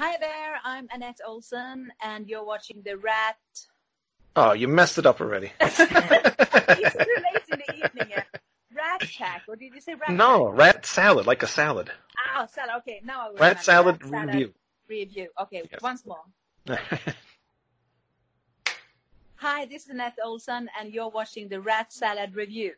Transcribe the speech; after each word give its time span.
Hi 0.00 0.16
there, 0.18 0.58
I'm 0.64 0.88
Anette 0.94 1.20
Olzon, 1.28 1.88
and 2.02 2.26
you're 2.26 2.42
watching 2.42 2.80
the 2.82 2.96
Rat. 2.96 3.36
Oh, 4.34 4.52
you 4.52 4.66
messed 4.66 4.96
it 4.96 5.04
up 5.04 5.20
already. 5.20 5.52
it's 5.60 5.76
too 5.76 5.84
late 5.84 7.42
in 7.52 7.58
the 7.66 7.74
evening. 7.76 8.06
Yeah. 8.08 8.22
Rat 8.74 9.02
Pack, 9.18 9.42
or 9.46 9.56
did 9.56 9.74
you 9.74 9.80
say 9.82 9.92
Rat 9.94 10.08
no, 10.10 10.46
Pack? 10.52 10.58
rat 10.58 10.86
salad, 10.86 11.26
like 11.26 11.42
a 11.42 11.46
salad. 11.46 11.90
Oh, 12.34 12.46
salad. 12.50 12.76
Okay, 12.78 13.02
now 13.04 13.26
I 13.26 13.30
will 13.30 13.36
Rat 13.36 13.62
salad 13.62 14.02
Rat 14.10 14.28
review. 14.28 14.54
Review. 14.88 15.28
Okay, 15.42 15.68
Yes. 15.70 15.82
once 15.82 16.06
more. 16.06 16.24
Hi, 19.36 19.66
this 19.66 19.84
is 19.84 19.90
Anette 19.90 20.16
Olzon, 20.24 20.66
and 20.80 20.94
you're 20.94 21.10
watching 21.10 21.48
the 21.48 21.60
Rat 21.60 21.92
Salad 21.92 22.34
Review. 22.34 22.72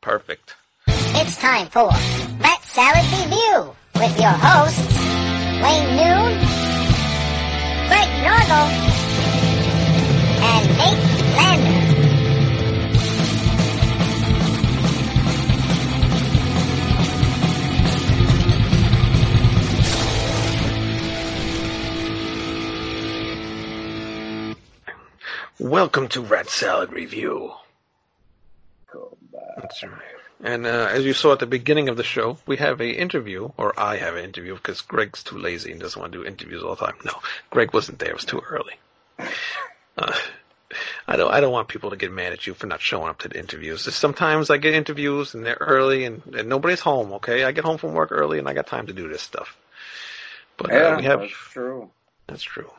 Perfect. 0.00 0.56
It's 0.88 1.36
time 1.36 1.68
for 1.68 1.88
Rat 2.40 2.62
Salad 2.64 3.04
Review 3.12 3.76
with 3.94 4.18
your 4.20 4.30
hosts, 4.30 5.15
Wayne 5.62 5.96
Noon, 5.96 6.32
Greg 7.88 8.10
Noggle, 8.24 8.68
and 10.42 10.64
Nate 10.76 11.02
Lander. 11.36 11.76
Welcome 25.58 26.08
to 26.08 26.20
Rat 26.20 26.50
Salad 26.50 26.92
Review. 26.92 27.52
That's 29.56 29.82
right. 29.82 30.15
And 30.42 30.66
uh, 30.66 30.88
as 30.90 31.04
you 31.04 31.14
saw 31.14 31.32
at 31.32 31.38
the 31.38 31.46
beginning 31.46 31.88
of 31.88 31.96
the 31.96 32.04
show, 32.04 32.38
we 32.46 32.58
have 32.58 32.80
a 32.80 32.88
interview, 32.90 33.50
or 33.56 33.78
I 33.80 33.96
have 33.96 34.16
an 34.16 34.24
interview 34.24 34.54
because 34.54 34.82
Greg's 34.82 35.22
too 35.22 35.38
lazy 35.38 35.72
and 35.72 35.80
doesn't 35.80 35.98
want 36.00 36.12
to 36.12 36.18
do 36.22 36.26
interviews 36.28 36.62
all 36.62 36.74
the 36.74 36.86
time. 36.86 36.96
No, 37.04 37.12
Greg 37.50 37.72
wasn't 37.72 37.98
there; 38.00 38.10
it 38.10 38.14
was 38.16 38.24
too 38.26 38.42
early. 38.50 38.74
Uh, 39.96 40.12
I 41.08 41.16
don't. 41.16 41.32
I 41.32 41.40
don't 41.40 41.52
want 41.52 41.68
people 41.68 41.90
to 41.90 41.96
get 41.96 42.12
mad 42.12 42.32
at 42.34 42.46
you 42.46 42.52
for 42.52 42.66
not 42.66 42.80
showing 42.82 43.08
up 43.08 43.20
to 43.20 43.28
the 43.28 43.38
interviews. 43.38 43.92
Sometimes 43.94 44.50
I 44.50 44.58
get 44.58 44.74
interviews 44.74 45.34
and 45.34 45.46
they're 45.46 45.56
early 45.60 46.04
and, 46.04 46.22
and 46.34 46.48
nobody's 46.48 46.80
home. 46.80 47.12
Okay, 47.14 47.44
I 47.44 47.52
get 47.52 47.64
home 47.64 47.78
from 47.78 47.94
work 47.94 48.10
early 48.12 48.38
and 48.38 48.48
I 48.48 48.52
got 48.52 48.66
time 48.66 48.86
to 48.88 48.92
do 48.92 49.08
this 49.08 49.22
stuff. 49.22 49.56
But 50.58 50.70
uh, 50.72 50.74
Yeah, 50.74 50.96
we 50.96 51.04
have 51.04 51.20
that's 51.20 51.32
true. 51.32 51.90
that's 52.26 52.42
true. 52.42 52.70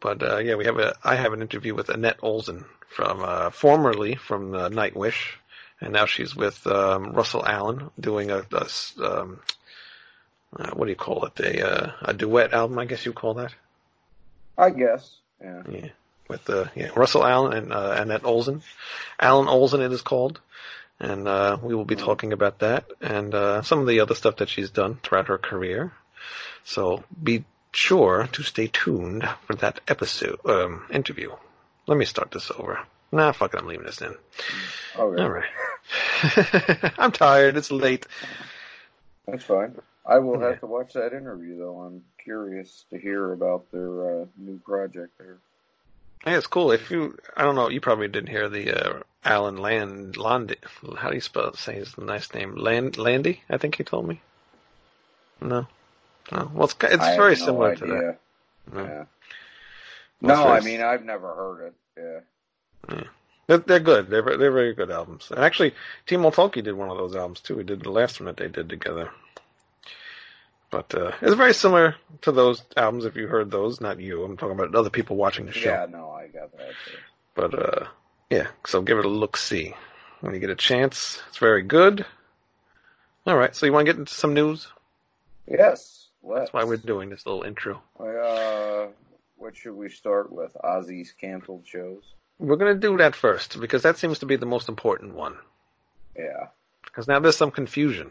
But 0.00 0.22
uh, 0.22 0.38
yeah, 0.38 0.56
we 0.56 0.64
have 0.64 0.78
a. 0.78 0.96
I 1.04 1.14
have 1.14 1.32
an 1.34 1.42
interview 1.42 1.74
with 1.74 1.88
Anette 1.88 2.18
Olzon 2.20 2.64
from 2.88 3.22
uh, 3.22 3.50
formerly 3.50 4.14
from 4.16 4.54
uh, 4.54 4.68
Nightwish, 4.70 5.34
and 5.80 5.92
now 5.92 6.06
she's 6.06 6.34
with 6.34 6.66
um, 6.66 7.12
Russell 7.12 7.44
Allen 7.44 7.90
doing 7.98 8.30
a, 8.30 8.44
a 8.52 8.66
um, 9.04 9.40
uh, 10.56 10.70
what 10.74 10.86
do 10.86 10.90
you 10.90 10.96
call 10.96 11.24
it? 11.26 11.38
A 11.40 11.66
uh, 11.66 11.92
a 12.02 12.14
duet 12.14 12.52
album, 12.52 12.78
I 12.78 12.86
guess 12.86 13.04
you 13.04 13.12
call 13.12 13.34
that. 13.34 13.54
I 14.56 14.70
guess. 14.70 15.16
Yeah. 15.40 15.62
Yeah, 15.68 15.88
with 16.28 16.48
uh, 16.48 16.66
yeah 16.74 16.88
Russell 16.96 17.24
Allen 17.24 17.52
and 17.52 17.72
uh, 17.72 17.96
Anette 17.98 18.22
Olzon. 18.22 18.62
Alan 19.20 19.48
Olsen 19.48 19.82
it 19.82 19.92
is 19.92 20.02
called, 20.02 20.40
and 20.98 21.28
uh, 21.28 21.58
we 21.62 21.74
will 21.74 21.84
be 21.84 21.96
talking 21.96 22.32
about 22.32 22.60
that 22.60 22.86
and 23.00 23.34
uh, 23.34 23.62
some 23.62 23.80
of 23.80 23.86
the 23.86 24.00
other 24.00 24.14
stuff 24.14 24.36
that 24.36 24.48
she's 24.48 24.70
done 24.70 24.98
throughout 25.02 25.28
her 25.28 25.38
career. 25.38 25.92
So 26.64 27.04
be 27.22 27.44
sure 27.72 28.28
to 28.32 28.42
stay 28.42 28.68
tuned 28.68 29.28
for 29.46 29.54
that 29.56 29.80
episode 29.86 30.40
um, 30.46 30.86
interview. 30.90 31.32
Let 31.86 31.98
me 31.98 32.06
start 32.06 32.30
this 32.30 32.50
over. 32.50 32.80
Nah, 33.12 33.32
fuck 33.32 33.54
it, 33.54 33.60
I'm 33.60 33.66
leaving 33.66 33.86
this 33.86 34.00
in. 34.00 34.14
Okay. 34.98 35.22
All 35.22 35.30
right. 35.30 36.92
I'm 36.98 37.12
tired. 37.12 37.56
It's 37.56 37.70
late. 37.70 38.06
That's 39.26 39.44
fine. 39.44 39.74
I 40.04 40.18
will 40.18 40.38
have 40.40 40.60
to 40.60 40.66
watch 40.66 40.92
that 40.92 41.12
interview 41.12 41.58
though. 41.58 41.80
I'm 41.80 42.02
curious 42.22 42.84
to 42.90 42.98
hear 42.98 43.32
about 43.32 43.70
their 43.72 44.22
uh, 44.22 44.26
new 44.36 44.58
project 44.64 45.18
there. 45.18 45.38
Yeah, 46.26 46.38
it's 46.38 46.46
cool. 46.46 46.72
If 46.72 46.90
you, 46.90 47.16
I 47.36 47.42
don't 47.42 47.54
know, 47.54 47.68
you 47.68 47.80
probably 47.80 48.08
didn't 48.08 48.30
hear 48.30 48.48
the 48.48 48.72
uh, 48.72 49.00
Allen 49.24 49.56
Land, 49.56 50.16
Landy. 50.16 50.56
How 50.96 51.08
do 51.10 51.14
you 51.14 51.20
spell 51.20 51.54
say 51.54 51.74
his 51.74 51.96
nice 51.98 52.32
name? 52.34 52.56
Land, 52.56 52.98
Landy, 52.98 53.42
I 53.50 53.58
think 53.58 53.76
he 53.76 53.84
told 53.84 54.08
me. 54.08 54.20
No, 55.40 55.66
no. 56.32 56.50
Well, 56.54 56.64
it's 56.64 56.76
it's 56.82 57.04
I 57.04 57.16
very 57.16 57.36
no 57.36 57.44
similar 57.44 57.72
idea. 57.72 57.86
to 57.86 57.92
that. 57.92 58.18
Yeah. 58.74 58.82
Yeah. 58.82 59.04
Well, 60.22 60.44
No, 60.44 60.50
I 60.52 60.60
mean 60.60 60.80
I've 60.80 61.04
never 61.04 61.34
heard 61.34 61.66
it. 61.66 61.74
Yeah. 61.96 62.20
They're, 63.46 63.58
they're 63.58 63.80
good. 63.80 64.08
They're 64.10 64.22
they're 64.22 64.52
very 64.52 64.74
good 64.74 64.90
albums. 64.90 65.28
And 65.30 65.40
actually, 65.40 65.74
Timo 66.06 66.34
Tolkki 66.34 66.62
did 66.62 66.74
one 66.74 66.90
of 66.90 66.96
those 66.96 67.14
albums 67.14 67.40
too. 67.40 67.58
He 67.58 67.64
did 67.64 67.82
the 67.82 67.90
last 67.90 68.20
one 68.20 68.26
that 68.26 68.36
they 68.36 68.48
did 68.48 68.68
together. 68.68 69.10
But 70.70 70.94
uh, 70.94 71.12
it's 71.22 71.34
very 71.34 71.54
similar 71.54 71.94
to 72.22 72.32
those 72.32 72.62
albums. 72.76 73.04
If 73.04 73.14
you 73.14 73.28
heard 73.28 73.50
those, 73.50 73.80
not 73.80 74.00
you. 74.00 74.24
I'm 74.24 74.36
talking 74.36 74.58
about 74.58 74.74
other 74.74 74.90
people 74.90 75.16
watching 75.16 75.46
the 75.46 75.52
show. 75.52 75.70
Yeah. 75.70 75.86
No, 75.88 76.10
I 76.10 76.26
got 76.26 76.56
that. 76.56 76.70
Too. 76.86 76.98
But 77.34 77.54
uh, 77.54 77.86
yeah, 78.30 78.48
so 78.66 78.82
give 78.82 78.98
it 78.98 79.04
a 79.04 79.08
look 79.08 79.36
see 79.36 79.74
when 80.20 80.34
you 80.34 80.40
get 80.40 80.50
a 80.50 80.56
chance. 80.56 81.22
It's 81.28 81.38
very 81.38 81.62
good. 81.62 82.04
All 83.26 83.36
right, 83.36 83.54
so 83.54 83.66
you 83.66 83.72
want 83.72 83.86
to 83.86 83.92
get 83.92 83.98
into 83.98 84.14
some 84.14 84.34
news? 84.34 84.68
Yes. 85.48 86.08
Let's. 86.22 86.40
That's 86.40 86.52
why 86.52 86.64
we're 86.64 86.76
doing 86.76 87.10
this 87.10 87.26
little 87.26 87.42
intro. 87.42 87.80
Uh, 87.98 88.88
what 89.36 89.56
should 89.56 89.74
we 89.74 89.88
start 89.88 90.32
with? 90.32 90.56
Ozzy's 90.64 91.12
canceled 91.12 91.64
shows. 91.66 92.02
We're 92.38 92.56
gonna 92.56 92.74
do 92.74 92.96
that 92.98 93.14
first 93.14 93.60
because 93.60 93.82
that 93.82 93.98
seems 93.98 94.18
to 94.20 94.26
be 94.26 94.36
the 94.36 94.46
most 94.46 94.68
important 94.68 95.14
one. 95.14 95.36
Yeah. 96.16 96.48
Because 96.84 97.08
now 97.08 97.18
there's 97.20 97.36
some 97.36 97.50
confusion. 97.50 98.10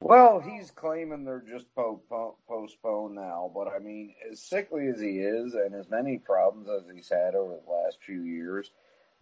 Well, 0.00 0.38
he's 0.38 0.70
claiming 0.70 1.24
they're 1.24 1.42
just 1.48 1.74
po- 1.74 2.02
po- 2.10 2.36
postponed 2.46 3.14
now, 3.14 3.50
but 3.54 3.68
I 3.68 3.78
mean, 3.78 4.14
as 4.30 4.38
sickly 4.38 4.88
as 4.88 5.00
he 5.00 5.20
is 5.20 5.54
and 5.54 5.74
as 5.74 5.88
many 5.88 6.18
problems 6.18 6.68
as 6.68 6.82
he's 6.94 7.08
had 7.08 7.34
over 7.34 7.54
the 7.54 7.72
last 7.72 7.98
few 8.04 8.22
years, 8.22 8.70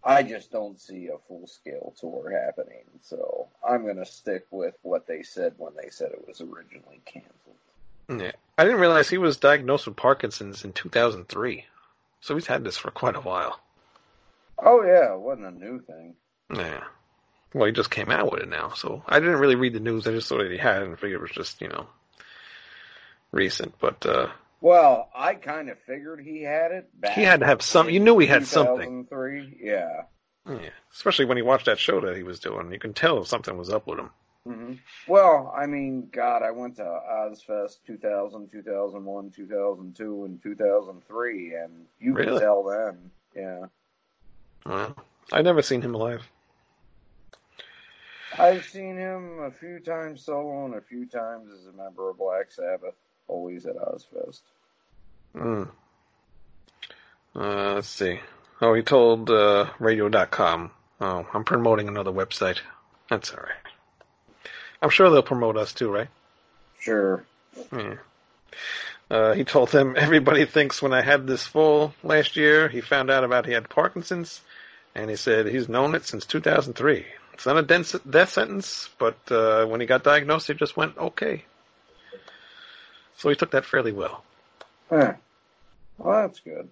I 0.03 0.23
just 0.23 0.51
don't 0.51 0.79
see 0.79 1.07
a 1.07 1.17
full 1.27 1.47
scale 1.47 1.93
tour 1.97 2.31
happening. 2.31 2.83
So 3.01 3.47
I'm 3.67 3.83
going 3.83 3.95
to 3.95 4.05
stick 4.05 4.45
with 4.51 4.75
what 4.81 5.07
they 5.07 5.23
said 5.23 5.53
when 5.57 5.71
they 5.81 5.89
said 5.89 6.11
it 6.11 6.27
was 6.27 6.41
originally 6.41 6.99
canceled. 7.05 7.31
Yeah, 8.09 8.33
I 8.57 8.65
didn't 8.65 8.81
realize 8.81 9.09
he 9.09 9.17
was 9.17 9.37
diagnosed 9.37 9.87
with 9.87 9.95
Parkinson's 9.95 10.65
in 10.65 10.73
2003. 10.73 11.65
So 12.23 12.35
he's 12.35 12.47
had 12.47 12.63
this 12.63 12.77
for 12.77 12.89
quite 12.89 13.17
a 13.17 13.21
while. 13.21 13.59
Oh, 14.57 14.81
yeah, 14.81 15.13
it 15.13 15.19
wasn't 15.19 15.47
a 15.47 15.51
new 15.51 15.81
thing. 15.81 16.15
Yeah. 16.55 16.85
Well, 17.53 17.65
he 17.65 17.73
just 17.73 17.91
came 17.91 18.09
out 18.09 18.31
with 18.31 18.41
it 18.43 18.47
now, 18.47 18.69
so 18.69 19.03
I 19.07 19.19
didn't 19.19 19.39
really 19.39 19.55
read 19.55 19.73
the 19.73 19.81
news. 19.81 20.07
I 20.07 20.11
just 20.11 20.29
saw 20.29 20.37
that 20.37 20.49
he 20.49 20.57
had 20.57 20.83
it 20.83 20.87
and 20.87 20.97
figured 20.97 21.19
it 21.19 21.21
was 21.21 21.31
just, 21.31 21.59
you 21.59 21.67
know, 21.67 21.85
recent. 23.33 23.75
But 23.77 24.05
uh 24.05 24.27
Well, 24.61 25.09
I 25.13 25.35
kind 25.35 25.69
of 25.69 25.77
figured 25.85 26.21
he 26.25 26.43
had 26.43 26.71
it 26.71 26.89
back. 26.97 27.11
He 27.11 27.23
had 27.23 27.41
to 27.41 27.45
have 27.45 27.61
some- 27.61 27.89
you 27.89 27.99
knew 27.99 28.17
he 28.19 28.27
had 28.27 28.47
something. 28.47 29.03
2003, 29.09 29.57
yeah. 29.61 30.03
yeah, 30.49 30.69
especially 30.93 31.25
when 31.25 31.35
he 31.35 31.43
watched 31.43 31.65
that 31.65 31.77
show 31.77 31.99
that 31.99 32.15
he 32.15 32.23
was 32.23 32.39
doing, 32.39 32.71
you 32.71 32.79
can 32.79 32.93
tell 32.93 33.25
something 33.25 33.57
was 33.57 33.69
up 33.69 33.85
with 33.85 33.99
him. 33.99 34.11
Hmm 34.45 34.73
Well, 35.07 35.53
I 35.55 35.65
mean, 35.67 36.09
God, 36.11 36.43
I 36.43 36.51
went 36.51 36.75
to 36.77 36.83
Ozzfest 36.83 37.77
2000, 37.87 38.49
2001, 38.51 39.31
2002, 39.31 40.25
and 40.25 40.41
2003, 40.43 41.55
and 41.55 41.85
you 41.99 42.13
Really? 42.13 42.31
could 42.31 42.41
tell 42.41 42.63
then. 42.63 43.11
Yeah. 43.35 43.65
Well, 44.65 44.95
I've 45.31 45.45
never 45.45 45.61
seen 45.61 45.81
him 45.81 45.93
live. 45.93 46.29
I've 48.37 48.65
seen 48.65 48.97
him 48.97 49.39
a 49.43 49.51
few 49.51 49.79
times 49.79 50.23
solo 50.25 50.65
and 50.65 50.75
a 50.75 50.81
few 50.81 51.05
times 51.05 51.51
as 51.53 51.67
a 51.67 51.71
member 51.71 52.09
of 52.09 52.17
Black 52.17 52.51
Sabbath, 52.51 52.95
always 53.27 53.65
at 53.65 53.75
Ozzfest. 53.75 54.41
Mm. 55.35 55.69
Uh, 57.35 57.73
let's 57.75 57.87
see. 57.87 58.19
Oh, 58.61 58.73
he 58.73 58.81
told 58.81 59.29
uh, 59.29 59.69
Radio.com. 59.79 60.71
Oh, 61.01 61.27
I'm 61.33 61.43
promoting 61.43 61.87
another 61.87 62.11
website. 62.11 62.59
That's 63.09 63.31
all 63.31 63.37
right. 63.43 63.62
I'm 64.83 64.89
sure 64.89 65.09
they'll 65.09 65.23
promote 65.23 65.55
us 65.55 65.71
too, 65.73 65.89
right? 65.89 66.09
Sure. 66.77 67.23
Yeah. 67.71 67.95
Uh, 69.09 69.33
he 69.33 69.45
told 69.45 69.69
them 69.69 69.95
everybody 69.97 70.43
thinks 70.45 70.81
when 70.81 70.93
I 70.93 71.01
had 71.01 71.25
this 71.25 71.45
fall 71.45 71.93
last 72.03 72.35
year, 72.35 72.67
he 72.67 72.81
found 72.81 73.09
out 73.09 73.23
about 73.23 73.45
he 73.45 73.53
had 73.53 73.69
Parkinson's, 73.69 74.41
and 74.93 75.09
he 75.09 75.15
said 75.15 75.47
he's 75.47 75.69
known 75.69 75.95
it 75.95 76.05
since 76.05 76.25
2003. 76.25 77.05
It's 77.33 77.45
not 77.45 77.57
a 77.57 77.61
death 77.61 77.95
death 78.09 78.31
sentence, 78.31 78.89
but 78.99 79.17
uh, 79.31 79.65
when 79.65 79.79
he 79.79 79.87
got 79.87 80.03
diagnosed, 80.03 80.49
it 80.49 80.57
just 80.57 80.75
went 80.75 80.97
okay. 80.97 81.45
So 83.17 83.29
he 83.29 83.35
took 83.35 83.51
that 83.51 83.65
fairly 83.65 83.93
well. 83.93 84.25
Huh. 84.89 85.13
Well, 85.97 86.27
that's 86.27 86.41
good. 86.41 86.69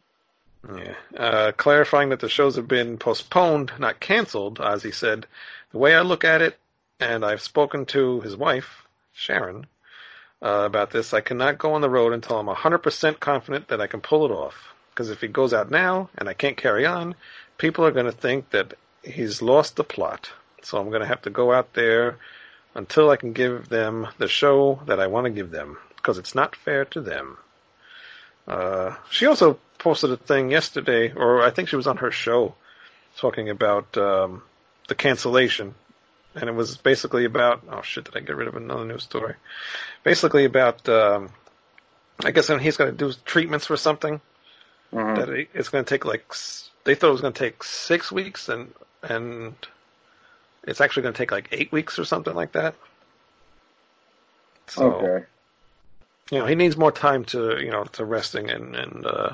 Yeah. 0.68 0.96
Uh, 1.18 1.52
clarifying 1.54 2.10
that 2.10 2.19
the 2.19 2.30
shows 2.30 2.57
have 2.57 2.68
been 2.68 2.98
postponed, 2.98 3.72
not 3.80 4.02
canceled, 4.02 4.60
Ozzy 4.60 4.94
said, 4.94 5.28
the 5.72 5.78
way 5.78 5.96
I 5.96 6.02
look 6.02 6.25
at 6.25 6.42
it, 6.42 6.57
and 7.01 7.25
I've 7.25 7.42
spoken 7.42 7.86
to 7.88 8.21
his 8.21 8.36
wife, 8.38 8.86
Sharon, 9.12 9.65
uh, 10.42 10.63
about 10.65 10.92
this, 10.92 11.13
I 11.13 11.21
cannot 11.21 11.57
go 11.57 11.74
on 11.74 11.81
the 11.81 11.89
road 11.89 12.13
until 12.13 12.39
I'm 12.39 12.48
100% 12.48 13.19
confident 13.19 13.68
that 13.68 13.81
I 13.81 13.88
can 13.88 14.01
pull 14.01 14.25
it 14.25 14.31
off. 14.31 14.74
Because 14.92 15.09
if 15.09 15.19
he 15.19 15.27
goes 15.27 15.53
out 15.53 15.71
now 15.71 16.09
and 16.18 16.30
I 16.30 16.33
can't 16.33 16.57
carry 16.57 16.86
on, 16.86 17.15
people 17.57 17.86
are 17.86 17.92
going 17.92 18.06
to 18.06 18.12
think 18.12 18.51
that 18.51 18.75
he's 19.03 19.42
lost 19.42 19.75
the 19.75 19.83
plot. 19.83 20.30
So 20.62 20.77
I'm 20.77 20.89
going 20.89 21.01
to 21.01 21.07
have 21.07 21.24
to 21.24 21.30
go 21.30 21.51
out 21.51 21.74
there 21.74 22.18
until 22.75 23.09
I 23.09 23.15
can 23.15 23.33
give 23.33 23.69
them 23.69 24.07
the 24.18 24.27
show 24.27 24.81
that 24.86 25.00
I 25.00 25.07
want 25.07 25.25
to 25.25 25.31
give 25.31 25.51
them. 25.51 25.77
because 26.01 26.18
it's 26.18 26.33
not 26.33 26.56
fair 26.56 26.83
to 26.86 27.01
them. 27.01 27.38
Uh, 28.47 28.95
she 29.09 29.27
also 29.27 29.59
posted 29.77 30.12
a 30.12 30.18
thing 30.18 30.50
yesterday, 30.50 31.13
or 31.13 31.44
I 31.44 31.51
think 31.51 31.69
she 31.69 31.75
was 31.75 31.88
on 31.88 31.97
her 31.97 32.12
show, 32.12 32.56
talking 33.18 33.50
about 33.50 33.95
um, 33.97 34.42
the 34.88 34.95
cancellation, 34.95 35.75
and 36.36 36.50
it 36.50 36.54
was 36.54 36.78
basically 36.78 37.25
about 37.25 37.63
oh 37.69 37.81
shit, 37.81 38.06
did 38.06 38.16
I 38.18 38.19
get 38.22 38.36
rid 38.36 38.48
of 38.48 38.56
another 38.56 38.86
news 38.86 39.04
story? 39.04 39.36
Basically 40.04 40.45
about 40.45 40.88
um, 40.89 41.30
I 42.24 42.31
guess 42.31 42.50
when 42.50 42.60
he's 42.60 42.78
going 42.78 42.92
to 42.92 42.98
do 42.98 43.13
treatments 43.25 43.66
for 43.68 43.78
something 43.78 44.22
Mhm. 44.94 45.16
that 45.16 45.30
it's 45.54 45.69
going 45.69 45.86
to 45.86 45.89
take 45.89 46.04
like 46.04 46.25
they 46.83 46.95
thought 46.95 47.07
it 47.10 47.12
was 47.13 47.22
going 47.22 47.31
to 47.33 47.39
take 47.39 47.63
six 47.63 48.12
weeks, 48.12 48.50
and 48.50 48.74
and 49.04 49.56
it's 50.63 50.81
actually 50.81 51.04
going 51.04 51.13
to 51.13 51.18
take 51.18 51.31
like 51.31 51.48
eight 51.54 51.72
weeks 51.72 51.98
or 51.98 52.04
something 52.04 52.33
like 52.36 52.51
that. 52.51 52.75
So 54.68 54.92
okay. 54.94 55.25
you 56.30 56.39
know 56.39 56.45
he 56.45 56.56
needs 56.56 56.75
more 56.75 56.92
time 56.92 57.24
to 57.25 57.62
you 57.63 57.72
know 57.72 57.86
to 57.86 58.04
resting 58.04 58.50
and 58.50 58.75
and 58.75 59.06
uh, 59.06 59.33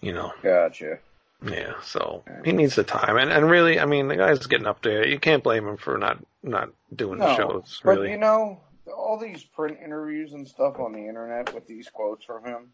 you 0.00 0.12
know 0.12 0.32
Gotcha. 0.42 0.98
Yeah 1.44 1.74
so 1.82 2.24
he 2.44 2.52
needs 2.52 2.74
the 2.76 2.82
time 2.84 3.16
and 3.18 3.30
and 3.30 3.50
really 3.50 3.78
I 3.78 3.84
mean 3.84 4.08
the 4.08 4.16
guy's 4.16 4.46
getting 4.46 4.66
up 4.66 4.82
there 4.82 5.06
you 5.06 5.18
can't 5.18 5.42
blame 5.42 5.66
him 5.68 5.76
for 5.76 5.98
not 5.98 6.18
not 6.42 6.70
doing 6.94 7.18
the 7.18 7.26
No, 7.26 7.36
shows 7.36 7.80
but 7.84 7.98
really 7.98 8.10
you 8.12 8.16
know, 8.16 8.60
all 8.96 9.18
these 9.18 9.42
print 9.44 9.78
interviews 9.84 10.32
and 10.32 10.46
stuff 10.48 10.78
on 10.78 10.92
the 10.92 11.06
internet 11.06 11.52
with 11.54 11.66
these 11.66 11.88
quotes 11.88 12.24
from 12.24 12.44
him, 12.44 12.68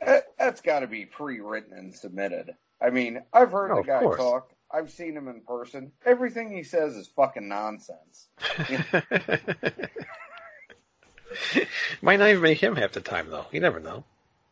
that, 0.00 0.24
that's 0.38 0.60
got 0.60 0.80
to 0.80 0.86
be 0.86 1.04
pre-written 1.04 1.76
and 1.76 1.94
submitted. 1.94 2.54
I 2.80 2.90
mean, 2.90 3.20
I've 3.32 3.52
heard 3.52 3.70
Oh, 3.72 3.82
the 3.82 3.86
guy 3.86 4.00
talk. 4.00 4.50
I've 4.70 4.90
seen 4.90 5.16
him 5.16 5.28
in 5.28 5.40
person. 5.42 5.92
Everything 6.06 6.50
he 6.50 6.62
says 6.62 6.94
is 6.96 7.08
fucking 7.08 7.48
nonsense. 7.48 8.28
Might 12.02 12.18
not 12.18 12.28
even 12.30 12.42
make 12.42 12.62
him 12.62 12.76
half 12.76 12.92
the 12.92 13.00
time 13.00 13.28
though. 13.30 13.46
You 13.52 13.60
never 13.60 13.80
know. 13.80 14.04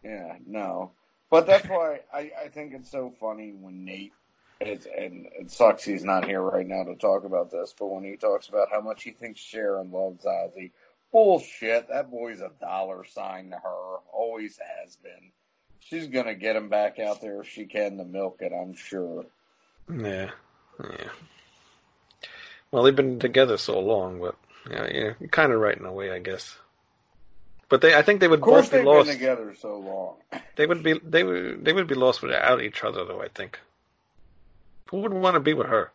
Yeah, 0.05 0.37
no. 0.47 0.93
But 1.31 1.47
that's 1.47 1.69
why 1.69 2.01
I, 2.13 2.31
I 2.45 2.49
think 2.49 2.73
it's 2.75 2.91
so 2.91 3.13
funny 3.21 3.53
when 3.53 3.85
Nate 3.85 4.13
is, 4.61 4.87
and 4.87 5.27
it 5.39 5.51
sucks 5.51 5.85
he's 5.85 6.05
not 6.05 6.25
here 6.25 6.41
right 6.41 6.67
now 6.67 6.85
to 6.85 6.95
talk 6.95 7.25
about 7.25 7.51
this, 7.51 7.75
but 7.79 7.87
when 7.87 8.05
he 8.05 8.17
talks 8.17 8.49
about 8.49 8.69
how 8.71 8.81
much 8.81 9.03
he 9.03 9.11
thinks 9.11 9.41
Sharon 9.41 9.91
loves 9.91 10.25
Ozzy, 10.25 10.71
bullshit. 11.13 11.89
That 11.89 12.11
boy's 12.11 12.41
a 12.41 12.51
dollar 12.61 13.05
sign 13.05 13.51
to 13.51 13.57
her. 13.57 13.97
Always 14.13 14.59
has 14.59 14.97
been. 14.97 15.33
She's 15.81 16.07
gonna 16.07 16.35
get 16.35 16.57
him 16.57 16.69
back 16.69 16.99
out 16.99 17.21
there 17.21 17.41
if 17.43 17.49
she 17.49 17.67
can 17.67 17.99
to 17.99 18.05
milk 18.05 18.39
it, 18.41 18.53
I'm 18.53 18.75
sure. 18.75 19.27
Yeah, 19.89 20.31
yeah. 20.83 21.09
Well, 22.71 22.83
they've 22.83 22.97
been 22.97 23.19
together 23.19 23.57
so 23.57 23.79
long, 23.79 24.21
but 24.21 24.37
yeah, 24.71 24.89
yeah, 24.93 25.27
kind 25.31 25.53
of 25.53 25.61
right 25.61 25.79
in 25.79 25.87
a 25.87 25.93
way, 25.93 26.11
I 26.11 26.19
guess. 26.19 26.57
But 27.69 27.81
they, 27.81 27.95
I 27.95 28.03
think 28.03 28.21
they 28.21 28.29
would 28.29 28.39
Of 28.39 28.45
course 28.45 28.67
both 28.67 28.71
be 28.71 28.77
they've 28.79 28.87
lost. 28.87 29.07
been 29.09 29.17
together 29.17 29.55
so 29.61 29.77
long. 29.79 30.43
They 30.55 30.67
would 30.67 30.83
be, 30.85 31.01
they 31.05 31.25
would, 31.25 31.65
they 31.65 31.73
would 31.73 31.89
be 31.89 31.97
lost 31.97 32.23
without 32.23 32.63
each 32.63 32.85
other, 32.85 33.05
though. 33.05 33.21
I 33.21 33.29
think. 33.29 33.59
Who 34.91 34.99
would 34.99 35.13
want 35.13 35.35
to 35.35 35.41
be 35.41 35.53
with 35.53 35.67
her? 35.67 35.91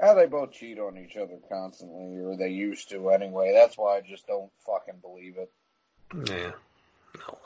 How 0.00 0.14
they 0.14 0.26
both 0.26 0.52
cheat 0.52 0.78
on 0.78 0.98
each 0.98 1.16
other 1.16 1.36
constantly, 1.48 2.18
or 2.18 2.36
they 2.36 2.48
used 2.50 2.90
to 2.90 3.10
anyway. 3.10 3.52
That's 3.54 3.76
why 3.78 3.96
I 3.96 4.00
just 4.02 4.26
don't 4.26 4.50
fucking 4.66 5.00
believe 5.02 5.36
it. 5.38 5.50
Yeah. 6.30 6.52
No. 7.18 7.38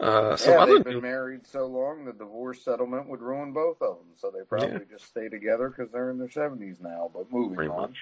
Uh, 0.00 0.36
some 0.36 0.54
yeah, 0.54 0.66
they've 0.66 0.84
been 0.84 0.92
news- 0.94 1.02
married 1.02 1.46
so 1.46 1.66
long, 1.66 2.04
the 2.04 2.12
divorce 2.12 2.62
settlement 2.64 3.08
would 3.08 3.20
ruin 3.20 3.52
both 3.52 3.82
of 3.82 3.96
them. 3.98 4.06
So 4.16 4.30
they 4.30 4.44
probably 4.44 4.86
just 4.90 5.06
stay 5.06 5.28
together 5.28 5.68
because 5.70 5.90
they're 5.92 6.10
in 6.10 6.18
their 6.18 6.30
seventies 6.30 6.76
now. 6.80 7.10
But 7.12 7.32
moving 7.32 7.56
pretty 7.56 7.70
on, 7.70 7.80
much. 7.82 7.96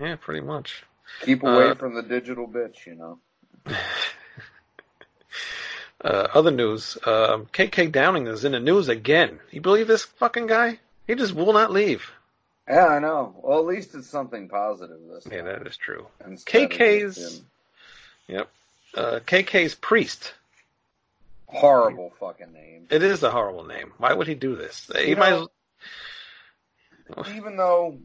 Yeah, 0.00 0.16
pretty 0.16 0.40
much. 0.40 0.84
Keep 1.22 1.42
away 1.42 1.70
Uh, 1.70 1.74
from 1.74 1.94
the 1.94 2.02
digital 2.02 2.46
bitch. 2.48 2.86
You 2.86 2.94
know. 2.94 3.18
Uh, 6.04 6.26
other 6.34 6.50
news. 6.50 6.98
Um, 7.06 7.46
KK 7.52 7.92
Downing 7.92 8.26
is 8.26 8.44
in 8.44 8.52
the 8.52 8.58
news 8.60 8.88
again. 8.88 9.38
You 9.52 9.60
believe 9.60 9.86
this 9.86 10.02
fucking 10.02 10.48
guy? 10.48 10.80
He 11.06 11.14
just 11.14 11.32
will 11.32 11.52
not 11.52 11.70
leave. 11.70 12.10
Yeah, 12.68 12.86
I 12.86 12.98
know. 12.98 13.34
Well, 13.40 13.60
at 13.60 13.66
least 13.66 13.94
it's 13.94 14.08
something 14.08 14.48
positive 14.48 14.98
this 15.12 15.28
Yeah, 15.30 15.42
that 15.42 15.64
is 15.64 15.76
true. 15.76 16.06
instead 16.26 16.70
KK's. 16.70 17.42
Yep. 18.26 18.48
Uh, 18.96 19.20
KK's 19.24 19.76
priest. 19.76 20.34
horrible 21.46 22.12
fucking 22.18 22.52
name. 22.52 22.86
It 22.90 23.02
is 23.04 23.22
a 23.22 23.30
horrible 23.30 23.64
name. 23.64 23.92
Why 23.98 24.12
would 24.12 24.26
he 24.26 24.34
do 24.34 24.56
this? 24.56 24.90
He 24.96 25.10
You 25.10 25.16
might. 25.16 25.30
know- 25.30 25.48
Even 27.36 27.56
though 27.56 27.98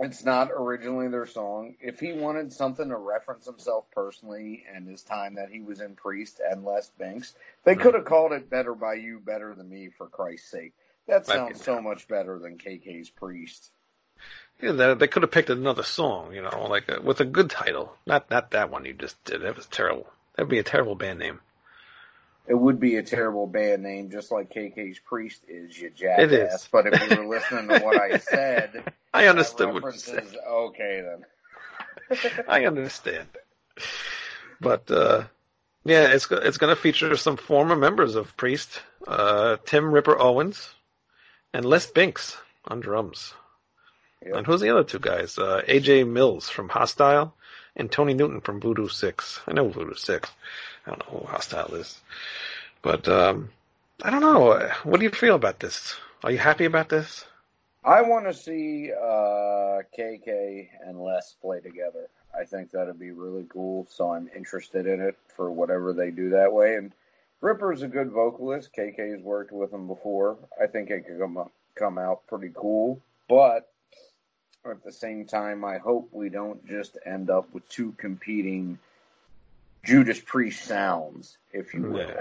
it's 0.00 0.24
not 0.24 0.50
originally 0.52 1.08
their 1.08 1.26
song, 1.26 1.76
if 1.80 2.00
he 2.00 2.12
wanted 2.12 2.52
something 2.52 2.88
to 2.88 2.96
reference 2.96 3.46
himself 3.46 3.90
personally 3.92 4.64
and 4.72 4.88
his 4.88 5.02
time 5.02 5.34
that 5.36 5.50
he 5.50 5.60
was 5.60 5.80
in 5.80 5.94
Priest 5.96 6.40
and 6.40 6.64
Les 6.64 6.90
Binks, 6.98 7.34
they 7.64 7.74
Hmm. 7.74 7.80
could 7.80 7.94
have 7.94 8.04
called 8.04 8.32
it 8.32 8.50
"Better 8.50 8.74
by 8.74 8.94
You, 8.94 9.20
Better 9.20 9.54
Than 9.54 9.68
Me" 9.68 9.88
for 9.90 10.08
Christ's 10.08 10.50
sake. 10.50 10.74
That 11.06 11.26
sounds 11.26 11.62
so 11.62 11.80
much 11.80 12.08
better 12.08 12.38
than 12.38 12.58
KK's 12.58 13.10
Priest. 13.10 13.72
Yeah, 14.60 14.72
they, 14.72 14.94
they 14.94 15.08
could 15.08 15.22
have 15.22 15.32
picked 15.32 15.50
another 15.50 15.82
song, 15.82 16.34
you 16.34 16.42
know, 16.42 16.66
like 16.68 16.88
a, 16.88 17.00
with 17.00 17.20
a 17.20 17.24
good 17.24 17.50
title. 17.50 17.96
Not 18.06 18.30
not 18.30 18.50
that 18.52 18.70
one 18.70 18.84
you 18.84 18.92
just 18.94 19.22
did. 19.24 19.42
That 19.42 19.56
was 19.56 19.66
terrible. 19.66 20.12
That'd 20.36 20.48
be 20.50 20.58
a 20.58 20.62
terrible 20.62 20.94
band 20.94 21.18
name. 21.18 21.40
It 22.50 22.58
would 22.58 22.80
be 22.80 22.96
a 22.96 23.02
terrible 23.04 23.46
band 23.46 23.84
name, 23.84 24.10
just 24.10 24.32
like 24.32 24.52
KK's 24.52 24.98
Priest 24.98 25.44
is, 25.46 25.80
you 25.80 25.88
jackass. 25.88 26.24
It 26.24 26.32
is. 26.32 26.68
But 26.72 26.88
if 26.88 27.08
you 27.08 27.18
were 27.18 27.36
listening 27.36 27.68
to 27.68 27.78
what 27.78 28.00
I 28.00 28.18
said, 28.18 28.92
I 29.14 29.28
understood 29.28 29.72
what 29.72 29.84
you 29.84 29.92
said. 30.00 30.26
okay 30.48 31.00
then. 32.10 32.44
I 32.48 32.66
understand. 32.66 33.28
But 34.60 34.90
uh, 34.90 35.22
yeah, 35.84 36.08
it's 36.08 36.28
it's 36.28 36.58
going 36.58 36.74
to 36.74 36.82
feature 36.82 37.16
some 37.16 37.36
former 37.36 37.76
members 37.76 38.16
of 38.16 38.36
Priest, 38.36 38.82
uh, 39.06 39.58
Tim 39.64 39.92
Ripper 39.92 40.18
Owens, 40.18 40.70
and 41.54 41.64
Les 41.64 41.86
Binks 41.86 42.36
on 42.66 42.80
drums. 42.80 43.32
Yep. 44.26 44.34
And 44.34 44.46
who's 44.46 44.60
the 44.60 44.70
other 44.70 44.82
two 44.82 44.98
guys? 44.98 45.38
Uh, 45.38 45.62
AJ 45.68 46.08
Mills 46.08 46.48
from 46.48 46.68
Hostile 46.68 47.32
and 47.76 47.92
Tony 47.92 48.12
Newton 48.12 48.40
from 48.40 48.60
Voodoo 48.60 48.88
Six. 48.88 49.38
I 49.46 49.52
know 49.52 49.68
Voodoo 49.68 49.94
Six. 49.94 50.28
I 50.90 50.96
don't 50.96 51.12
know 51.12 51.20
who 51.20 51.26
Hostile 51.26 51.74
is, 51.74 52.00
but 52.82 53.06
um, 53.06 53.50
I 54.02 54.10
don't 54.10 54.22
know. 54.22 54.68
What 54.82 54.98
do 54.98 55.04
you 55.04 55.10
feel 55.10 55.36
about 55.36 55.60
this? 55.60 55.94
Are 56.24 56.32
you 56.32 56.38
happy 56.38 56.64
about 56.64 56.88
this? 56.88 57.24
I 57.84 58.02
want 58.02 58.26
to 58.26 58.34
see 58.34 58.90
uh, 58.92 59.82
KK 59.96 60.68
and 60.84 61.00
Les 61.00 61.36
play 61.40 61.60
together. 61.60 62.08
I 62.36 62.44
think 62.44 62.72
that'd 62.72 62.98
be 62.98 63.12
really 63.12 63.46
cool. 63.48 63.86
So 63.88 64.10
I'm 64.10 64.28
interested 64.34 64.86
in 64.86 65.00
it 65.00 65.16
for 65.36 65.52
whatever 65.52 65.92
they 65.92 66.10
do 66.10 66.30
that 66.30 66.52
way. 66.52 66.74
And 66.74 66.92
Ripper's 67.40 67.82
a 67.82 67.88
good 67.88 68.10
vocalist. 68.10 68.70
KK's 68.76 69.22
worked 69.22 69.52
with 69.52 69.72
him 69.72 69.86
before. 69.86 70.38
I 70.60 70.66
think 70.66 70.90
it 70.90 71.06
could 71.06 71.20
come 71.20 71.50
come 71.76 71.98
out 71.98 72.26
pretty 72.26 72.50
cool. 72.52 73.00
But 73.28 73.70
at 74.68 74.82
the 74.84 74.92
same 74.92 75.24
time, 75.24 75.64
I 75.64 75.78
hope 75.78 76.08
we 76.10 76.30
don't 76.30 76.66
just 76.66 76.98
end 77.06 77.30
up 77.30 77.46
with 77.54 77.68
two 77.68 77.92
competing 77.92 78.78
Judas 79.84 80.20
Priest 80.20 80.64
sounds, 80.64 81.38
if 81.52 81.72
you 81.74 81.82
will. 81.82 81.98
Yeah. 81.98 82.20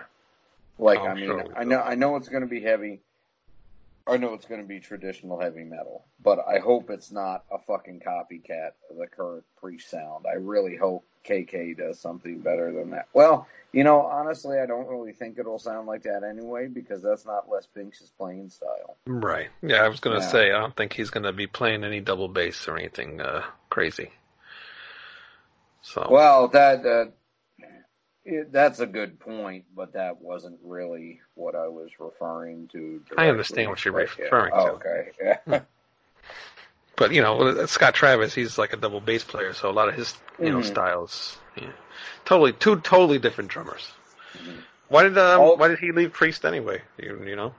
Like 0.77 0.99
Oh, 0.99 1.07
I 1.07 1.13
mean, 1.13 1.25
sure 1.25 1.45
I 1.57 1.63
know 1.65 1.81
I 1.81 1.95
know 1.95 2.15
it's 2.15 2.29
going 2.29 2.41
to 2.43 2.47
be 2.47 2.61
heavy. 2.61 3.01
I 4.07 4.17
know 4.17 4.33
it's 4.33 4.45
going 4.45 4.61
to 4.61 4.67
be 4.67 4.79
traditional 4.79 5.39
heavy 5.39 5.63
metal, 5.63 6.05
but 6.23 6.39
I 6.47 6.57
hope 6.59 6.89
it's 6.89 7.11
not 7.11 7.43
a 7.51 7.59
fucking 7.59 7.99
copycat 7.99 8.71
of 8.89 8.97
the 8.97 9.05
current 9.05 9.43
Priest 9.59 9.89
sound. 9.89 10.25
I 10.27 10.35
really 10.35 10.75
hope 10.75 11.05
KK 11.25 11.77
does 11.77 11.99
something 11.99 12.39
better 12.39 12.71
than 12.71 12.89
that. 12.91 13.07
Well, 13.13 13.45
you 13.71 13.83
know, 13.83 14.01
honestly, 14.01 14.57
I 14.57 14.65
don't 14.65 14.87
really 14.87 15.11
think 15.11 15.37
it'll 15.37 15.59
sound 15.59 15.85
like 15.85 16.01
that 16.03 16.23
anyway 16.23 16.67
because 16.67 17.03
that's 17.03 17.23
not 17.25 17.49
Les 17.51 17.67
Binks' 17.67 18.11
playing 18.17 18.49
style. 18.49 18.95
Right. 19.05 19.49
Yeah, 19.61 19.83
I 19.83 19.89
was 19.89 19.99
going 19.99 20.17
to 20.17 20.23
Yeah. 20.25 20.31
say 20.31 20.51
I 20.53 20.59
don't 20.59 20.75
think 20.75 20.93
he's 20.93 21.11
going 21.11 21.23
to 21.25 21.33
be 21.33 21.45
playing 21.45 21.83
any 21.83 21.99
double 21.99 22.29
bass 22.29 22.67
or 22.67 22.77
anything 22.77 23.21
uh, 23.21 23.43
crazy. 23.69 24.09
So 25.81 26.07
Well, 26.09 26.47
that 26.47 26.81
that 26.83 27.11
it, 28.29 28.51
that's 28.51 28.79
a 28.79 28.85
good 28.85 29.19
point, 29.19 29.65
but 29.75 29.93
that 29.93 30.21
wasn't 30.21 30.59
really 30.63 31.21
what 31.35 31.55
I 31.55 31.67
was 31.67 31.89
referring 31.99 32.67
to. 32.69 33.01
I 33.17 33.29
understand 33.29 33.69
what 33.69 33.83
you're 33.83 33.93
referring 33.93 34.53
yeah. 34.53 34.63
to. 34.63 34.71
Okay, 34.71 35.09
yeah. 35.47 35.61
But 36.95 37.13
you 37.13 37.21
know, 37.21 37.65
Scott 37.65 37.93
Travis, 37.93 38.33
he's 38.33 38.57
like 38.57 38.73
a 38.73 38.77
double 38.77 38.99
bass 38.99 39.23
player, 39.23 39.53
so 39.53 39.69
a 39.69 39.71
lot 39.71 39.87
of 39.87 39.95
his 39.95 40.15
you 40.37 40.51
know 40.51 40.59
Mhm. 40.59 40.65
styles, 40.65 41.37
yeah, 41.55 41.71
totally 42.25 42.53
two 42.53 42.79
totally 42.81 43.19
different 43.19 43.49
drummers. 43.49 43.91
Mhm. 44.33 44.57
Why 44.89 45.03
did 45.03 45.17
um, 45.17 45.57
why 45.57 45.67
did 45.69 45.79
he 45.79 45.91
leave 45.91 46.11
Priest 46.11 46.43
anyway? 46.45 46.81
You, 46.97 47.23
you 47.25 47.35
know, 47.35 47.53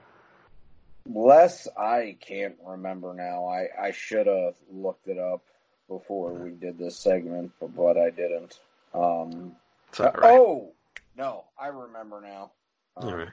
Les, 1.07 1.67
I 1.77 2.17
can't 2.21 2.55
remember 2.65 3.13
now. 3.13 3.47
I, 3.47 3.67
I 3.87 3.91
should 3.91 4.27
have 4.27 4.55
looked 4.71 5.07
it 5.07 5.17
up 5.17 5.41
before 5.87 6.33
we 6.33 6.51
did 6.51 6.77
this 6.77 6.97
segment, 6.97 7.51
but, 7.59 7.75
but 7.75 7.97
I 7.97 8.11
didn't. 8.11 8.59
Um, 8.93 9.55
right. 9.99 10.13
Oh, 10.23 10.73
no, 11.17 11.45
I 11.59 11.67
remember 11.67 12.21
now. 12.21 12.51
Um, 12.97 13.09
All 13.09 13.15
right. 13.15 13.29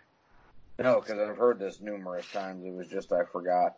No, 0.79 1.01
because 1.01 1.19
I've 1.19 1.37
heard 1.37 1.59
this 1.59 1.81
numerous 1.81 2.31
times. 2.31 2.65
It 2.65 2.73
was 2.73 2.87
just 2.87 3.13
I 3.13 3.25
forgot. 3.25 3.77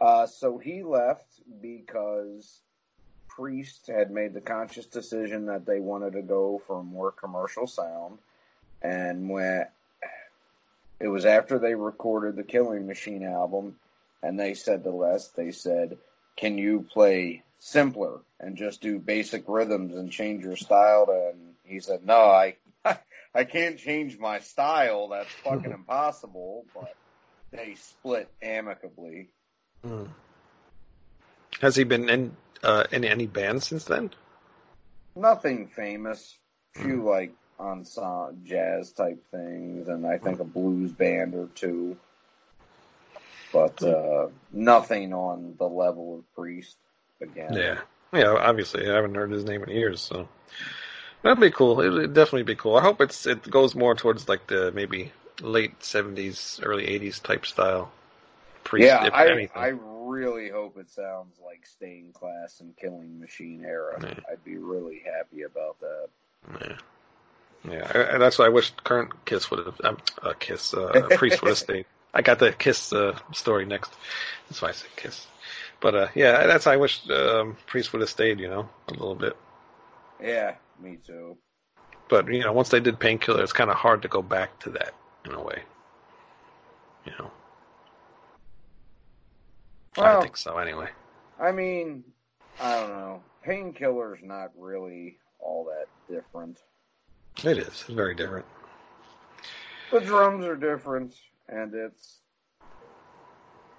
Uh, 0.00 0.26
so 0.26 0.58
he 0.58 0.82
left 0.82 1.40
because 1.60 2.60
Priest 3.28 3.88
had 3.88 4.10
made 4.10 4.32
the 4.32 4.40
conscious 4.40 4.86
decision 4.86 5.46
that 5.46 5.66
they 5.66 5.80
wanted 5.80 6.12
to 6.12 6.22
go 6.22 6.62
for 6.66 6.80
a 6.80 6.84
more 6.84 7.10
commercial 7.10 7.66
sound, 7.66 8.18
and 8.82 9.28
when 9.28 9.66
it 11.00 11.08
was 11.08 11.26
after 11.26 11.58
they 11.58 11.74
recorded 11.74 12.36
the 12.36 12.44
Killing 12.44 12.86
Machine 12.86 13.24
album, 13.24 13.76
and 14.22 14.38
they 14.38 14.54
said 14.54 14.84
to 14.84 14.90
Les, 14.90 15.28
they 15.28 15.50
said, 15.50 15.98
"Can 16.36 16.56
you 16.58 16.86
play 16.92 17.42
simpler 17.58 18.20
and 18.38 18.56
just 18.56 18.80
do 18.80 18.98
basic 18.98 19.48
rhythms 19.48 19.96
and 19.96 20.10
change 20.12 20.44
your 20.44 20.56
style?" 20.56 21.06
To, 21.06 21.32
and 21.32 21.55
he 21.66 21.80
said, 21.80 22.04
"No, 22.04 22.16
I 22.16 22.56
I 23.34 23.44
can't 23.44 23.78
change 23.78 24.18
my 24.18 24.40
style. 24.40 25.08
That's 25.08 25.30
fucking 25.44 25.72
impossible." 25.72 26.64
But 26.74 26.94
they 27.50 27.74
split 27.74 28.28
amicably. 28.42 29.28
Hmm. 29.84 30.04
Has 31.60 31.76
he 31.76 31.84
been 31.84 32.08
in 32.08 32.36
uh, 32.62 32.84
in 32.92 33.04
any 33.04 33.26
bands 33.26 33.66
since 33.66 33.84
then? 33.84 34.10
Nothing 35.14 35.68
famous. 35.68 36.36
Few 36.74 37.02
like 37.02 37.32
ensemble 37.58 38.36
jazz 38.44 38.92
type 38.92 39.22
things, 39.30 39.88
and 39.88 40.06
I 40.06 40.18
think 40.18 40.40
a 40.40 40.44
blues 40.44 40.92
band 40.92 41.34
or 41.34 41.48
two. 41.54 41.96
But 43.52 43.82
uh, 43.82 44.28
nothing 44.52 45.14
on 45.14 45.54
the 45.58 45.68
level 45.68 46.18
of 46.18 46.34
Priest 46.34 46.76
again. 47.22 47.54
Yeah, 47.54 47.78
yeah. 48.12 48.34
Obviously, 48.38 48.90
I 48.90 48.94
haven't 48.94 49.14
heard 49.14 49.30
his 49.30 49.44
name 49.44 49.62
in 49.62 49.70
years, 49.70 50.00
so 50.00 50.28
that'd 51.26 51.40
be 51.40 51.50
cool. 51.50 51.80
It'd 51.80 52.14
definitely 52.14 52.44
be 52.44 52.54
cool. 52.56 52.76
I 52.76 52.82
hope 52.82 53.00
it's 53.00 53.26
it 53.26 53.48
goes 53.50 53.74
more 53.74 53.94
towards 53.94 54.28
like 54.28 54.46
the 54.46 54.72
maybe 54.72 55.12
late 55.42 55.82
seventies, 55.82 56.60
early 56.62 56.86
eighties 56.86 57.18
type 57.20 57.46
style. 57.46 57.90
Priest, 58.64 58.86
yeah, 58.86 59.06
if 59.06 59.12
I 59.12 59.28
anything. 59.28 59.50
I 59.54 59.68
really 59.68 60.48
hope 60.48 60.76
it 60.76 60.90
sounds 60.90 61.36
like 61.44 61.64
Stained 61.66 62.14
Class 62.14 62.58
and 62.60 62.76
Killing 62.76 63.20
Machine 63.20 63.64
era. 63.64 63.98
Yeah. 64.02 64.14
I'd 64.30 64.44
be 64.44 64.56
really 64.56 65.02
happy 65.04 65.42
about 65.42 65.76
that. 65.80 66.08
Yeah, 66.60 67.72
yeah. 67.72 68.12
I- 68.14 68.18
that's 68.18 68.38
why 68.38 68.46
I 68.46 68.48
wish 68.48 68.72
current 68.82 69.24
Kiss 69.24 69.50
would 69.50 69.66
have 69.66 69.80
um, 69.84 69.98
uh, 70.22 70.32
Kiss 70.38 70.74
uh, 70.74 71.06
Priest 71.16 71.42
would 71.42 71.50
have 71.50 71.58
stayed. 71.58 71.86
I 72.14 72.22
got 72.22 72.38
the 72.38 72.50
Kiss 72.52 72.92
uh, 72.92 73.16
story 73.32 73.66
next. 73.66 73.92
That's 74.48 74.62
why 74.62 74.68
I 74.68 74.72
said 74.72 74.88
Kiss. 74.96 75.26
But 75.80 75.94
uh, 75.94 76.08
yeah, 76.14 76.46
that's 76.46 76.66
I 76.66 76.76
wish 76.76 77.08
um, 77.10 77.56
Priest 77.66 77.92
would 77.92 78.00
have 78.00 78.10
stayed. 78.10 78.40
You 78.40 78.48
know, 78.48 78.68
a 78.88 78.92
little 78.92 79.14
bit. 79.14 79.36
Yeah, 80.20 80.54
me 80.80 80.98
too. 81.06 81.36
But 82.08 82.32
you 82.32 82.40
know, 82.42 82.52
once 82.52 82.68
they 82.68 82.80
did 82.80 82.98
Painkiller, 83.00 83.42
it's 83.42 83.52
kind 83.52 83.70
of 83.70 83.76
hard 83.76 84.02
to 84.02 84.08
go 84.08 84.22
back 84.22 84.58
to 84.60 84.70
that 84.70 84.94
in 85.24 85.32
a 85.32 85.42
way. 85.42 85.62
You 87.04 87.12
know, 87.18 87.30
I 89.98 90.20
think 90.20 90.36
so. 90.36 90.58
Anyway, 90.58 90.88
I 91.40 91.52
mean, 91.52 92.04
I 92.60 92.80
don't 92.80 92.90
know. 92.90 93.22
Painkiller's 93.44 94.20
not 94.22 94.50
really 94.58 95.18
all 95.38 95.64
that 95.66 95.86
different. 96.12 96.58
it 97.44 97.58
is. 97.58 97.66
It's 97.66 97.82
very 97.84 98.14
different. 98.14 98.46
The 99.92 100.00
drums 100.00 100.44
are 100.46 100.56
different, 100.56 101.14
and 101.48 101.72
it's 101.74 102.20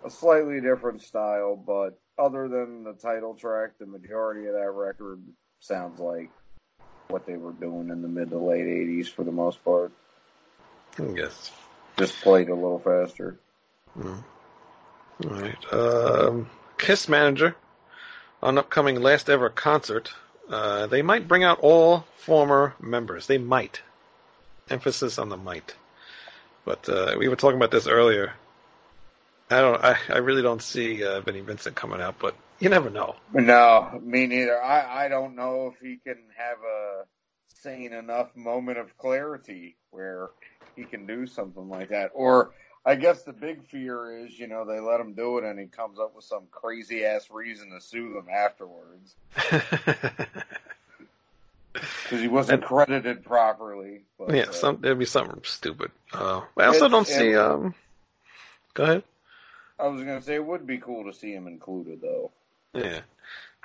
a 0.06 0.10
slightly 0.10 0.62
different 0.62 1.02
style, 1.02 1.56
but 1.56 2.00
other 2.18 2.48
than 2.48 2.84
the 2.84 2.94
title 2.94 3.36
track, 3.36 3.72
the 3.80 3.86
majority 3.86 4.48
of 4.48 4.54
that 4.54 4.72
record 4.72 5.22
sounds 5.60 6.00
like 6.00 6.30
what 7.10 7.26
they 7.26 7.36
were 7.38 7.54
doing 7.54 7.90
in 7.90 8.02
the 8.02 8.08
mid 8.08 8.30
to 8.30 8.38
late 8.38 8.66
80s 8.66 9.08
for 9.08 9.24
the 9.24 9.32
most 9.32 9.64
part. 9.64 9.92
I 11.00 11.04
guess. 11.04 11.52
Just 11.98 12.22
played 12.22 12.50
a 12.50 12.56
little 12.56 12.80
faster. 12.80 13.38
Mm. 13.98 14.24
All 15.26 15.30
right. 15.32 15.74
Um, 15.74 16.50
Kiss 16.78 17.10
manager 17.10 17.56
on 18.42 18.58
upcoming 18.58 19.02
last 19.02 19.30
ever 19.30 19.50
concert. 19.50 20.14
Uh, 20.50 20.88
they 20.88 21.02
might 21.02 21.28
bring 21.28 21.44
out 21.44 21.60
all 21.60 22.06
former 22.18 22.76
members. 22.80 23.28
They 23.28 23.38
might. 23.38 23.82
Emphasis 24.70 25.18
on 25.18 25.30
the 25.30 25.38
might. 25.38 25.76
But 26.66 26.88
uh, 26.90 27.16
we 27.18 27.28
were 27.28 27.36
talking 27.36 27.58
about 27.58 27.72
this 27.72 27.88
earlier. 27.88 28.34
I 29.50 29.62
don't. 29.62 29.84
I, 29.84 29.98
I 30.10 30.18
really 30.18 30.42
don't 30.42 30.62
see 30.62 31.04
uh, 31.04 31.22
Vinnie 31.22 31.42
Vincent 31.42 31.76
coming 31.76 32.02
out, 32.02 32.20
but 32.20 32.36
you 32.60 32.70
never 32.70 32.90
know. 32.90 33.16
No, 33.34 34.00
me 34.04 34.28
neither. 34.28 34.62
I, 34.62 35.06
I 35.06 35.08
don't 35.08 35.36
know 35.36 35.74
if 35.74 35.80
he 35.80 35.98
can 35.98 36.18
have 36.36 36.58
a 36.60 37.04
sane 37.48 37.94
enough 37.94 38.36
moment 38.36 38.78
of 38.78 38.98
clarity 38.98 39.78
where 39.92 40.30
he 40.76 40.84
can 40.84 41.06
do 41.06 41.26
something 41.26 41.70
like 41.70 41.90
that. 41.90 42.12
Or 42.14 42.52
I 42.86 42.96
guess 42.96 43.24
the 43.24 43.34
big 43.34 43.64
fear 43.66 44.26
is, 44.26 44.40
you 44.40 44.48
know, 44.48 44.66
they 44.66 44.80
let 44.80 45.00
him 45.00 45.14
do 45.14 45.38
it 45.38 45.44
and 45.44 45.60
he 45.60 45.66
comes 45.66 46.00
up 46.00 46.16
with 46.16 46.26
some 46.26 46.44
crazy 46.52 47.04
ass 47.06 47.30
reason 47.30 47.70
to 47.72 47.82
sue 47.82 48.14
them 48.14 48.28
afterwards 48.34 49.16
because 51.74 52.22
he 52.22 52.28
wasn't 52.28 52.64
credited 52.64 53.26
properly. 53.26 54.04
But, 54.18 54.34
yeah, 54.34 54.44
uh, 54.44 54.52
some 54.52 54.78
there'd 54.82 55.00
be 55.00 55.06
something 55.06 55.42
stupid. 55.44 55.92
Uh, 56.14 56.42
I 56.58 56.66
also 56.66 56.88
don't 56.88 57.08
see. 57.08 57.36
Um, 57.36 57.76
go 58.74 58.84
ahead. 58.84 59.04
I 59.80 59.88
was 59.88 60.02
gonna 60.02 60.22
say 60.22 60.36
it 60.36 60.46
would 60.46 60.66
be 60.66 60.80
cool 60.80 61.06
to 61.06 61.18
see 61.18 61.34
him 61.34 61.48
included 61.48 62.02
though. 62.02 62.32
Yeah, 62.74 63.02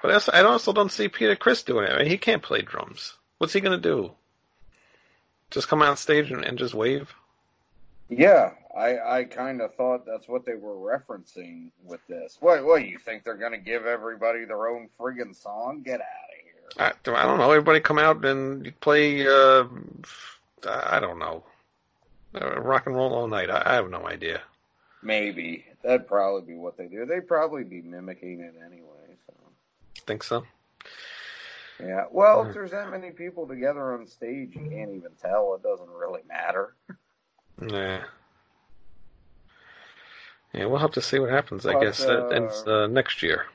but 0.00 0.10
I 0.10 0.14
also, 0.14 0.32
I 0.32 0.42
also 0.42 0.72
don't 0.72 0.92
see 0.92 1.08
Peter 1.08 1.36
Criss 1.36 1.62
doing 1.62 1.86
it. 1.86 1.92
I 1.92 1.98
mean, 1.98 2.08
he 2.08 2.18
can't 2.18 2.42
play 2.42 2.62
drums. 2.62 3.14
What's 3.38 3.52
he 3.52 3.60
gonna 3.60 3.78
do? 3.78 4.12
Just 5.50 5.68
come 5.68 5.82
out 5.82 5.98
stage 5.98 6.30
and, 6.30 6.44
and 6.44 6.58
just 6.58 6.74
wave? 6.74 7.12
Yeah, 8.08 8.52
I 8.76 8.98
I 8.98 9.24
kind 9.24 9.60
of 9.62 9.74
thought 9.74 10.04
that's 10.04 10.28
what 10.28 10.44
they 10.44 10.54
were 10.54 10.74
referencing 10.74 11.70
with 11.84 12.06
this. 12.08 12.36
What 12.40 12.64
what 12.64 12.86
you 12.86 12.98
think 12.98 13.24
they're 13.24 13.36
gonna 13.36 13.58
give 13.58 13.86
everybody 13.86 14.44
their 14.44 14.68
own 14.68 14.88
friggin' 14.98 15.34
song? 15.34 15.82
Get 15.82 16.00
out 16.00 16.06
of 16.80 16.94
here. 16.94 17.14
I, 17.14 17.22
I 17.22 17.24
don't 17.24 17.38
know. 17.38 17.50
Everybody 17.50 17.80
come 17.80 17.98
out 17.98 18.24
and 18.24 18.78
play. 18.80 19.26
Uh, 19.26 19.64
I 20.68 21.00
don't 21.00 21.18
know. 21.18 21.44
Uh, 22.34 22.60
rock 22.60 22.86
and 22.86 22.94
roll 22.94 23.14
all 23.14 23.28
night. 23.28 23.50
I, 23.50 23.62
I 23.64 23.74
have 23.74 23.90
no 23.90 24.06
idea. 24.06 24.42
Maybe 25.02 25.66
that'd 25.82 26.06
probably 26.06 26.42
be 26.54 26.58
what 26.58 26.76
they 26.76 26.86
do. 26.86 27.04
They'd 27.06 27.26
probably 27.28 27.64
be 27.64 27.82
mimicking 27.82 28.40
it 28.40 28.54
anyway. 28.64 29.16
So 29.26 29.34
Think 30.06 30.22
so? 30.22 30.44
yeah. 31.80 32.04
Well, 32.10 32.46
if 32.46 32.54
there's 32.54 32.70
that 32.72 32.90
many 32.90 33.10
people 33.10 33.46
together 33.46 33.92
on 33.94 34.06
stage, 34.06 34.54
you 34.54 34.68
can't 34.70 34.90
even 34.90 35.12
tell. 35.20 35.54
It 35.54 35.62
doesn't 35.62 35.90
really 35.90 36.22
matter. 36.28 36.74
Yeah. 37.60 38.02
Yeah, 40.52 40.66
we'll 40.66 40.78
have 40.80 40.92
to 40.92 41.00
see 41.02 41.18
what 41.18 41.30
happens. 41.30 41.64
I 41.64 41.72
But, 41.72 41.80
guess 41.82 41.98
that 42.04 42.26
uh, 42.26 42.28
ends 42.28 42.62
uh, 42.66 42.86
next 42.86 43.22
year. 43.22 43.46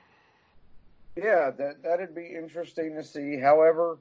Yeah, 1.15 1.51
that 1.51 1.83
that'd 1.83 2.15
be 2.15 2.27
interesting 2.35 2.95
to 2.95 3.03
see. 3.03 3.37
However, 3.39 3.97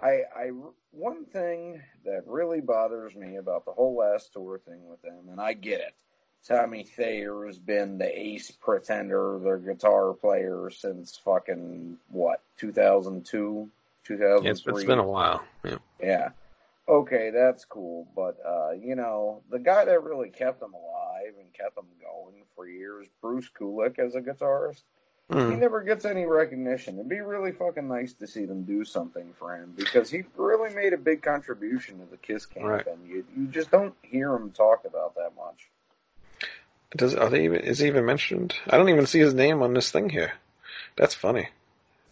I 0.00 0.22
I 0.36 0.50
one 0.90 1.24
thing 1.26 1.80
that 2.04 2.22
really 2.26 2.60
bothers 2.60 3.14
me 3.14 3.36
about 3.36 3.64
the 3.64 3.72
whole 3.72 3.96
last 3.96 4.32
tour 4.32 4.60
thing 4.66 4.88
with 4.88 5.00
them, 5.02 5.28
and 5.30 5.40
I 5.40 5.52
get 5.52 5.80
it. 5.80 5.94
Tommy 6.46 6.82
Thayer 6.82 7.46
has 7.46 7.58
been 7.58 7.96
the 7.98 8.18
ace 8.18 8.50
pretender, 8.50 9.38
their 9.42 9.56
guitar 9.58 10.12
player 10.12 10.68
since 10.70 11.16
fucking 11.16 11.96
what 12.10 12.42
2002, 12.58 13.68
2003. 14.04 14.44
Yeah, 14.44 14.50
it's, 14.50 14.62
it's 14.66 14.84
been 14.84 14.98
a 14.98 15.06
while. 15.06 15.42
Yeah. 15.64 15.78
Yeah. 16.00 16.28
Okay, 16.86 17.30
that's 17.30 17.64
cool, 17.64 18.06
but 18.14 18.36
uh, 18.46 18.72
you 18.72 18.94
know, 18.94 19.42
the 19.50 19.58
guy 19.58 19.86
that 19.86 20.02
really 20.02 20.28
kept 20.28 20.60
them 20.60 20.74
alive 20.74 21.32
and 21.40 21.50
kept 21.54 21.76
them 21.76 21.86
going 22.02 22.42
for 22.54 22.68
years, 22.68 23.06
Bruce 23.22 23.48
Kulick 23.58 23.98
as 23.98 24.14
a 24.14 24.20
guitarist. 24.20 24.82
He 25.30 25.36
Mm. 25.36 25.58
never 25.58 25.80
gets 25.80 26.04
any 26.04 26.26
recognition. 26.26 26.96
It'd 26.96 27.08
be 27.08 27.20
really 27.20 27.50
fucking 27.52 27.88
nice 27.88 28.12
to 28.12 28.26
see 28.26 28.44
them 28.44 28.64
do 28.64 28.84
something 28.84 29.32
for 29.38 29.56
him 29.56 29.72
because 29.74 30.10
he 30.10 30.24
really 30.36 30.74
made 30.74 30.92
a 30.92 30.98
big 30.98 31.22
contribution 31.22 31.98
to 32.00 32.04
the 32.10 32.18
Kiss 32.18 32.44
camp, 32.44 32.66
Right. 32.66 32.86
and 32.86 33.08
you 33.08 33.24
you 33.34 33.46
just 33.46 33.70
don't 33.70 33.94
hear 34.02 34.34
him 34.34 34.50
talk 34.50 34.84
about 34.84 35.14
that 35.14 35.34
much. 35.34 35.70
Does 36.96 37.14
are 37.14 37.28
they 37.30 37.44
even 37.44 37.60
is 37.60 37.78
he 37.80 37.86
even 37.88 38.04
mentioned? 38.06 38.54
I 38.68 38.76
don't 38.76 38.88
even 38.88 39.06
see 39.06 39.18
his 39.18 39.34
name 39.34 39.62
on 39.62 39.74
this 39.74 39.90
thing 39.90 40.08
here. 40.08 40.32
That's 40.96 41.14
funny. 41.14 41.48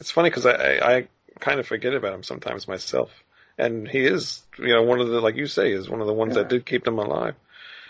It's 0.01 0.11
funny 0.11 0.31
because 0.31 0.47
I, 0.47 0.53
I 0.55 0.97
I 0.97 1.09
kind 1.41 1.61
of 1.61 1.67
forget 1.67 1.95
about 1.95 2.15
him 2.15 2.23
sometimes 2.23 2.67
myself, 2.67 3.11
and 3.59 3.87
he 3.89 4.05
is 4.05 4.43
you 4.59 4.69
know 4.69 4.83
one 4.83 5.01
of 5.01 5.09
the 5.09 5.21
like 5.21 5.37
you 5.37 5.47
say 5.47 5.73
is 5.73 5.89
one 5.89 6.01
of 6.01 6.07
the 6.07 6.13
ones 6.13 6.35
Yeah. 6.35 6.43
that 6.43 6.49
did 6.49 6.67
keep 6.67 6.85
them 6.85 6.99
alive. 6.99 7.35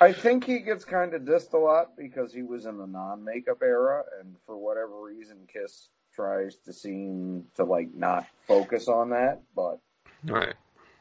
I 0.00 0.12
think 0.12 0.44
he 0.44 0.58
gets 0.58 0.84
kind 0.84 1.14
of 1.14 1.22
dissed 1.22 1.52
a 1.52 1.58
lot 1.58 1.96
because 1.96 2.32
he 2.32 2.42
was 2.42 2.66
in 2.66 2.76
the 2.76 2.86
non-makeup 2.86 3.62
era, 3.62 4.02
and 4.20 4.34
for 4.46 4.56
whatever 4.56 5.00
reason, 5.00 5.46
Kiss 5.52 5.88
tries 6.12 6.56
to 6.64 6.72
seem 6.72 7.44
to 7.54 7.64
like 7.64 7.94
not 7.94 8.26
focus 8.48 8.88
on 8.88 9.10
that. 9.10 9.40
But 9.54 9.78
Right. 10.24 10.54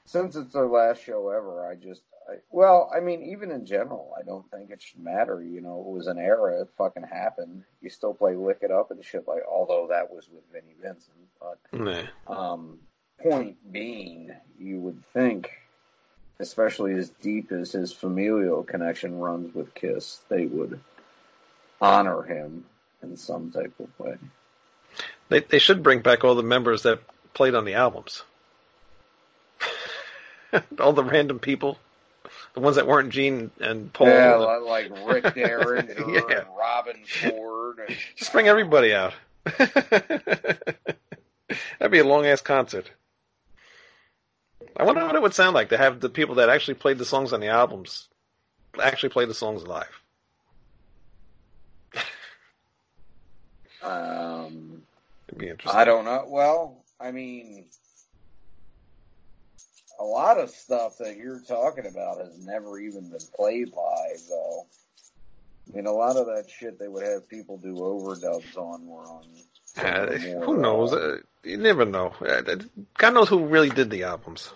since 0.05 0.35
it's 0.35 0.53
their 0.53 0.67
last 0.67 1.03
show 1.03 1.29
ever, 1.29 1.65
I 1.67 1.75
just, 1.75 2.03
well, 2.51 2.91
I 2.95 2.99
mean, 2.99 3.23
even 3.23 3.51
in 3.51 3.65
general, 3.65 4.13
I 4.17 4.23
don't 4.23 4.49
think 4.51 4.69
it 4.69 4.81
should 4.81 4.99
matter. 4.99 5.43
You 5.43 5.61
know, 5.61 5.79
it 5.79 5.91
was 5.91 6.07
an 6.07 6.17
era; 6.17 6.61
it 6.61 6.69
fucking 6.77 7.03
happened. 7.03 7.63
You 7.81 7.89
still 7.89 8.13
play 8.13 8.35
"Lick 8.35 8.59
It 8.61 8.71
Up" 8.71 8.91
and 8.91 9.03
shit 9.03 9.27
like, 9.27 9.43
although 9.49 9.87
that 9.89 10.13
was 10.13 10.29
with 10.29 10.43
Vinnie 10.51 10.75
Vincent. 10.81 11.15
But 11.39 11.59
Yeah. 11.73 12.07
um, 12.27 12.79
point 13.21 13.57
being, 13.71 14.31
you 14.59 14.79
would 14.79 15.03
think, 15.13 15.51
especially 16.39 16.93
as 16.93 17.09
deep 17.09 17.51
as 17.51 17.71
his 17.71 17.91
familial 17.91 18.63
connection 18.63 19.19
runs 19.19 19.53
with 19.53 19.73
Kiss, 19.73 20.19
they 20.29 20.45
would 20.45 20.79
honor 21.81 22.23
him 22.23 22.65
in 23.01 23.17
some 23.17 23.51
type 23.51 23.73
of 23.79 23.99
way. 23.99 24.17
They 25.29 25.39
they 25.39 25.59
should 25.59 25.83
bring 25.83 26.01
back 26.01 26.23
all 26.23 26.35
the 26.35 26.43
members 26.43 26.83
that 26.83 26.99
played 27.33 27.55
on 27.55 27.65
the 27.65 27.75
albums. 27.75 28.23
all 30.79 30.93
the 30.93 31.03
random 31.03 31.39
people, 31.39 31.79
the 32.53 32.59
ones 32.59 32.75
that 32.75 32.87
weren't 32.87 33.11
Gene 33.11 33.51
and 33.59 33.91
Paul. 33.93 34.07
Yeah, 34.07 34.37
li- 34.37 34.69
like 34.69 34.91
Rick 35.07 35.23
Derringer 35.35 36.11
Yeah. 36.11 36.39
and 36.39 36.47
Robben 36.47 37.07
Ford. 37.07 37.79
And, 37.87 37.97
Just 38.15 38.31
bring 38.33 38.47
everybody 38.47 38.93
out. 38.93 39.13
That'd 39.57 40.59
be 41.91 41.99
a 41.99 42.03
long 42.05 42.25
ass 42.25 42.41
concert. 42.41 42.91
I 44.77 44.83
wonder 44.83 45.05
what 45.05 45.15
it 45.15 45.21
would 45.21 45.33
sound 45.33 45.53
like 45.53 45.69
to 45.69 45.77
have 45.77 45.99
the 45.99 46.09
people 46.09 46.35
that 46.35 46.49
actually 46.49 46.75
played 46.75 46.97
the 46.97 47.05
songs 47.05 47.33
on 47.33 47.39
the 47.41 47.47
albums 47.47 48.07
actually 48.81 49.09
play 49.09 49.25
the 49.25 49.33
songs 49.33 49.67
live. 49.67 50.01
um, 53.83 54.81
It'd 55.27 55.39
be 55.39 55.49
interesting. 55.49 55.79
I 55.79 55.85
don't 55.85 56.05
know. 56.05 56.25
Well, 56.27 56.83
I 56.99 57.11
mean, 57.11 57.65
a 60.01 60.03
lot 60.03 60.39
of 60.39 60.49
stuff 60.49 60.97
that 60.97 61.15
you're 61.17 61.41
talking 61.41 61.85
about 61.85 62.17
has 62.19 62.43
never 62.45 62.79
even 62.79 63.09
been 63.09 63.19
played 63.35 63.69
live, 63.71 64.19
though. 64.29 64.65
I 65.71 65.75
mean, 65.75 65.85
a 65.85 65.91
lot 65.91 66.17
of 66.17 66.25
that 66.25 66.49
shit 66.49 66.79
they 66.79 66.87
would 66.87 67.05
have 67.05 67.29
people 67.29 67.57
do 67.57 67.75
overdubs 67.75 68.57
on 68.57 68.87
were 68.87 69.03
on. 69.03 69.23
Uh, 69.77 70.17
more, 70.33 70.45
who 70.45 70.57
knows? 70.57 70.91
uh, 70.93 70.97
Uh, 70.97 71.17
you 71.43 71.57
never 71.57 71.85
know. 71.85 72.13
Uh, 72.19 72.41
God 72.97 73.13
knows 73.13 73.29
who 73.29 73.45
really 73.45 73.69
did 73.69 73.89
the 73.89 74.03
albums. 74.03 74.51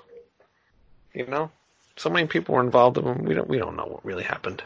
You 1.14 1.28
know, 1.28 1.52
so 1.96 2.10
many 2.10 2.28
people 2.28 2.56
were 2.56 2.62
involved 2.64 2.98
in 2.98 3.06
them. 3.06 3.24
We 3.24 3.36
don't. 3.36 3.48
We 3.48 3.58
don't 3.58 3.78
know 3.78 3.86
what 3.86 4.04
really 4.04 4.24
happened. 4.24 4.64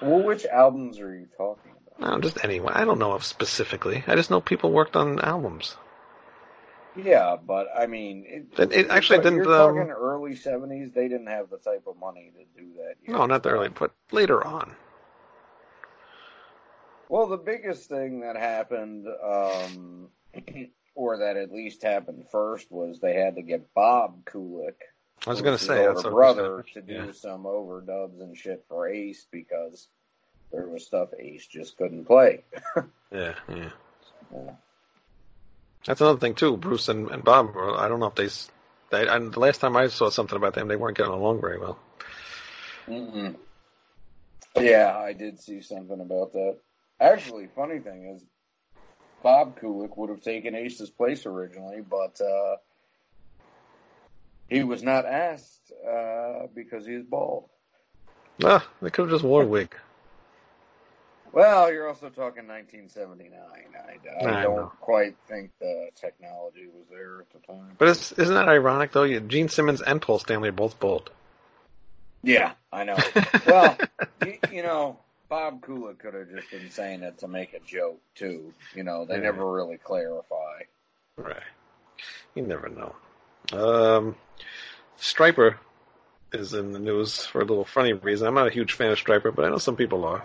well, 0.00 0.22
which 0.22 0.46
albums 0.46 1.00
are 1.00 1.14
you 1.14 1.26
talking 1.36 1.72
about? 1.72 2.12
No, 2.12 2.20
just 2.20 2.44
anyway. 2.44 2.72
I 2.74 2.84
don't 2.84 3.00
know 3.00 3.14
if 3.16 3.24
specifically. 3.24 4.04
I 4.06 4.14
just 4.14 4.30
know 4.30 4.40
people 4.40 4.70
worked 4.70 4.94
on 4.94 5.18
albums. 5.20 5.76
Yeah, 7.02 7.36
but 7.36 7.68
I 7.76 7.86
mean, 7.86 8.24
it, 8.26 8.58
It- 8.58 8.72
it 8.72 8.90
actually 8.90 9.18
didn't, 9.20 9.36
You're 9.44 9.54
um, 9.60 9.76
talking 9.76 9.90
early 9.90 10.32
'70s. 10.34 10.92
They 10.92 11.08
didn't 11.08 11.28
have 11.28 11.48
the 11.50 11.58
type 11.58 11.84
of 11.86 11.96
money 11.98 12.32
to 12.36 12.60
do 12.60 12.72
that. 12.78 12.94
yet. 13.02 13.12
No, 13.16 13.24
not 13.26 13.42
the 13.42 13.50
early, 13.50 13.68
but 13.68 13.92
later 14.10 14.44
on. 14.44 14.74
Well, 17.08 17.26
the 17.26 17.36
biggest 17.38 17.88
thing 17.88 18.20
that 18.20 18.36
happened, 18.36 19.06
um, 19.22 20.08
or 20.94 21.18
that 21.18 21.36
at 21.36 21.52
least 21.52 21.82
happened 21.82 22.26
first, 22.30 22.70
was 22.70 23.00
they 23.00 23.14
had 23.14 23.36
to 23.36 23.42
get 23.42 23.72
Bob 23.74 24.24
Kulick, 24.24 24.74
I 25.26 25.30
was 25.30 25.40
going 25.42 25.56
to 25.58 25.64
say 25.64 25.84
that's 25.86 26.02
brother, 26.02 26.64
gonna- 26.74 26.86
do 26.86 26.92
yeah. 26.92 27.12
some 27.12 27.44
overdubs 27.44 28.20
and 28.20 28.36
shit 28.36 28.64
for 28.68 28.88
Ace 28.88 29.26
because 29.30 29.88
there 30.52 30.68
was 30.68 30.84
stuff 30.86 31.08
Ace 31.18 31.46
just 31.46 31.76
couldn't 31.76 32.04
play. 32.04 32.44
Yeah, 33.10 33.34
yeah. 33.48 33.70
Yeah. 34.34 34.50
That's 35.88 36.02
another 36.02 36.18
thing 36.18 36.34
too. 36.34 36.58
Bruce 36.58 36.90
and, 36.90 37.10
and 37.10 37.24
Bob. 37.24 37.56
I 37.56 37.88
don't 37.88 37.98
know 37.98 38.08
if 38.08 38.14
they. 38.14 38.28
They, 38.90 39.08
and 39.08 39.32
the 39.32 39.40
last 39.40 39.62
time 39.62 39.74
I 39.74 39.88
saw 39.88 40.10
something 40.10 40.36
about 40.36 40.52
them, 40.52 40.68
they 40.68 40.76
weren't 40.76 40.98
getting 40.98 41.12
along 41.12 41.40
very 41.40 41.58
well. 41.58 41.78
Mm-mm. 42.86 43.36
Yeah, 44.58 44.96
I 44.98 45.14
did 45.14 45.40
see 45.40 45.62
something 45.62 46.00
about 46.00 46.32
that. 46.34 46.58
Actually, 47.00 47.48
funny 47.56 47.78
thing 47.78 48.14
is, 48.14 48.22
Bob 49.22 49.58
Kulick 49.58 49.96
would 49.96 50.10
have 50.10 50.20
taken 50.20 50.54
Ace's 50.54 50.90
place 50.90 51.24
originally, 51.24 51.80
but 51.80 52.20
uh, 52.20 52.56
he 54.50 54.64
was 54.64 54.82
not 54.82 55.06
asked 55.06 55.72
uh, 55.90 56.48
because 56.54 56.86
he 56.86 56.96
was 56.96 57.04
bald. 57.04 57.48
Ah, 58.44 58.66
they 58.82 58.90
could 58.90 59.02
have 59.02 59.10
just 59.10 59.24
wore 59.24 59.42
a 59.42 59.46
wig. 59.46 59.74
Well, 61.32 61.72
you're 61.72 61.86
also 61.88 62.08
talking 62.08 62.46
1979. 62.48 63.32
I, 63.40 64.24
I 64.24 64.38
I 64.40 64.42
don't 64.42 64.56
know. 64.56 64.72
quite 64.80 65.14
think 65.28 65.50
the 65.60 65.90
technology 65.94 66.66
was 66.66 66.86
there 66.90 67.20
at 67.20 67.30
the 67.30 67.38
time. 67.46 67.72
But 67.78 67.88
it's, 67.88 68.12
isn't 68.12 68.34
that 68.34 68.48
ironic 68.48 68.92
though? 68.92 69.04
You, 69.04 69.20
Gene 69.20 69.48
Simmons 69.48 69.80
and 69.82 70.00
Paul 70.02 70.18
Stanley 70.18 70.48
are 70.48 70.52
both 70.52 70.78
bald. 70.80 71.10
Yeah, 72.22 72.52
I 72.72 72.84
know. 72.84 72.96
well, 73.46 73.78
you, 74.24 74.38
you 74.50 74.62
know, 74.62 74.98
Bob 75.28 75.60
Kulick 75.60 75.98
could 75.98 76.14
have 76.14 76.30
just 76.30 76.50
been 76.50 76.70
saying 76.70 77.02
it 77.02 77.18
to 77.18 77.28
make 77.28 77.52
a 77.54 77.60
joke 77.60 78.00
too. 78.14 78.52
You 78.74 78.82
know, 78.82 79.04
they 79.04 79.14
Yeah. 79.14 79.20
never 79.20 79.50
really 79.50 79.76
clarify. 79.76 80.62
Right. 81.16 81.36
You 82.34 82.42
never 82.42 82.68
know. 82.68 82.94
Um, 83.52 84.16
Stryper 84.98 85.56
is 86.32 86.54
in 86.54 86.72
the 86.72 86.78
news 86.78 87.24
for 87.24 87.40
a 87.40 87.44
little 87.44 87.64
funny 87.64 87.92
reason. 87.92 88.26
I'm 88.26 88.34
not 88.34 88.46
a 88.48 88.50
huge 88.52 88.72
fan 88.72 88.90
of 88.90 88.98
Stryper, 88.98 89.34
but 89.34 89.44
I 89.44 89.48
know 89.50 89.58
some 89.58 89.76
people 89.76 90.04
are. 90.04 90.24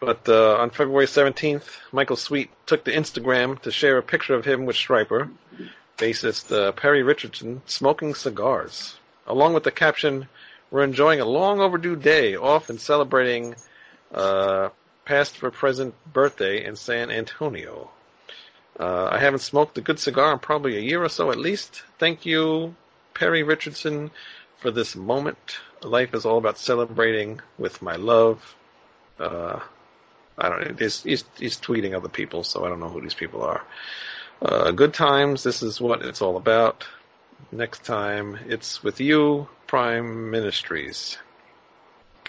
But 0.00 0.26
uh, 0.30 0.56
on 0.56 0.70
February 0.70 1.06
17th, 1.06 1.76
Michael 1.92 2.16
Sweet 2.16 2.50
took 2.64 2.84
to 2.84 2.92
Instagram 2.92 3.60
to 3.60 3.70
share 3.70 3.98
a 3.98 4.02
picture 4.02 4.34
of 4.34 4.46
him 4.46 4.64
with 4.64 4.74
Stryper, 4.74 5.30
bassist 5.98 6.50
uh, 6.50 6.72
Perry 6.72 7.02
Richardson, 7.02 7.60
smoking 7.66 8.14
cigars, 8.14 8.96
along 9.26 9.52
with 9.52 9.64
the 9.64 9.70
caption, 9.70 10.26
"We're 10.70 10.84
enjoying 10.84 11.20
a 11.20 11.26
long 11.26 11.60
overdue 11.60 11.96
day 11.96 12.34
off 12.34 12.70
and 12.70 12.80
celebrating 12.80 13.56
uh, 14.14 14.70
past 15.04 15.36
for 15.36 15.50
present 15.50 15.94
birthday 16.10 16.64
in 16.64 16.76
San 16.76 17.10
Antonio." 17.10 17.90
Uh, 18.78 19.10
I 19.12 19.18
haven't 19.18 19.40
smoked 19.40 19.76
a 19.76 19.82
good 19.82 19.98
cigar 19.98 20.32
in 20.32 20.38
probably 20.38 20.78
a 20.78 20.80
year 20.80 21.04
or 21.04 21.10
so 21.10 21.30
at 21.30 21.36
least. 21.36 21.82
Thank 21.98 22.24
you, 22.24 22.74
Perry 23.12 23.42
Richardson, 23.42 24.10
for 24.56 24.70
this 24.70 24.96
moment. 24.96 25.58
Life 25.82 26.14
is 26.14 26.24
all 26.24 26.38
about 26.38 26.56
celebrating 26.56 27.42
with 27.58 27.82
my 27.82 27.96
love. 27.96 28.56
I 30.40 30.48
don't 30.48 30.60
know. 30.60 30.74
He's, 30.78 31.02
he's, 31.02 31.24
he's 31.38 31.58
tweeting 31.58 31.94
other 31.94 32.08
people, 32.08 32.44
so 32.44 32.64
I 32.64 32.68
don't 32.68 32.80
know 32.80 32.88
who 32.88 33.00
these 33.00 33.14
people 33.14 33.42
are. 33.42 33.62
Uh, 34.42 34.70
good 34.70 34.94
times. 34.94 35.42
This 35.42 35.62
is 35.62 35.80
what 35.80 36.02
it's 36.02 36.22
all 36.22 36.36
about. 36.36 36.86
Next 37.52 37.84
time, 37.84 38.38
it's 38.46 38.82
with 38.82 39.00
you, 39.00 39.48
Prime 39.66 40.30
Ministries. 40.30 41.18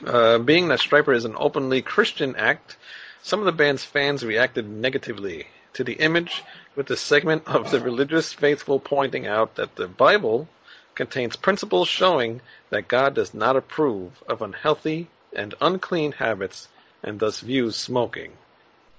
Uh, 0.05 0.39
being 0.39 0.67
that 0.67 0.79
Stryper 0.79 1.15
is 1.15 1.25
an 1.25 1.35
openly 1.37 1.81
Christian 1.81 2.35
act, 2.35 2.75
some 3.21 3.39
of 3.39 3.45
the 3.45 3.51
band's 3.51 3.83
fans 3.83 4.25
reacted 4.25 4.67
negatively 4.67 5.47
to 5.73 5.83
the 5.83 5.93
image 5.93 6.43
with 6.75 6.87
the 6.87 6.97
segment 6.97 7.47
of 7.47 7.71
the 7.71 7.79
religious 7.79 8.33
faithful 8.33 8.79
pointing 8.79 9.27
out 9.27 9.55
that 9.55 9.75
the 9.75 9.87
Bible 9.87 10.47
contains 10.95 11.35
principles 11.35 11.87
showing 11.87 12.41
that 12.71 12.87
God 12.87 13.13
does 13.13 13.33
not 13.33 13.55
approve 13.55 14.23
of 14.27 14.41
unhealthy 14.41 15.07
and 15.33 15.55
unclean 15.61 16.13
habits 16.13 16.67
and 17.03 17.19
thus 17.19 17.39
views 17.39 17.75
smoking 17.75 18.31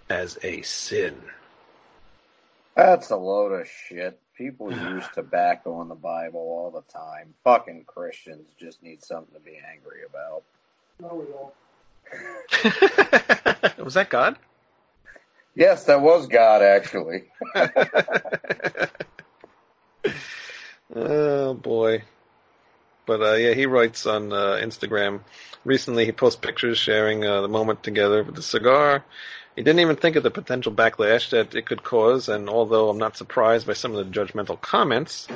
as 0.09 0.39
a 0.43 0.63
sin. 0.63 1.17
That's 2.77 3.11
a 3.11 3.17
load 3.17 3.53
of 3.53 3.69
shit. 3.69 4.19
People 4.37 4.73
use 4.73 5.05
tobacco 5.15 5.83
in 5.83 5.89
the 5.89 5.95
Bible 5.95 6.41
all 6.41 6.71
the 6.71 6.83
time. 6.93 7.35
Fucking 7.45 7.85
Christians 7.87 8.49
just 8.59 8.83
need 8.83 9.05
something 9.05 9.35
to 9.35 9.41
be 9.41 9.59
angry 9.71 10.01
about. 10.09 10.43
Was 13.85 13.95
that 13.95 14.11
God? 14.11 14.37
Yes, 15.55 15.85
that 15.85 16.01
was 16.01 16.29
God, 16.29 16.63
actually. 16.63 17.25
Oh 20.95 21.55
boy. 21.55 22.03
But 23.13 23.21
uh, 23.21 23.35
yeah, 23.35 23.53
he 23.53 23.67
writes 23.67 24.07
on 24.07 24.33
uh, 24.33 24.59
Instagram. 24.63 25.21
Recently, 25.67 26.07
he 26.07 26.13
posts 26.13 26.41
pictures 26.41 26.79
sharing 26.79 27.27
uh, 27.27 27.43
the 27.43 27.49
moment 27.49 27.83
together 27.83 28.23
with 28.23 28.37
the 28.37 28.43
cigar. 28.43 29.05
He 29.55 29.63
didn't 29.63 29.81
even 29.81 29.97
think 29.97 30.17
of 30.17 30.23
the 30.23 30.31
potential 30.31 30.73
backlash 30.73 31.29
that 31.29 31.55
it 31.55 31.67
could 31.67 31.83
cause, 31.83 32.31
and 32.31 32.49
although 32.49 32.89
I'm 32.89 32.97
not 32.97 33.19
surprised 33.19 33.67
by 33.67 33.75
some 33.75 33.95
of 33.95 33.99
the 33.99 34.11
judgmental 34.11 34.59
comments, 34.59 35.29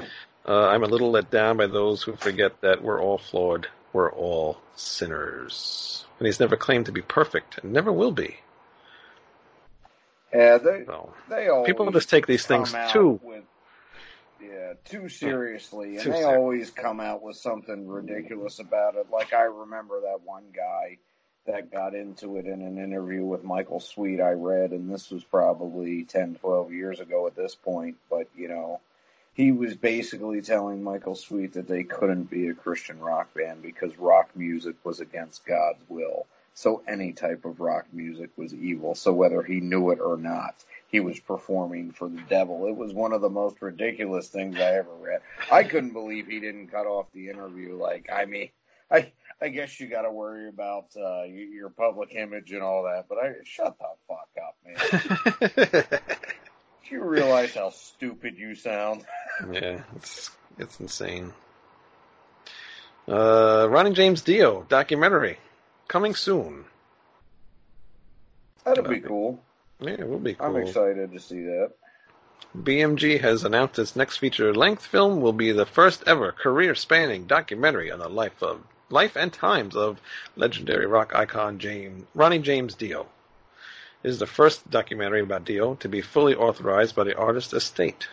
uh, 0.48 0.68
I'm 0.68 0.84
a 0.84 0.86
little 0.86 1.10
let 1.10 1.30
down 1.30 1.58
by 1.58 1.66
those 1.66 2.02
who 2.02 2.16
forget 2.16 2.62
that 2.62 2.82
we're 2.82 2.98
all 2.98 3.18
flawed. 3.18 3.68
We're 3.92 4.10
all 4.10 4.56
sinners. 4.74 6.06
And 6.18 6.24
he's 6.24 6.40
never 6.40 6.56
claimed 6.56 6.86
to 6.86 6.92
be 6.92 7.02
perfect, 7.02 7.58
and 7.62 7.74
never 7.74 7.92
will 7.92 8.12
be. 8.12 8.36
Yeah, 10.34 10.56
they 10.56 10.84
So 10.86 11.12
they 11.28 11.48
always 11.48 11.66
people 11.66 11.90
just 11.90 12.08
take 12.08 12.26
these 12.26 12.46
things 12.46 12.74
too. 12.90 13.20
Yeah 14.40 14.74
too 14.84 15.08
seriously, 15.08 15.96
and 15.96 16.00
Too 16.00 16.10
they 16.10 16.22
serious. 16.22 16.36
always 16.36 16.70
come 16.70 17.00
out 17.00 17.22
with 17.22 17.36
something 17.36 17.86
ridiculous 17.86 18.58
about 18.58 18.96
it. 18.96 19.06
Like 19.10 19.32
I 19.32 19.42
remember 19.42 20.00
that 20.02 20.20
one 20.24 20.44
guy 20.54 20.98
that 21.46 21.70
got 21.70 21.94
into 21.94 22.36
it 22.36 22.46
in 22.46 22.60
an 22.62 22.78
interview 22.78 23.24
with 23.24 23.44
Michael 23.44 23.80
Sweet. 23.80 24.20
I 24.20 24.32
read, 24.32 24.72
and 24.72 24.90
this 24.92 25.10
was 25.10 25.22
probably 25.24 26.04
10, 26.04 26.36
12 26.40 26.72
years 26.72 27.00
ago 27.00 27.26
at 27.26 27.36
this 27.36 27.54
point. 27.54 27.96
But 28.10 28.28
you 28.36 28.48
know, 28.48 28.80
he 29.34 29.52
was 29.52 29.74
basically 29.74 30.42
telling 30.42 30.82
Michael 30.82 31.14
Sweet 31.14 31.52
that 31.54 31.68
they 31.68 31.84
couldn't 31.84 32.30
be 32.30 32.48
a 32.48 32.54
Christian 32.54 33.00
rock 33.00 33.32
band 33.34 33.62
because 33.62 33.98
rock 33.98 34.30
music 34.34 34.76
was 34.84 35.00
against 35.00 35.46
God's 35.46 35.82
will. 35.88 36.26
So 36.54 36.82
any 36.88 37.12
type 37.12 37.44
of 37.44 37.60
rock 37.60 37.84
music 37.92 38.30
was 38.36 38.54
evil. 38.54 38.94
So 38.94 39.12
whether 39.12 39.42
he 39.42 39.60
knew 39.60 39.90
it 39.90 40.00
or 40.00 40.16
not, 40.16 40.54
he 40.88 41.00
was 41.00 41.18
performing 41.18 41.92
for 41.92 42.08
the 42.08 42.22
devil. 42.28 42.66
It 42.66 42.76
was 42.76 42.92
one 42.92 43.12
of 43.12 43.20
the 43.20 43.30
most 43.30 43.60
ridiculous 43.60 44.28
things 44.28 44.56
I 44.56 44.76
ever 44.76 44.94
read. 45.00 45.20
I 45.50 45.64
couldn't 45.64 45.92
believe 45.92 46.26
he 46.26 46.40
didn't 46.40 46.68
cut 46.68 46.86
off 46.86 47.06
the 47.12 47.28
interview. 47.28 47.76
Like, 47.76 48.08
I 48.12 48.24
mean, 48.24 48.50
I 48.90 49.12
I 49.40 49.48
guess 49.48 49.78
you 49.80 49.88
got 49.88 50.02
to 50.02 50.10
worry 50.10 50.48
about 50.48 50.86
uh, 50.96 51.24
your 51.24 51.70
public 51.70 52.14
image 52.14 52.52
and 52.52 52.62
all 52.62 52.84
that, 52.84 53.06
but 53.08 53.18
I 53.18 53.34
shut 53.44 53.76
the 53.78 53.86
fuck 54.08 54.28
up, 54.42 54.56
man. 54.64 56.00
Do 56.88 56.90
you 56.94 57.04
realize 57.04 57.54
how 57.54 57.70
stupid 57.70 58.38
you 58.38 58.54
sound? 58.54 59.04
Yeah, 59.50 59.82
it's 59.96 60.30
it's 60.58 60.80
insane. 60.80 61.32
Uh, 63.08 63.66
Ronnie 63.68 63.92
James 63.92 64.22
Dio 64.22 64.62
documentary 64.68 65.38
coming 65.88 66.14
soon. 66.14 66.64
That'd 68.64 68.88
be 68.88 69.00
cool. 69.00 69.40
Yeah, 69.80 69.90
it 69.90 70.08
will 70.08 70.18
be 70.18 70.34
cool. 70.34 70.46
I'm 70.46 70.56
excited 70.56 71.12
to 71.12 71.20
see 71.20 71.42
that. 71.42 71.72
BMG 72.56 73.20
has 73.20 73.44
announced 73.44 73.78
its 73.78 73.96
next 73.96 74.18
feature-length 74.18 74.86
film 74.86 75.20
will 75.20 75.32
be 75.32 75.52
the 75.52 75.66
first 75.66 76.04
ever 76.06 76.32
career-spanning 76.32 77.26
documentary 77.26 77.90
on 77.90 77.98
the 77.98 78.08
life 78.08 78.42
of 78.42 78.62
life 78.88 79.16
and 79.16 79.32
times 79.32 79.76
of 79.76 80.00
legendary 80.36 80.86
rock 80.86 81.14
icon 81.14 81.58
James 81.58 82.04
Ronnie 82.14 82.38
James 82.38 82.74
Dio. 82.74 83.06
It 84.02 84.08
is 84.08 84.18
the 84.18 84.26
first 84.26 84.70
documentary 84.70 85.20
about 85.20 85.44
Dio 85.44 85.74
to 85.76 85.88
be 85.88 86.00
fully 86.00 86.34
authorized 86.34 86.94
by 86.94 87.04
the 87.04 87.16
artist's 87.16 87.52
estate. 87.52 88.08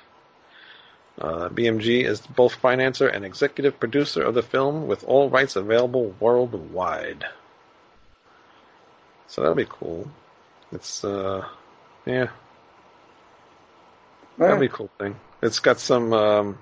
Uh, 1.20 1.48
BMG 1.50 2.04
is 2.04 2.22
both 2.22 2.60
financer 2.60 3.14
and 3.14 3.24
executive 3.24 3.80
producer 3.80 4.24
of 4.24 4.34
the 4.34 4.42
film, 4.42 4.88
with 4.88 5.04
all 5.04 5.30
rights 5.30 5.56
available 5.56 6.16
worldwide. 6.20 7.26
So 9.28 9.42
that'll 9.42 9.56
be 9.56 9.68
cool. 9.70 10.10
It's 10.74 11.04
uh, 11.04 11.48
yeah, 12.06 12.28
That'd 14.38 14.60
be 14.60 14.66
a 14.66 14.70
cool 14.70 14.90
thing. 14.98 15.16
It's 15.42 15.60
got 15.60 15.80
some, 15.80 16.12
um, 16.14 16.58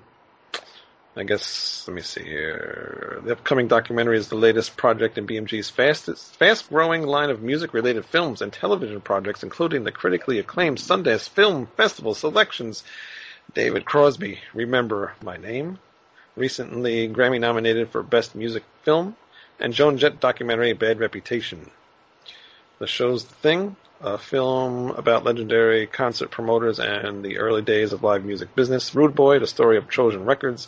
I 1.16 1.22
guess, 1.24 1.84
let 1.86 1.94
me 1.94 2.02
see 2.02 2.22
here. 2.22 3.20
The 3.24 3.32
upcoming 3.32 3.68
documentary 3.68 4.18
is 4.18 4.28
the 4.28 4.36
latest 4.36 4.76
project 4.76 5.16
in 5.16 5.26
BMG's 5.26 5.70
fastest, 5.70 6.36
fast-growing 6.36 7.06
line 7.06 7.30
of 7.30 7.42
music-related 7.42 8.04
films 8.04 8.42
and 8.42 8.52
television 8.52 9.00
projects, 9.00 9.42
including 9.42 9.84
the 9.84 9.92
critically 9.92 10.38
acclaimed 10.38 10.78
Sundance 10.78 11.28
Film 11.28 11.66
Festival 11.76 12.14
selections. 12.14 12.84
David 13.54 13.84
Crosby, 13.84 14.38
Remember 14.54 15.14
My 15.22 15.36
Name, 15.36 15.78
recently 16.36 17.08
Grammy 17.08 17.40
nominated 17.40 17.90
for 17.90 18.02
Best 18.02 18.34
Music 18.34 18.64
Film, 18.82 19.16
and 19.60 19.72
Joan 19.72 19.98
Jett 19.98 20.20
documentary 20.20 20.72
Bad 20.72 21.00
Reputation. 21.00 21.70
The 22.78 22.86
show's 22.86 23.24
The 23.24 23.34
Thing, 23.34 23.76
a 24.02 24.18
film 24.18 24.90
about 24.90 25.24
legendary 25.24 25.86
concert 25.86 26.30
promoters 26.30 26.80
and 26.80 27.24
the 27.24 27.38
early 27.38 27.62
days 27.62 27.92
of 27.92 28.02
live 28.02 28.24
music 28.24 28.54
business. 28.54 28.94
Rude 28.94 29.14
Boy, 29.14 29.38
the 29.38 29.46
story 29.46 29.76
of 29.76 29.88
Trojan 29.88 30.24
Records, 30.24 30.66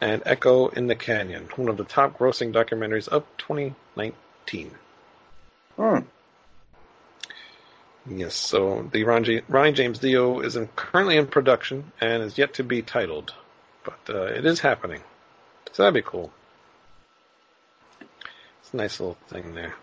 and 0.00 0.22
Echo 0.26 0.68
in 0.68 0.86
the 0.86 0.94
Canyon, 0.94 1.48
one 1.56 1.68
of 1.68 1.78
the 1.78 1.84
top 1.84 2.18
grossing 2.18 2.52
documentaries 2.52 3.08
of 3.08 3.24
2019. 3.38 4.70
Hmm. 5.76 5.98
Yes, 8.06 8.34
so 8.34 8.88
the 8.92 9.04
Ronnie, 9.04 9.40
Ronnie 9.48 9.72
James 9.72 9.98
Dio 9.98 10.40
is 10.40 10.56
in, 10.56 10.68
currently 10.76 11.16
in 11.16 11.26
production 11.26 11.92
and 12.02 12.22
is 12.22 12.36
yet 12.36 12.52
to 12.54 12.62
be 12.62 12.82
titled, 12.82 13.32
but 13.82 13.98
uh, 14.10 14.24
it 14.24 14.44
is 14.44 14.60
happening. 14.60 15.00
So 15.72 15.82
that'd 15.84 15.94
be 15.94 16.02
cool. 16.02 16.30
It's 18.60 18.74
a 18.74 18.76
nice 18.76 19.00
little 19.00 19.16
thing 19.28 19.54
there. 19.54 19.74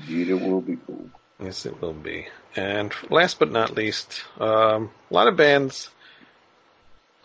Indeed, 0.00 0.30
it 0.30 0.40
will 0.40 0.60
be 0.60 0.76
cool. 0.84 1.08
Yes, 1.44 1.66
it 1.66 1.80
will 1.80 1.92
be. 1.92 2.26
And 2.56 2.92
last 3.10 3.38
but 3.38 3.50
not 3.50 3.74
least, 3.74 4.22
um, 4.38 4.90
a 5.10 5.14
lot 5.14 5.28
of 5.28 5.36
bands 5.36 5.90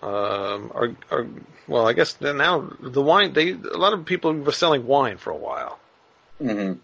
um, 0.01 0.71
are, 0.73 0.95
are 1.12 1.27
well. 1.67 1.88
I 1.88 1.93
guess 1.93 2.19
now 2.19 2.69
the 2.79 3.01
wine. 3.01 3.34
They 3.34 3.51
a 3.51 3.77
lot 3.77 3.93
of 3.93 4.05
people 4.05 4.34
were 4.34 4.51
selling 4.51 4.86
wine 4.88 5.17
for 5.17 5.32
a 5.32 5.38
while. 5.38 5.79
Mm-hmm. 6.41 6.79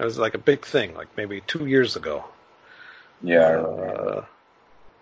It 0.00 0.04
was 0.04 0.18
like 0.18 0.34
a 0.34 0.38
big 0.38 0.64
thing, 0.64 0.94
like 0.94 1.16
maybe 1.16 1.40
two 1.42 1.66
years 1.66 1.94
ago. 1.96 2.24
Yeah. 3.22 3.58
Uh, 3.60 4.24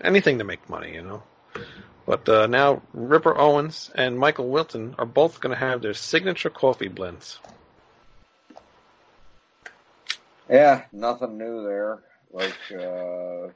anything 0.03 0.39
to 0.39 0.45
make 0.45 0.69
money, 0.69 0.95
you 0.95 1.03
know. 1.03 1.23
But 2.07 2.29
uh, 2.29 2.47
now 2.47 2.83
Ripper 2.93 3.39
Owens 3.39 3.91
and 3.95 4.19
Michael 4.19 4.49
Wilton 4.49 4.95
are 4.99 5.07
both 5.07 5.41
going 5.41 5.55
to 5.55 5.59
have 5.59 5.83
their 5.83 5.95
signature 5.95 6.51
coffee 6.51 6.89
blends. 6.89 7.39
Yeah, 10.49 10.85
nothing 10.93 11.39
new 11.39 11.65
there. 11.65 12.03
Like 12.31 12.57
uh, 12.71 13.49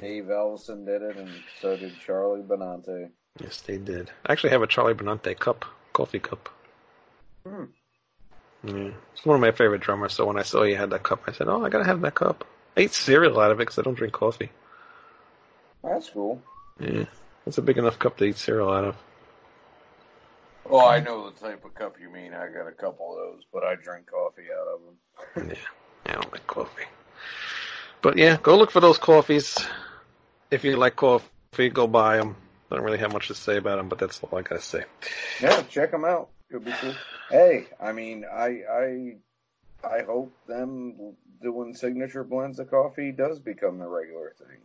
Dave 0.00 0.24
Ellefson 0.24 0.84
did 0.84 1.02
it, 1.02 1.16
and 1.16 1.30
so 1.60 1.76
did 1.76 1.94
Charlie 2.04 2.42
Benante. 2.42 3.10
Yes, 3.40 3.60
they 3.62 3.78
did. 3.78 4.10
I 4.26 4.32
actually 4.32 4.50
have 4.50 4.62
a 4.62 4.66
Charlie 4.66 4.94
Benante 4.94 5.38
cup, 5.38 5.64
coffee 5.92 6.20
cup. 6.20 6.48
Hmm. 7.46 7.64
Yeah. 8.62 8.90
It's 9.12 9.24
one 9.24 9.34
of 9.34 9.40
my 9.40 9.50
favorite 9.50 9.82
drummers, 9.82 10.14
so 10.14 10.26
when 10.26 10.38
I 10.38 10.42
saw 10.42 10.62
he 10.62 10.72
had 10.72 10.90
that 10.90 11.02
cup, 11.02 11.22
I 11.26 11.32
said, 11.32 11.48
oh, 11.48 11.64
I 11.64 11.68
gotta 11.68 11.84
have 11.84 12.00
that 12.02 12.14
cup. 12.14 12.46
I 12.76 12.82
eat 12.82 12.92
cereal 12.92 13.38
out 13.40 13.50
of 13.50 13.58
it 13.58 13.62
because 13.62 13.78
I 13.78 13.82
don't 13.82 13.94
drink 13.94 14.14
coffee. 14.14 14.50
That's 15.82 16.10
cool. 16.10 16.42
Yeah. 16.80 17.04
That's 17.44 17.58
a 17.58 17.62
big 17.62 17.76
enough 17.76 17.98
cup 17.98 18.16
to 18.18 18.24
eat 18.24 18.38
cereal 18.38 18.72
out 18.72 18.84
of. 18.84 18.96
Oh, 20.66 20.86
I 20.86 21.00
know 21.00 21.28
the 21.28 21.38
type 21.38 21.64
of 21.64 21.74
cup 21.74 21.96
you 22.00 22.10
mean. 22.10 22.32
I 22.32 22.48
got 22.48 22.66
a 22.66 22.72
couple 22.72 23.12
of 23.12 23.18
those, 23.18 23.42
but 23.52 23.64
I 23.64 23.74
drink 23.74 24.06
coffee 24.10 24.48
out 24.50 24.66
of 24.66 24.80
them. 24.80 25.50
Yeah. 25.50 25.62
I 26.06 26.12
don't 26.12 26.32
like 26.32 26.46
coffee. 26.46 26.84
But 28.02 28.18
yeah, 28.18 28.36
go 28.42 28.56
look 28.56 28.70
for 28.70 28.80
those 28.80 28.98
coffees. 28.98 29.56
If 30.50 30.64
you 30.64 30.76
like 30.76 30.96
coffee, 30.96 31.70
go 31.70 31.86
buy 31.86 32.18
them. 32.18 32.36
I 32.70 32.76
don't 32.76 32.84
really 32.84 32.98
have 32.98 33.12
much 33.12 33.28
to 33.28 33.34
say 33.34 33.56
about 33.56 33.76
them, 33.76 33.88
but 33.88 33.98
that's 33.98 34.20
all 34.22 34.38
I 34.38 34.42
gotta 34.42 34.60
say. 34.60 34.84
Yeah, 35.40 35.62
check 35.62 35.90
them 35.90 36.04
out. 36.04 36.28
Could 36.50 36.64
be 36.64 36.72
cool. 36.72 36.94
Hey, 37.30 37.66
I 37.80 37.92
mean, 37.92 38.24
I 38.30 38.62
I 38.70 39.16
I 39.88 40.02
hope 40.02 40.32
them 40.46 41.14
doing 41.40 41.74
signature 41.74 42.24
blends 42.24 42.58
of 42.58 42.70
coffee 42.70 43.12
does 43.12 43.38
become 43.38 43.78
the 43.78 43.86
regular 43.86 44.34
thing. 44.38 44.58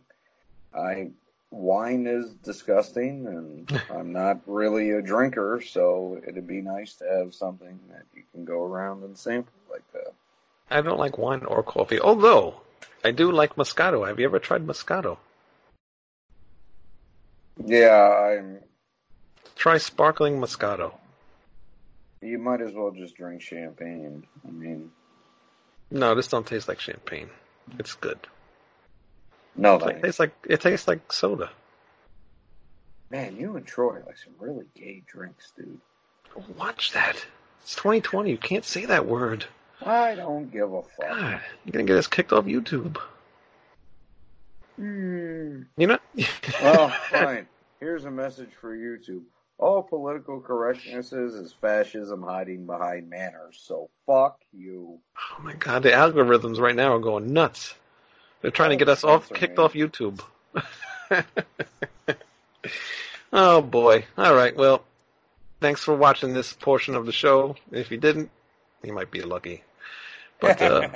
I 0.74 1.10
wine 1.50 2.06
is 2.06 2.32
disgusting, 2.34 3.26
and 3.26 3.82
I'm 3.90 4.12
not 4.12 4.40
really 4.46 4.90
a 4.90 5.02
drinker, 5.02 5.60
so 5.60 6.20
it'd 6.26 6.46
be 6.46 6.60
nice 6.60 6.94
to 6.96 7.04
have 7.04 7.34
something 7.34 7.78
that 7.90 8.04
you 8.14 8.22
can 8.32 8.44
go 8.44 8.64
around 8.64 9.02
and 9.04 9.16
sample 9.16 9.52
like 9.70 9.90
that. 9.92 10.12
I 10.70 10.80
don't 10.82 10.98
like 10.98 11.18
wine 11.18 11.44
or 11.44 11.62
coffee, 11.62 12.00
although 12.00 12.60
I 13.04 13.10
do 13.10 13.32
like 13.32 13.56
Moscato. 13.56 14.06
Have 14.06 14.20
you 14.20 14.26
ever 14.26 14.38
tried 14.38 14.66
Moscato? 14.66 15.18
Yeah, 17.64 18.36
I'm. 18.38 18.60
Try 19.56 19.78
sparkling 19.78 20.40
Moscato. 20.40 20.94
You 22.22 22.38
might 22.38 22.60
as 22.60 22.72
well 22.72 22.90
just 22.90 23.16
drink 23.16 23.42
champagne. 23.42 24.26
I 24.46 24.50
mean, 24.50 24.90
No, 25.90 26.14
this 26.14 26.28
don't 26.28 26.46
taste 26.46 26.68
like 26.68 26.80
champagne. 26.80 27.30
It's 27.78 27.94
good. 27.94 28.18
no, 29.56 29.76
It's 29.76 29.84
like, 29.84 29.96
it 29.96 30.02
tastes 30.02 30.20
like 30.20 30.32
it 30.48 30.60
tastes 30.60 30.88
like 30.88 31.12
soda. 31.12 31.50
man, 33.10 33.36
you 33.36 33.56
and 33.56 33.66
Troy 33.66 33.98
like 34.06 34.16
some 34.18 34.34
really 34.38 34.66
gay 34.74 35.02
drinks, 35.06 35.52
dude. 35.56 35.80
Watch 36.56 36.92
that. 36.92 37.16
It's 37.62 37.74
2020. 37.74 38.30
You 38.30 38.38
can't 38.38 38.64
say 38.64 38.84
that 38.86 39.06
word. 39.06 39.46
I 39.84 40.14
don't 40.14 40.50
give 40.52 40.72
a 40.72 40.82
fuck. 40.82 41.08
God, 41.08 41.40
you're 41.64 41.72
gonna 41.72 41.84
get 41.84 41.96
us 41.96 42.06
kicked 42.06 42.32
off 42.32 42.44
YouTube. 42.44 42.96
Hmm. 44.76 45.62
You 45.76 45.86
know? 45.86 45.98
Well, 46.62 46.88
fine. 47.10 47.46
Here's 47.80 48.04
a 48.04 48.10
message 48.10 48.50
for 48.60 48.76
YouTube. 48.76 49.22
All 49.58 49.82
political 49.82 50.40
correctnesses 50.40 51.38
is 51.40 51.54
fascism 51.60 52.22
hiding 52.22 52.66
behind 52.66 53.10
manners, 53.10 53.60
so 53.62 53.90
fuck 54.06 54.40
you. 54.52 54.98
Oh 55.18 55.42
my 55.42 55.54
god, 55.54 55.82
the 55.82 55.90
algorithms 55.90 56.58
right 56.58 56.74
now 56.74 56.94
are 56.94 56.98
going 56.98 57.32
nuts. 57.32 57.74
They're 58.40 58.50
trying 58.50 58.70
to 58.70 58.76
get 58.76 58.88
us 58.88 59.04
off, 59.04 59.30
kicked 59.32 59.58
me. 59.58 59.64
off 59.64 59.74
YouTube. 59.74 60.20
oh 63.32 63.60
boy. 63.60 64.04
All 64.16 64.34
right. 64.34 64.56
Well, 64.56 64.82
thanks 65.60 65.84
for 65.84 65.94
watching 65.94 66.32
this 66.32 66.52
portion 66.54 66.94
of 66.94 67.04
the 67.04 67.12
show. 67.12 67.56
If 67.70 67.90
you 67.90 67.98
didn't, 67.98 68.30
you 68.82 68.94
might 68.94 69.10
be 69.10 69.20
lucky. 69.20 69.62
But 70.40 70.62
uh, 70.62 70.88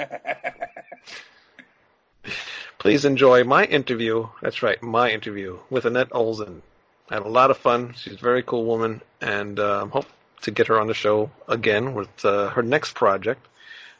please 2.79 3.05
enjoy 3.05 3.45
my 3.45 3.65
interview. 3.65 4.29
That's 4.43 4.63
right, 4.63 4.83
my 4.83 5.11
interview 5.11 5.59
with 5.71 5.85
Anette 5.85 6.11
Olzon. 6.11 6.63
I 7.11 7.15
had 7.15 7.23
a 7.25 7.29
lot 7.29 7.51
of 7.51 7.59
fun. 7.59 7.95
She's 7.97 8.15
a 8.15 8.17
very 8.17 8.43
cool 8.43 8.65
woman, 8.65 9.03
and 9.21 9.59
uh, 9.61 9.87
hope 9.87 10.07
to 10.43 10.51
get 10.51 10.69
her 10.69 10.81
on 10.81 10.87
the 10.87 10.95
show 10.95 11.31
again 11.49 11.95
with 11.95 12.25
uh, 12.25 12.49
her 12.51 12.63
next 12.63 12.95
project. 12.95 13.47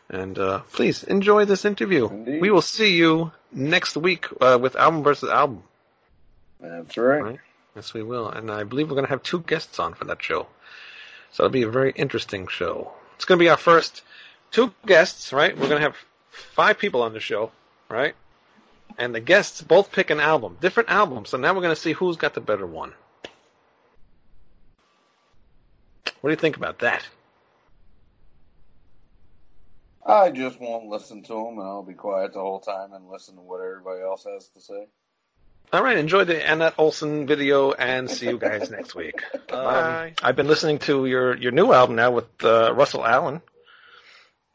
And 0.09 0.39
uh, 0.39 0.61
please 0.73 1.03
enjoy 1.05 1.45
this 1.45 1.65
interview. 1.65 2.09
Indeed. 2.09 2.41
We 2.41 2.51
will 2.51 2.63
see 2.63 2.95
you 2.97 3.33
next 3.53 3.97
week 3.97 4.27
uh, 4.41 4.59
with 4.61 4.77
album 4.77 5.03
versus 5.03 5.31
album. 5.31 5.63
That's 6.61 6.97
right. 6.97 7.23
Right. 7.23 7.39
Yes, 7.75 7.95
we 7.95 8.03
will. 8.03 8.29
And 8.29 8.51
I 8.51 8.65
believe 8.65 8.89
we're 8.89 8.95
going 8.95 9.07
to 9.07 9.11
have 9.11 9.23
two 9.23 9.41
guests 9.41 9.79
on 9.79 9.95
for 9.95 10.05
that 10.05 10.23
show. 10.23 10.47
So 11.33 11.45
it'll 11.45 11.53
be 11.53 11.63
a 11.63 11.69
very 11.69 11.93
interesting 11.93 12.47
show. 12.47 12.93
It's 13.17 13.25
going 13.25 13.39
to 13.39 13.43
be 13.43 13.49
our 13.49 13.57
first 13.57 14.03
two 14.55 14.73
guests, 14.87 15.33
right? 15.33 15.53
We're 15.55 15.69
going 15.69 15.81
to 15.81 15.87
have 15.87 15.97
five 16.31 16.79
people 16.79 17.03
on 17.03 17.13
the 17.13 17.21
show, 17.21 17.51
right? 17.89 18.15
And 18.97 19.13
the 19.15 19.21
guests 19.21 19.61
both 19.61 19.91
pick 19.91 20.11
an 20.11 20.21
album, 20.21 20.57
different 20.61 20.91
albums. 20.91 21.31
So 21.31 21.37
now 21.37 21.53
we're 21.53 21.61
going 21.61 21.75
to 21.75 21.81
see 21.81 21.93
who's 21.93 22.17
got 22.17 22.35
the 22.35 22.41
better 22.41 22.67
one. 22.67 22.93
What 26.21 26.31
do 26.31 26.31
you 26.31 26.37
think 26.37 26.57
about 26.57 26.79
that? 26.79 27.07
I 30.07 30.31
just 30.31 30.61
won't 30.61 30.87
listen 30.87 31.23
to 31.25 31.33
them, 31.33 31.59
and 31.59 31.63
I'll 31.63 31.83
be 31.83 31.95
quiet 31.95 32.35
the 32.35 32.41
whole 32.41 32.61
time 32.61 32.93
and 32.93 33.09
listen 33.09 33.35
to 33.35 33.41
what 33.41 33.61
everybody 33.61 34.03
else 34.03 34.25
has 34.25 34.49
to 34.51 34.61
say. 34.61 34.87
All 35.73 35.83
right, 35.83 35.97
enjoy 35.97 36.25
the 36.25 36.41
Anette 36.41 36.77
Olzon 36.77 37.27
video, 37.27 37.73
and 37.73 38.09
see 38.09 38.27
you 38.27 38.39
guys 38.39 38.71
next 38.71 38.95
week. 38.95 39.21
Um, 39.53 39.63
Bye. 39.63 40.15
I've 40.23 40.35
been 40.35 40.49
listening 40.49 40.79
to 40.81 41.07
your 41.07 41.37
your 41.37 41.53
new 41.53 41.73
album 41.73 41.95
now 41.95 42.11
with 42.11 42.27
uh, 42.43 42.73
Russell 42.75 43.07
Allen. 43.07 43.41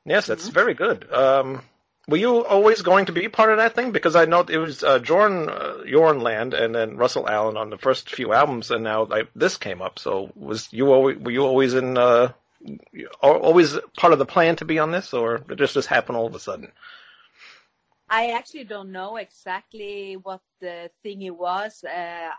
Yes, 0.09 0.25
that's 0.25 0.47
very 0.47 0.73
good. 0.73 1.07
Um, 1.13 1.61
were 2.07 2.17
you 2.17 2.43
always 2.43 2.81
going 2.81 3.05
to 3.05 3.11
be 3.11 3.29
part 3.29 3.51
of 3.51 3.57
that 3.57 3.75
thing? 3.75 3.91
Because 3.91 4.15
I 4.15 4.25
know 4.25 4.39
it 4.39 4.57
was 4.57 4.83
uh, 4.83 4.97
Jorn 4.97 5.47
uh, 5.47 5.83
Jorn 5.85 6.23
Lande 6.23 6.55
and 6.55 6.73
then 6.73 6.97
Russell 6.97 7.29
Allen 7.29 7.57
on 7.57 7.69
the 7.69 7.77
first 7.77 8.09
few 8.09 8.33
albums, 8.33 8.71
and 8.71 8.83
now 8.83 9.05
like, 9.05 9.29
this 9.35 9.57
came 9.57 9.83
up. 9.83 9.99
So 9.99 10.31
was 10.35 10.67
you 10.73 10.91
always 10.91 11.19
were 11.19 11.29
you 11.29 11.43
always 11.43 11.75
in 11.75 11.95
uh, 11.95 12.31
al- 13.21 13.43
always 13.49 13.77
part 13.95 14.11
of 14.11 14.17
the 14.17 14.25
plan 14.25 14.55
to 14.55 14.65
be 14.65 14.79
on 14.79 14.89
this, 14.89 15.13
or 15.13 15.37
did 15.37 15.59
this 15.59 15.73
just 15.73 15.87
happen 15.87 16.15
all 16.15 16.25
of 16.25 16.33
a 16.33 16.39
sudden? 16.39 16.71
I 18.09 18.31
actually 18.31 18.63
don't 18.63 18.91
know 18.91 19.17
exactly 19.17 20.17
what 20.23 20.41
the 20.59 20.89
thingy 21.05 21.29
was. 21.29 21.83
Uh, 21.83 22.29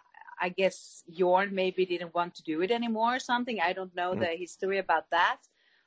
I 0.41 0.49
guess 0.49 1.05
Jorn 1.09 1.53
maybe 1.53 1.87
didn't 1.87 2.15
want 2.15 2.35
to 2.35 2.43
do 2.43 2.63
it 2.63 2.73
anymore 2.73 3.15
or 3.15 3.21
something. 3.21 3.61
I 3.61 3.75
don't 3.75 3.95
know 3.95 4.17
the 4.17 4.35
history 4.37 4.79
about 4.79 5.09
that. 5.11 5.39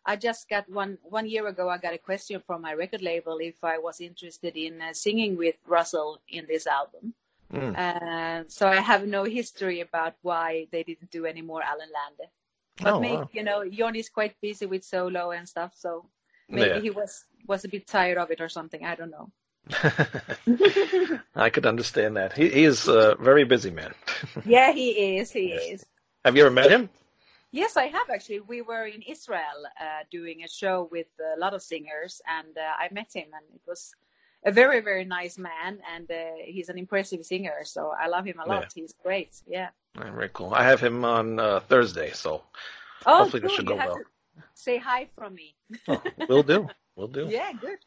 I 0.05 0.15
just 0.17 0.49
got 0.49 0.67
one 0.69 0.97
one 1.03 1.27
year 1.29 1.47
ago. 1.47 1.69
I 1.69 1.77
got 1.77 1.93
a 1.93 1.97
question 1.97 2.41
from 2.45 2.61
my 2.61 2.73
record 2.73 3.01
label 3.01 3.37
if 3.39 3.63
I 3.63 3.77
was 3.77 4.01
interested 4.01 4.55
in 4.57 4.81
uh, 4.81 4.93
singing 4.93 5.37
with 5.37 5.55
Russell 5.67 6.19
in 6.27 6.45
this 6.47 6.67
album. 6.67 7.13
Mm. 7.53 7.77
Uh, 7.77 8.43
so 8.47 8.67
I 8.67 8.81
have 8.81 9.07
no 9.07 9.23
history 9.23 9.79
about 9.81 10.15
why 10.23 10.67
they 10.71 10.83
didn't 10.83 11.11
do 11.11 11.25
any 11.25 11.41
more 11.41 11.61
Allen 11.63 11.89
Lande. 11.93 12.29
But 12.81 12.93
Oh, 12.93 12.99
maybe 12.99 13.15
wow. 13.17 13.29
you 13.31 13.43
know 13.43 13.59
Jorn 13.63 13.95
is 13.95 14.09
quite 14.09 14.35
busy 14.41 14.65
with 14.65 14.83
solo 14.83 15.31
and 15.31 15.47
stuff, 15.47 15.73
so 15.77 16.05
maybe 16.49 16.69
Yeah. 16.69 16.79
he 16.81 16.89
was 16.89 17.25
was 17.47 17.63
a 17.63 17.69
bit 17.69 17.85
tired 17.87 18.17
of 18.17 18.31
it 18.31 18.41
or 18.41 18.49
something. 18.49 18.83
I 18.83 18.95
don't 18.95 19.11
know. 19.11 19.29
I 21.35 21.49
could 21.49 21.65
understand 21.65 22.17
that. 22.17 22.33
He, 22.33 22.49
he 22.49 22.63
is 22.63 22.87
a 22.87 23.15
very 23.19 23.43
busy 23.45 23.69
man. 23.71 23.93
Yeah, 24.45 24.71
he 24.73 25.17
is. 25.17 25.31
He 25.31 25.49
Yes. 25.49 25.63
is. 25.81 25.85
Have 26.25 26.35
you 26.35 26.45
ever 26.45 26.51
met 26.53 26.71
him? 26.71 26.89
Yes, 27.53 27.77
I 27.77 27.85
have 27.97 28.09
actually. 28.09 28.39
We 28.41 28.61
were 28.63 28.85
in 28.87 29.01
Israel 29.03 29.59
uh, 29.79 30.03
doing 30.11 30.43
a 30.43 30.47
show 30.49 30.89
with 30.91 31.07
a 31.35 31.39
lot 31.39 31.53
of 31.53 31.61
singers, 31.61 32.19
and 32.37 32.57
uh, 32.57 32.61
I 32.83 32.85
met 32.91 33.09
him, 33.13 33.27
and 33.37 33.45
it 33.53 33.61
was 33.67 33.93
a 34.43 34.51
very, 34.51 34.79
very 34.81 35.05
nice 35.05 35.37
man, 35.37 35.77
and 35.95 36.09
uh, 36.11 36.15
he's 36.43 36.69
an 36.69 36.77
impressive 36.79 37.23
singer. 37.23 37.57
So 37.63 37.93
I 38.03 38.07
love 38.07 38.25
him 38.25 38.39
a 38.43 38.47
lot. 38.49 38.71
He's 38.73 38.93
great. 39.03 39.31
Yeah. 39.47 39.69
Very 39.95 40.29
cool. 40.33 40.51
I 40.53 40.63
have 40.63 40.81
him 40.81 41.05
on 41.05 41.39
uh, 41.39 41.59
Thursday, 41.69 42.09
so 42.11 42.41
Oh, 43.05 43.17
Hopefully 43.23 43.41
this 43.41 43.51
should 43.53 43.67
go 43.67 43.75
well. 43.75 43.99
say 44.55 44.77
hi 44.77 45.07
from 45.15 45.35
me. 45.35 45.55
oh, 45.87 46.01
we'll 46.27 46.43
do. 46.43 46.67
We'll 46.95 47.07
do. 47.19 47.27
Yeah, 47.29 47.51
good. 47.53 47.79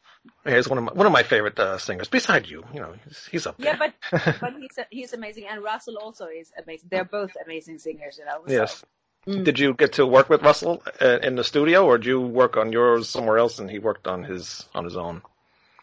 He's 0.45 0.67
one 0.69 0.77
of 0.77 0.83
my, 0.85 0.93
one 0.93 1.05
of 1.07 1.11
my 1.11 1.23
favorite 1.23 1.59
uh, 1.59 1.77
singers. 1.77 2.07
Beside 2.07 2.47
you, 2.47 2.63
you 2.73 2.79
know, 2.79 2.93
he's, 3.05 3.25
he's 3.31 3.47
up 3.47 3.55
Yeah, 3.57 3.75
but 3.77 3.93
but 4.41 4.53
he's 4.59 4.77
he's 4.91 5.13
amazing, 5.13 5.45
and 5.49 5.63
Russell 5.63 5.97
also 5.97 6.25
is 6.27 6.51
amazing. 6.61 6.87
They're 6.91 7.05
both 7.19 7.31
amazing 7.45 7.79
singers, 7.79 8.17
you 8.19 8.25
know. 8.25 8.39
so- 8.45 8.53
yes. 8.53 8.83
Mm. 9.27 9.43
Did 9.43 9.59
you 9.59 9.73
get 9.73 9.93
to 9.93 10.05
work 10.05 10.29
with 10.29 10.41
Russell 10.41 10.81
uh, 11.01 11.19
in 11.21 11.35
the 11.35 11.43
studio, 11.43 11.85
or 11.85 11.97
did 11.97 12.07
you 12.07 12.21
work 12.21 12.55
on 12.55 12.71
yours 12.71 13.09
somewhere 13.09 13.37
else 13.37 13.59
and 13.59 13.69
he 13.69 13.77
worked 13.79 14.07
on 14.07 14.23
his 14.23 14.65
on 14.73 14.85
his 14.85 14.95
own? 14.95 15.21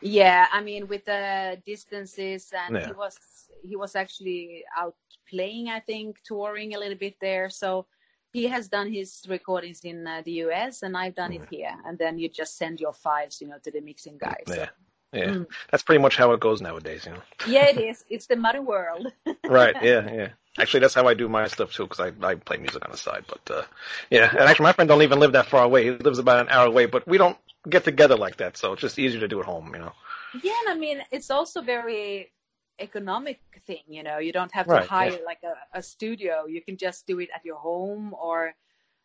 Yeah, 0.01 0.47
I 0.51 0.61
mean, 0.63 0.89
with 0.89 1.05
the 1.05 1.61
distances, 1.67 2.53
and 2.57 2.75
Yeah. 2.77 2.87
he 2.87 2.93
was 2.93 3.19
he 3.63 3.77
was 3.77 3.95
actually 3.97 4.65
out 4.77 4.95
playing, 5.29 5.69
I 5.69 5.81
think, 5.81 6.23
touring 6.25 6.75
a 6.75 6.79
little 6.79 6.99
bit 6.99 7.17
there. 7.21 7.49
So 7.51 7.87
he 8.33 8.47
has 8.49 8.69
done 8.69 8.93
his 8.93 9.25
recordings 9.29 9.81
in 9.85 10.07
uh, 10.07 10.23
the 10.25 10.33
US, 10.47 10.83
and 10.83 10.97
I've 10.97 11.15
done 11.15 11.33
it 11.33 11.47
here. 11.51 11.75
And 11.87 11.97
then 11.99 12.19
you 12.19 12.29
just 12.29 12.57
send 12.59 12.81
your 12.81 12.93
files, 12.93 13.41
you 13.41 13.49
know, 13.49 13.59
to 13.63 13.71
the 13.71 13.81
mixing 13.81 14.19
guys. 14.19 14.45
So- 14.49 14.55
Yeah, 14.55 14.69
yeah. 15.15 15.35
Mm. 15.35 15.47
That's 15.71 15.83
pretty 15.83 16.03
much 16.03 16.17
how 16.17 16.33
it 16.33 16.41
goes 16.41 16.61
nowadays, 16.61 17.07
you 17.07 17.13
know. 17.13 17.23
yeah, 17.45 17.67
it 17.69 17.79
is. 17.79 18.05
It's 18.09 18.27
the 18.27 18.37
modern 18.37 18.67
world. 18.67 19.13
right. 19.49 19.77
Yeah. 19.83 20.11
Yeah. 20.15 20.29
Actually, 20.59 20.81
that's 20.81 20.95
how 20.95 21.09
I 21.09 21.15
do 21.15 21.29
my 21.29 21.49
stuff 21.49 21.73
too, 21.73 21.85
because 21.89 22.01
I 22.01 22.13
I 22.27 22.37
play 22.37 22.59
music 22.59 22.85
on 22.85 22.93
the 22.93 22.97
side. 22.97 23.25
But 23.29 23.51
uh, 23.55 23.63
yeah, 24.11 24.31
and 24.31 24.41
actually, 24.49 24.65
my 24.65 24.73
friend 24.73 24.89
don't 24.89 25.03
even 25.03 25.19
live 25.19 25.33
that 25.33 25.47
far 25.47 25.65
away. 25.65 25.85
He 25.85 25.91
lives 25.91 26.21
about 26.21 26.41
an 26.41 26.49
hour 26.49 26.67
away, 26.67 26.87
but 26.87 27.07
we 27.09 27.19
don't 27.19 27.37
get 27.69 27.85
together 27.85 28.17
like 28.17 28.37
that, 28.37 28.57
so 28.57 28.73
it's 28.73 28.83
just 28.83 28.99
easier 28.99 29.21
to 29.21 29.29
do 29.29 29.41
at 29.41 29.47
home, 29.47 29.73
you 29.75 29.81
know. 29.81 29.93
Yeah, 30.33 30.55
and 30.67 30.77
I 30.77 30.79
mean, 30.79 31.03
it's 31.11 31.31
also 31.31 31.61
very 31.63 32.31
economic 32.79 33.41
thing, 33.67 33.83
you 33.89 34.03
know. 34.05 34.19
You 34.19 34.33
don't 34.33 34.53
have 34.53 34.69
to 34.71 34.79
Right, 34.79 34.87
hire 34.87 35.11
yeah. 35.11 35.25
like 35.27 35.43
a, 35.45 35.79
a 35.79 35.83
studio. 35.83 36.47
You 36.47 36.63
can 36.63 36.77
just 36.77 37.07
do 37.07 37.19
it 37.21 37.31
at 37.35 37.45
your 37.45 37.57
home 37.57 38.15
or 38.15 38.55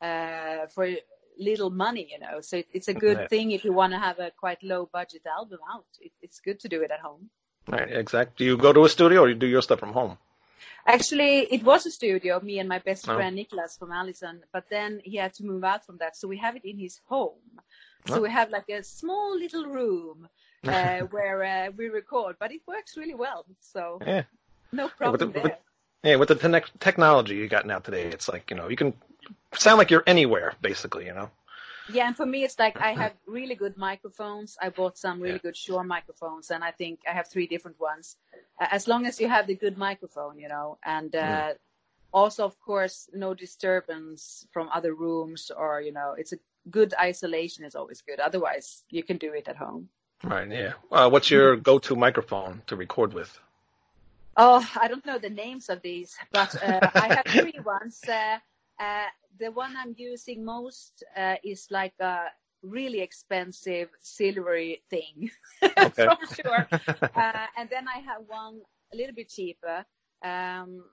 uh, 0.02 0.68
for 0.68 0.88
little 1.40 1.70
money, 1.70 2.08
you 2.12 2.20
know. 2.20 2.42
So 2.42 2.58
it, 2.58 2.68
it's 2.74 2.88
a 2.90 2.94
good 2.94 3.18
Yeah. 3.18 3.28
thing 3.28 3.52
if 3.52 3.64
you 3.66 3.74
want 3.74 3.94
to 3.94 4.00
have 4.00 4.20
a 4.20 4.32
quite 4.44 4.62
low 4.64 4.90
budget 4.92 5.24
album 5.26 5.60
out. 5.74 5.86
It, 6.00 6.12
it's 6.22 6.40
good 6.40 6.60
to 6.62 6.68
do 6.70 6.82
it 6.82 6.92
at 6.92 7.00
home. 7.00 7.30
Right. 7.68 7.92
Exactly. 7.92 8.36
Do 8.38 8.46
you 8.46 8.58
go 8.58 8.74
to 8.74 8.86
a 8.86 8.90
studio 8.90 9.22
or 9.22 9.30
you 9.30 9.36
do 9.36 9.48
your 9.48 9.62
stuff 9.62 9.80
from 9.80 9.94
home? 9.94 10.18
Actually, 10.86 11.40
it 11.56 11.64
was 11.64 11.86
a 11.86 11.92
studio, 11.92 12.40
me 12.42 12.60
and 12.60 12.68
my 12.68 12.80
best 12.80 13.08
Oh. 13.08 13.16
friend 13.16 13.38
Niklas 13.38 13.78
from 13.78 13.92
Alyson, 13.92 14.42
but 14.52 14.66
then 14.70 15.02
he 15.04 15.18
had 15.18 15.34
to 15.36 15.44
move 15.46 15.64
out 15.64 15.86
from 15.86 15.98
that. 15.98 16.16
So 16.18 16.28
we 16.28 16.38
have 16.38 16.56
it 16.56 16.66
in 16.66 16.78
his 16.78 17.00
home. 17.06 17.40
So 18.08 18.16
Oh. 18.18 18.22
we 18.22 18.30
have 18.30 18.50
like 18.50 18.70
a 18.70 18.84
small 18.84 19.38
little 19.38 19.66
room 19.66 20.28
uh, 20.68 21.00
where 21.16 21.44
uh, 21.44 21.72
we 21.78 21.88
record, 21.90 22.36
but 22.40 22.52
it 22.52 22.62
works 22.68 22.98
really 22.98 23.14
well. 23.16 23.46
So 23.60 24.00
Yeah. 24.06 24.24
no 24.72 24.88
problem 24.90 25.32
the- 25.32 25.40
there. 25.40 25.58
Yeah, 26.04 26.16
with 26.16 26.30
the 26.30 26.36
te- 26.36 26.72
technology 26.80 27.36
you 27.36 27.48
got 27.48 27.66
now 27.66 27.80
today, 27.80 28.04
it's 28.06 28.28
like 28.30 28.50
you 28.50 28.56
know 28.58 28.70
you 28.70 28.76
can 28.78 28.94
sound 29.54 29.78
like 29.78 29.92
you're 29.92 30.04
anywhere 30.08 30.54
basically. 30.62 31.06
You 31.06 31.14
know. 31.14 31.30
Yeah, 31.92 32.06
and 32.08 32.16
for 32.16 32.26
me, 32.26 32.44
it's 32.44 32.60
like 32.60 32.80
I 32.80 32.92
have 33.04 33.14
really 33.26 33.56
good 33.56 33.76
microphones. 33.78 34.58
I 34.62 34.70
bought 34.70 34.98
some 34.98 35.20
really 35.20 35.34
Yeah. 35.36 35.40
good 35.52 35.58
Shure 35.58 35.84
microphones, 35.84 36.52
and 36.52 36.64
I 36.64 36.72
think 36.72 37.00
I 37.10 37.14
have 37.14 37.28
three 37.28 37.48
different 37.48 37.80
ones. 37.80 38.18
As 38.60 38.88
long 38.88 39.06
as 39.06 39.20
you 39.20 39.28
have 39.28 39.48
the 39.48 39.56
good 39.56 39.78
microphone, 39.78 40.38
you 40.40 40.48
know, 40.50 40.78
and 40.84 41.16
uh, 41.16 41.54
Mm. 41.54 41.58
also, 42.14 42.46
of 42.46 42.60
course, 42.60 43.10
no 43.14 43.34
disturbance 43.34 44.48
from 44.54 44.70
other 44.74 44.94
rooms, 44.94 45.52
or 45.56 45.82
you 45.82 45.92
know, 45.92 46.14
it's 46.18 46.34
a 46.34 46.40
good 46.70 46.94
isolation 47.00 47.66
is 47.66 47.76
always 47.76 48.02
good. 48.02 48.20
Otherwise, 48.20 48.84
you 48.90 49.04
can 49.04 49.18
do 49.18 49.34
it 49.34 49.48
at 49.48 49.56
home. 49.58 49.90
Right. 50.24 50.50
Yeah. 50.52 50.74
Uh, 50.92 51.10
what's 51.10 51.30
your 51.32 51.56
go-to 51.56 51.96
microphone 51.96 52.62
to 52.68 52.76
record 52.76 53.14
with? 53.14 53.40
Oh, 54.38 54.66
I 54.80 54.88
don't 54.88 55.06
know 55.06 55.18
the 55.20 55.30
names 55.30 55.70
of 55.70 55.82
these, 55.82 56.16
but 56.32 56.56
uh, 56.62 56.82
I 56.98 57.10
have 57.10 57.26
three 57.36 57.60
ones. 57.64 58.08
Uh, 58.08 58.38
uh, 58.82 59.08
the 59.40 59.52
one 59.52 59.76
I'm 59.78 59.94
using 59.98 60.46
most 60.46 61.04
uh, 61.18 61.36
is 61.44 61.68
like 61.72 61.94
a 62.00 62.26
really 62.62 63.02
expensive 63.02 63.90
silvery 64.00 64.84
thing, 64.90 65.30
Okay. 65.78 66.08
for 66.08 66.18
sure. 66.26 66.68
Uh, 67.16 67.46
and 67.58 67.70
then 67.70 67.88
I 67.88 68.00
have 68.00 68.22
one 68.28 68.62
a 68.94 68.96
little 68.96 69.16
bit 69.16 69.30
cheaper, 69.30 69.86
um, 70.24 70.84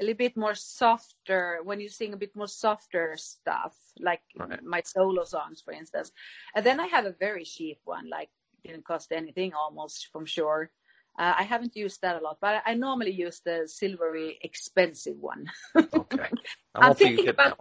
a 0.00 0.02
little 0.02 0.16
bit 0.16 0.36
more 0.36 0.54
softer. 0.54 1.60
When 1.62 1.80
you 1.80 1.88
sing 1.88 2.12
a 2.12 2.16
bit 2.16 2.34
more 2.34 2.48
softer 2.48 3.14
stuff, 3.16 3.76
like 4.00 4.22
Right. 4.36 4.62
my 4.64 4.82
solo 4.84 5.24
songs, 5.24 5.60
for 5.60 5.72
instance. 5.72 6.12
And 6.54 6.64
then 6.64 6.80
I 6.80 6.86
have 6.86 7.06
a 7.06 7.12
very 7.18 7.44
cheap 7.44 7.80
one, 7.84 8.08
like 8.10 8.30
didn't 8.64 8.84
cost 8.84 9.12
anything 9.12 9.52
almost 9.54 10.08
from 10.12 10.26
Shure. 10.26 10.70
Uh, 11.18 11.34
I 11.36 11.42
haven't 11.42 11.74
used 11.74 12.00
that 12.02 12.14
a 12.14 12.24
lot, 12.24 12.38
but 12.40 12.62
I 12.64 12.74
normally 12.74 13.10
use 13.10 13.40
the 13.44 13.64
silvery 13.66 14.38
expensive 14.40 15.16
one. 15.18 15.46
Okay. 15.76 16.28
I'm 16.76 16.90
I'm 16.90 16.94
thinking 16.94 17.28
about. 17.28 17.58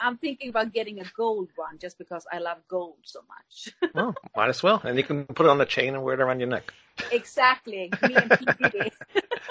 I'm 0.00 0.16
thinking 0.18 0.50
about 0.50 0.72
getting 0.72 1.00
a 1.00 1.04
gold 1.16 1.50
one 1.54 1.78
just 1.78 1.98
because 1.98 2.26
I 2.32 2.38
love 2.38 2.58
gold 2.68 2.98
so 3.04 3.20
much. 3.28 3.74
Well, 3.94 4.14
might 4.36 4.48
as 4.48 4.62
well, 4.62 4.80
and 4.84 4.98
you 4.98 5.04
can 5.04 5.24
put 5.24 5.46
it 5.46 5.48
on 5.48 5.58
the 5.58 5.64
chain 5.64 5.94
and 5.94 6.02
wear 6.02 6.14
it 6.14 6.20
around 6.20 6.40
your 6.40 6.48
neck. 6.48 6.74
exactly, 7.12 7.92
me 8.02 8.14
and 8.14 8.30
PPD. 8.30 8.90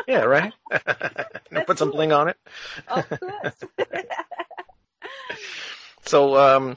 Yeah. 0.07 0.23
Right. 0.23 0.53
put 1.65 1.79
some 1.79 1.89
cool. 1.89 1.97
bling 1.97 2.11
on 2.11 2.27
it. 2.27 2.37
of 2.89 3.09
course. 3.09 3.55
So, 6.01 6.37
um, 6.37 6.75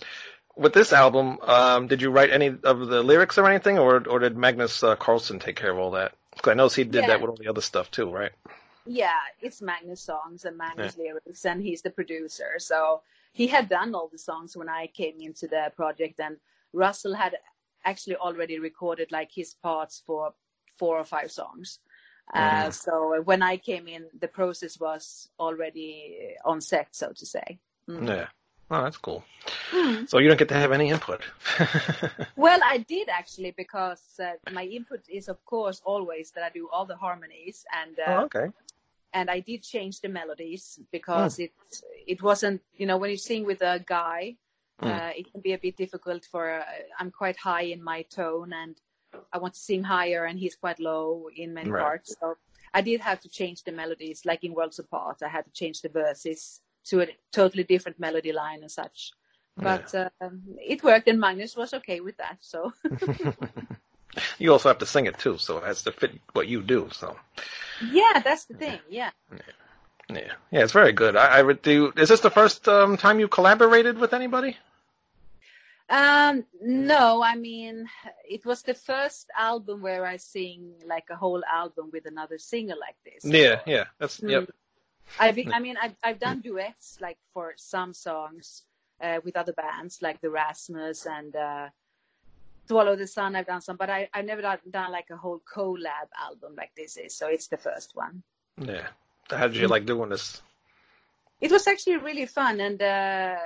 with 0.56 0.72
this 0.72 0.92
album, 0.92 1.38
um, 1.42 1.88
did 1.88 2.00
you 2.00 2.10
write 2.10 2.30
any 2.30 2.48
of 2.48 2.86
the 2.86 3.02
lyrics 3.02 3.36
or 3.36 3.48
anything, 3.48 3.78
or 3.78 4.06
or 4.08 4.20
did 4.20 4.36
Magnus 4.36 4.82
uh, 4.82 4.96
Karlsson 4.96 5.40
take 5.40 5.56
care 5.56 5.72
of 5.72 5.78
all 5.78 5.90
that? 5.92 6.12
I 6.46 6.54
know 6.54 6.68
he 6.68 6.84
did 6.84 6.94
Yeah. 7.02 7.06
that 7.08 7.20
with 7.20 7.30
all 7.30 7.36
the 7.36 7.48
other 7.48 7.60
stuff 7.60 7.90
too, 7.90 8.10
right? 8.10 8.32
yeah, 8.90 9.18
it's 9.42 9.60
Magnus 9.60 10.00
songs 10.00 10.46
and 10.46 10.56
Magnus 10.56 10.96
lyrics, 10.96 11.44
and 11.44 11.62
he's 11.62 11.82
the 11.82 11.90
producer. 11.90 12.54
So 12.58 13.02
he 13.32 13.46
had 13.46 13.68
done 13.68 13.94
all 13.94 14.08
the 14.08 14.18
songs 14.18 14.56
when 14.56 14.68
I 14.68 14.86
came 14.86 15.20
into 15.20 15.46
the 15.46 15.70
project, 15.76 16.18
and 16.20 16.38
Russell 16.72 17.14
had 17.14 17.36
actually 17.84 18.16
already 18.16 18.58
recorded 18.58 19.12
like 19.12 19.30
his 19.30 19.52
parts 19.54 20.02
for 20.06 20.32
four 20.78 20.98
or 20.98 21.04
five 21.04 21.30
songs. 21.30 21.80
Uh, 22.32 22.68
Mhm. 22.68 22.72
so 22.72 23.20
when 23.22 23.42
I 23.42 23.58
came 23.58 23.88
in, 23.88 24.08
the 24.18 24.28
process 24.28 24.80
was 24.80 25.28
already 25.38 26.36
on 26.44 26.60
set, 26.60 26.94
so 26.94 27.12
to 27.12 27.26
say. 27.26 27.58
Mm. 27.88 28.06
Yeah. 28.08 28.28
Oh, 28.70 28.82
that's 28.82 28.98
cool. 28.98 29.24
So 30.06 30.18
you 30.18 30.28
don't 30.28 30.38
get 30.38 30.48
to 30.48 30.54
have 30.54 30.72
any 30.72 30.90
input. 30.90 31.22
Well, 32.36 32.60
I 32.64 32.78
did 32.78 33.08
actually 33.08 33.50
because 33.50 34.02
uh, 34.22 34.32
my 34.52 34.64
input 34.64 35.00
is, 35.08 35.28
of 35.28 35.44
course, 35.44 35.82
always 35.84 36.30
that 36.32 36.44
I 36.44 36.50
do 36.50 36.68
all 36.72 36.86
the 36.86 36.96
harmonies 36.96 37.64
and 37.82 37.98
uh, 37.98 38.04
oh, 38.12 38.24
okay. 38.26 38.46
and 39.12 39.28
I 39.30 39.40
did 39.40 39.62
change 39.62 40.00
the 40.00 40.08
melodies 40.08 40.78
because 40.92 41.38
it 41.40 41.52
it 42.06 42.22
wasn't 42.22 42.60
you 42.76 42.86
know 42.86 42.96
when 42.96 43.10
you 43.10 43.16
sing 43.16 43.44
with 43.44 43.62
a 43.62 43.82
guy, 43.86 44.36
Mm. 44.80 44.94
uh, 44.96 45.12
it 45.16 45.32
can 45.32 45.40
be 45.40 45.54
a 45.54 45.58
bit 45.58 45.76
difficult 45.76 46.24
for 46.24 46.44
uh, 46.60 46.64
I'm 47.00 47.10
quite 47.10 47.36
high 47.36 47.62
in 47.74 47.82
my 47.82 48.02
tone 48.02 48.52
and 48.52 48.76
I 49.32 49.38
want 49.38 49.54
to 49.54 49.60
sing 49.60 49.82
higher 49.82 50.26
and 50.26 50.38
he's 50.38 50.54
quite 50.54 50.78
low 50.78 51.28
in 51.36 51.52
many 51.52 51.70
Right. 51.70 51.82
parts. 51.82 52.14
So 52.20 52.36
I 52.72 52.80
did 52.82 53.00
have 53.00 53.18
to 53.22 53.28
change 53.28 53.64
the 53.64 53.72
melodies, 53.72 54.24
like 54.24 54.44
in 54.44 54.54
Worlds 54.54 54.78
Apart. 54.78 55.22
I 55.24 55.28
had 55.36 55.44
to 55.46 55.50
change 55.50 55.82
the 55.82 55.88
verses 55.88 56.60
to 56.88 57.02
a 57.02 57.08
totally 57.32 57.64
different 57.64 57.98
melody 57.98 58.32
line 58.32 58.60
and 58.60 58.70
such. 58.70 59.12
But 59.56 59.90
yeah. 59.92 60.08
um, 60.20 60.42
it 60.58 60.84
worked, 60.84 61.08
and 61.08 61.18
Magnus 61.18 61.56
was 61.56 61.74
okay 61.74 62.00
with 62.00 62.16
that. 62.18 62.38
So. 62.40 62.72
you 64.38 64.52
also 64.52 64.68
have 64.68 64.78
to 64.78 64.86
sing 64.86 65.06
it 65.06 65.18
too, 65.18 65.38
so 65.38 65.58
it 65.58 65.64
has 65.64 65.82
to 65.82 65.92
fit 65.92 66.12
what 66.32 66.48
you 66.48 66.62
do. 66.62 66.88
So. 66.92 67.16
Yeah, 67.90 68.20
that's 68.24 68.44
the 68.44 68.54
thing. 68.54 68.78
Yeah. 68.88 69.10
Yeah, 69.32 69.38
yeah, 70.10 70.32
yeah 70.50 70.62
it's 70.62 70.72
very 70.72 70.92
good. 70.92 71.16
I, 71.16 71.38
I 71.38 71.42
would 71.42 71.62
do. 71.62 71.92
Is 71.96 72.08
this 72.08 72.20
the 72.20 72.30
first 72.30 72.68
um, 72.68 72.96
time 72.96 73.20
you 73.20 73.28
collaborated 73.28 73.98
with 73.98 74.14
anybody? 74.14 74.56
Um, 75.90 76.44
no, 76.60 77.22
I 77.22 77.34
mean, 77.34 77.88
it 78.28 78.44
was 78.44 78.62
the 78.62 78.74
first 78.74 79.30
album 79.36 79.80
where 79.80 80.04
I 80.04 80.18
sing 80.18 80.74
like 80.86 81.06
a 81.10 81.16
whole 81.16 81.42
album 81.50 81.88
with 81.92 82.04
another 82.04 82.36
singer 82.36 82.74
like 82.78 82.96
this. 83.04 83.24
Yeah, 83.24 83.60
yeah, 83.66 83.84
that's 83.98 84.20
mm. 84.20 84.30
yep. 84.30 84.50
I, 85.18 85.32
be, 85.32 85.48
I 85.52 85.60
mean, 85.60 85.76
I've, 85.80 85.94
I've 86.02 86.18
done 86.18 86.40
duets 86.40 86.98
like 87.00 87.18
for 87.32 87.54
some 87.56 87.92
songs 87.92 88.64
uh, 89.02 89.18
with 89.24 89.36
other 89.36 89.52
bands 89.52 90.00
like 90.02 90.20
the 90.20 90.30
Rasmus 90.30 91.06
and 91.06 91.34
uh, 91.34 91.68
Swallow 92.66 92.96
the 92.96 93.06
Sun. 93.06 93.36
I've 93.36 93.46
done 93.46 93.60
some, 93.60 93.76
but 93.76 93.90
I, 93.90 94.08
I've 94.12 94.24
never 94.24 94.42
done, 94.42 94.58
done 94.70 94.92
like 94.92 95.06
a 95.10 95.16
whole 95.16 95.40
collab 95.52 96.08
album 96.20 96.54
like 96.56 96.72
this 96.76 96.96
is. 96.96 97.14
So 97.14 97.28
it's 97.28 97.48
the 97.48 97.56
first 97.56 97.92
one. 97.94 98.22
Yeah. 98.60 98.86
How 99.30 99.48
did 99.48 99.56
you 99.56 99.68
like 99.68 99.86
doing 99.86 100.10
this? 100.10 100.42
It 101.40 101.52
was 101.52 101.66
actually 101.68 101.98
really 101.98 102.26
fun, 102.26 102.58
and 102.58 102.82
uh, 102.82 103.36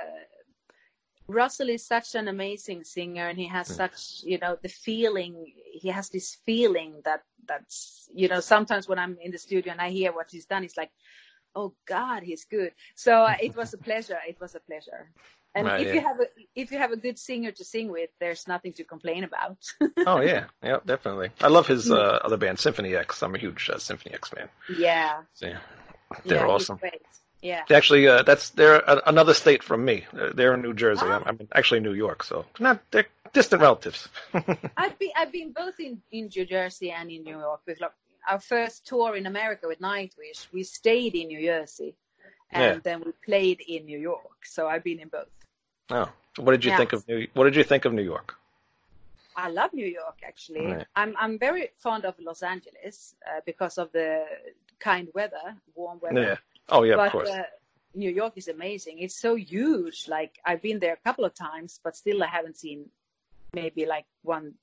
Russell 1.27 1.69
is 1.69 1.85
such 1.85 2.15
an 2.15 2.27
amazing 2.27 2.83
singer 2.83 3.27
and 3.27 3.37
he 3.37 3.47
has 3.47 3.69
mm. 3.69 3.75
such, 3.75 4.23
you 4.23 4.37
know, 4.39 4.57
the 4.61 4.69
feeling, 4.69 5.53
he 5.71 5.89
has 5.89 6.09
this 6.09 6.37
feeling 6.45 7.01
that 7.05 7.23
that's, 7.47 8.09
you 8.13 8.27
know, 8.27 8.39
sometimes 8.39 8.87
when 8.87 8.99
I'm 8.99 9.17
in 9.21 9.31
the 9.31 9.37
studio 9.37 9.71
and 9.71 9.81
I 9.81 9.89
hear 9.89 10.11
what 10.11 10.27
he's 10.31 10.45
done, 10.45 10.63
it's 10.63 10.77
like, 10.77 10.91
oh 11.55 11.73
God, 11.85 12.23
he's 12.23 12.45
good. 12.45 12.71
So 12.95 13.23
uh, 13.23 13.35
it 13.41 13.55
was 13.55 13.73
a 13.73 13.77
pleasure. 13.89 14.19
It 14.27 14.39
was 14.39 14.55
a 14.55 14.59
pleasure. 14.59 15.09
And 15.55 15.67
right, 15.67 15.81
if 15.81 15.87
yeah. 15.87 15.93
you 15.93 16.01
have 16.01 16.19
a 16.19 16.25
if 16.55 16.71
you 16.71 16.77
have 16.79 16.91
a 16.91 16.97
good 16.97 17.19
singer 17.19 17.51
to 17.51 17.63
sing 17.63 17.91
with, 17.91 18.09
there's 18.19 18.47
nothing 18.47 18.73
to 18.73 18.83
complain 18.83 19.23
about. 19.23 19.57
oh 20.07 20.19
yeah, 20.19 20.45
yeah, 20.63 20.77
definitely. 20.85 21.29
I 21.41 21.47
love 21.47 21.67
his 21.67 21.89
mm. 21.89 21.95
uh, 21.95 22.19
other 22.25 22.37
band, 22.37 22.59
Symphony 22.59 22.95
X. 22.95 23.21
I'm 23.21 23.35
a 23.35 23.37
huge 23.37 23.69
uh, 23.69 23.77
Symphony 23.77 24.15
X 24.15 24.29
fan. 24.29 24.49
Yeah. 24.77 25.21
So, 25.33 25.47
yeah. 25.47 25.59
They're 26.25 26.45
yeah, 26.45 26.47
awesome. 26.47 26.79
Yeah. 27.41 27.63
Actually, 27.69 28.07
uh, 28.07 28.23
that's 28.23 28.51
they're 28.51 28.81
another 29.05 29.33
state 29.33 29.63
from 29.63 29.83
me. 29.83 30.05
They're 30.13 30.53
in 30.53 30.61
New 30.61 30.73
Jersey. 30.73 31.05
I'm, 31.05 31.23
I'm 31.25 31.39
actually 31.53 31.79
in 31.79 31.83
New 31.83 31.93
York, 31.93 32.23
so 32.23 32.45
not 32.59 32.79
they're 32.91 33.05
distant 33.33 33.61
relatives. 33.61 34.07
I've 34.33 34.97
been 34.97 35.09
I've 35.15 35.31
been 35.31 35.51
both 35.51 35.79
in 35.79 36.01
in 36.11 36.29
New 36.33 36.45
Jersey 36.45 36.91
and 36.91 37.11
in 37.11 37.23
New 37.23 37.37
York. 37.37 37.61
With 37.67 37.81
like, 37.81 37.91
our 38.29 38.39
first 38.39 38.85
tour 38.85 39.15
in 39.15 39.25
America 39.25 39.67
with 39.67 39.79
Nightwish, 39.79 40.47
we 40.51 40.63
stayed 40.63 41.15
in 41.15 41.27
New 41.27 41.41
Jersey, 41.41 41.95
and 42.51 42.75
yeah. 42.75 42.79
then 42.83 43.03
we 43.05 43.11
played 43.25 43.61
in 43.67 43.85
New 43.85 43.99
York. 43.99 44.45
So 44.45 44.67
I've 44.67 44.83
been 44.83 44.99
in 44.99 45.09
both. 45.09 45.27
Oh, 45.89 46.09
what 46.37 46.51
did 46.51 46.65
you 46.65 46.75
think 46.75 46.93
of 46.93 47.07
New? 47.07 47.27
What 47.33 47.45
did 47.45 47.55
you 47.55 47.63
think 47.63 47.85
of 47.85 47.93
New 47.93 48.03
York? 48.03 48.35
I 49.35 49.49
love 49.49 49.73
New 49.73 49.87
York 49.87 50.19
actually. 50.25 50.65
Right. 50.65 50.85
I'm 50.95 51.15
I'm 51.19 51.39
very 51.39 51.69
fond 51.77 52.05
of 52.05 52.15
Los 52.19 52.43
Angeles 52.43 53.15
uh, 53.27 53.41
because 53.45 53.77
of 53.77 53.91
the 53.91 54.25
kind 54.79 55.07
weather, 55.13 55.55
warm 55.75 55.99
weather. 56.01 56.21
Yeah. 56.21 56.37
Oh 56.69 56.83
yeah, 56.83 56.95
but, 56.95 57.07
of 57.07 57.11
course. 57.11 57.29
Uh, 57.29 57.43
New 57.95 58.09
York 58.09 58.33
is 58.37 58.47
amazing. 58.47 58.99
It's 58.99 59.15
so 59.15 59.35
huge. 59.35 60.07
Like 60.07 60.39
I've 60.45 60.61
been 60.61 60.79
there 60.79 60.93
a 60.93 61.03
couple 61.07 61.25
of 61.25 61.33
times, 61.33 61.79
but 61.83 61.95
still 61.95 62.23
I 62.23 62.27
haven't 62.27 62.57
seen 62.57 62.89
maybe 63.53 63.85
like 63.85 64.05
one 64.23 64.53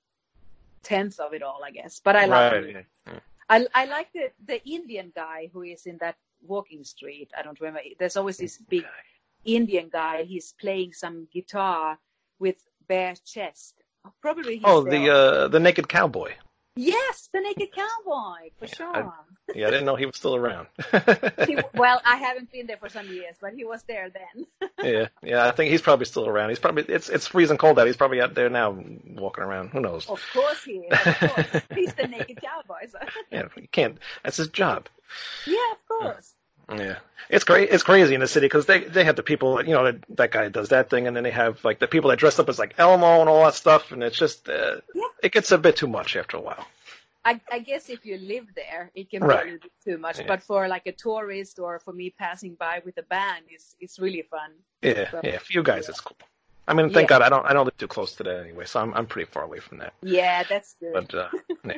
tenth 0.83 1.21
of 1.21 1.33
it 1.33 1.43
all, 1.43 1.61
I 1.65 1.71
guess. 1.71 2.01
But 2.03 2.17
I 2.17 2.29
right, 2.29 2.65
it. 2.65 2.87
Yeah. 3.07 3.21
I 3.51 3.67
I 3.75 3.85
like 3.87 4.13
the 4.13 4.31
the 4.47 4.65
Indian 4.65 5.13
guy 5.15 5.51
who 5.53 5.63
is 5.63 5.87
in 5.87 5.99
that 5.99 6.17
walking 6.41 6.85
street. 6.85 7.31
I 7.37 7.43
don't 7.43 7.61
remember. 7.61 7.81
There's 7.99 8.17
always 8.17 8.39
this 8.39 8.57
big 8.57 8.87
Indian 9.45 9.91
guy. 9.93 10.23
He's 10.23 10.55
playing 10.61 10.93
some 10.93 11.27
guitar 11.33 11.99
with 12.39 12.57
bare 12.89 13.15
chest. 13.27 13.75
Probably. 14.23 14.63
oh, 14.65 14.83
the 14.83 15.11
uh, 15.11 15.49
the 15.49 15.61
naked 15.61 15.89
cowboy. 15.89 16.33
Yes, 16.77 17.29
the 17.33 17.41
Naked 17.41 17.71
Cowboy 17.73 18.51
for 18.59 18.67
sure. 18.69 18.97
I, 18.97 19.11
yeah, 19.55 19.67
I 19.67 19.71
didn't 19.71 19.87
know 19.87 19.97
he 19.97 20.07
was 20.07 20.17
still 20.17 20.37
around. 20.37 20.69
he, 21.47 21.59
well, 21.75 22.01
I 22.05 22.17
haven't 22.17 22.53
been 22.53 22.67
there 22.67 22.77
for 22.77 22.89
some 22.89 23.09
years, 23.09 23.37
but 23.41 23.55
he 23.55 23.65
was 23.65 23.83
there 23.85 24.09
then. 24.11 24.71
yeah, 24.83 25.09
yeah, 25.23 25.47
I 25.47 25.51
think 25.51 25.71
he's 25.73 25.83
probably 25.83 26.07
still 26.07 26.29
around. 26.29 26.51
He's 26.51 26.61
probably 26.61 26.85
it's 26.85 27.09
it's 27.09 27.27
freezing 27.27 27.59
cold 27.59 27.79
out. 27.79 27.87
He's 27.87 27.97
probably 27.97 28.21
out 28.21 28.35
there 28.35 28.49
now 28.49 28.79
walking 29.17 29.45
around. 29.45 29.71
Who 29.71 29.81
knows? 29.81 30.09
Of 30.09 30.23
course 30.33 30.65
he 30.65 30.73
is. 30.73 31.07
Of 31.07 31.19
course. 31.19 31.63
he's 31.75 31.95
the 31.95 32.07
Naked 32.07 32.41
Cowboy. 32.41 32.87
So. 32.89 32.99
yeah, 33.31 33.49
you 33.57 33.69
can't. 33.73 33.99
That's 34.23 34.37
his 34.37 34.49
job. 34.49 34.89
Yeah, 35.47 35.73
of 35.73 35.89
course. 35.89 36.35
Yeah, 36.71 36.99
it's 37.29 37.45
great. 37.45 37.71
It's 37.71 37.83
crazy 37.83 38.15
in 38.15 38.21
the 38.21 38.29
city 38.29 38.47
because 38.47 38.67
they 38.67 38.81
they 38.85 39.05
have 39.05 39.17
the 39.17 39.23
people, 39.23 39.65
you 39.65 39.75
know, 39.75 39.85
that, 39.85 40.05
that 40.17 40.31
guy 40.31 40.49
does 40.49 40.69
that 40.71 40.91
thing, 40.91 41.07
and 41.07 41.17
then 41.17 41.25
they 41.25 41.31
have 41.31 41.65
like 41.65 41.79
the 41.79 41.89
people 41.89 42.11
that 42.11 42.19
dress 42.19 42.39
up 42.39 42.49
as 42.49 42.59
like 42.59 42.75
Elmo 42.79 43.21
and 43.21 43.29
all 43.29 43.45
that 43.45 43.55
stuff, 43.55 43.93
and 43.93 44.03
it's 44.03 44.17
just 44.17 44.49
uh, 44.49 44.77
yeah. 44.95 45.03
it 45.23 45.33
gets 45.33 45.51
a 45.53 45.59
bit 45.59 45.77
too 45.77 45.89
much 45.89 46.17
after 46.17 46.37
a 46.37 46.41
while. 46.41 46.67
I, 47.25 47.41
I 47.53 47.59
guess 47.59 47.91
if 47.91 48.07
you 48.07 48.17
live 48.17 48.47
there, 48.57 48.91
it 48.95 49.11
can 49.11 49.23
right. 49.23 49.45
be 49.45 49.51
a 49.51 49.53
little 49.53 49.69
bit 49.69 49.73
too 49.85 49.99
much. 49.99 50.19
Yeah. 50.19 50.27
But 50.27 50.43
for 50.43 50.69
like 50.69 50.87
a 50.87 50.93
tourist 50.93 51.59
or 51.59 51.79
for 51.79 51.93
me 51.93 52.11
passing 52.11 52.55
by 52.55 52.81
with 52.85 52.97
a 52.99 53.03
band, 53.03 53.45
it's 53.51 53.77
it's 53.79 53.99
really 53.99 54.23
fun. 54.23 54.53
Yeah, 54.83 55.11
yeah. 55.23 55.39
For 55.39 55.53
you 55.53 55.63
guys, 55.63 55.85
yeah. 55.85 55.91
it's 55.91 56.01
cool. 56.01 56.17
I 56.71 56.73
mean, 56.73 56.91
thank 56.91 57.11
yeah. 57.11 57.19
God 57.19 57.23
I 57.23 57.29
don't 57.29 57.45
I 57.47 57.53
don't 57.53 57.65
live 57.65 57.77
too 57.77 57.89
close 57.89 58.15
to 58.15 58.23
that 58.23 58.41
anyway, 58.41 58.65
so 58.65 58.81
I'm 58.81 58.95
I'm 58.95 59.05
pretty 59.05 59.29
far 59.29 59.43
away 59.43 59.59
from 59.59 59.79
that. 59.79 59.93
Yeah, 60.03 60.45
that's 60.45 60.77
good. 60.79 60.93
But 60.93 61.13
uh, 61.13 61.29
yeah. 61.65 61.75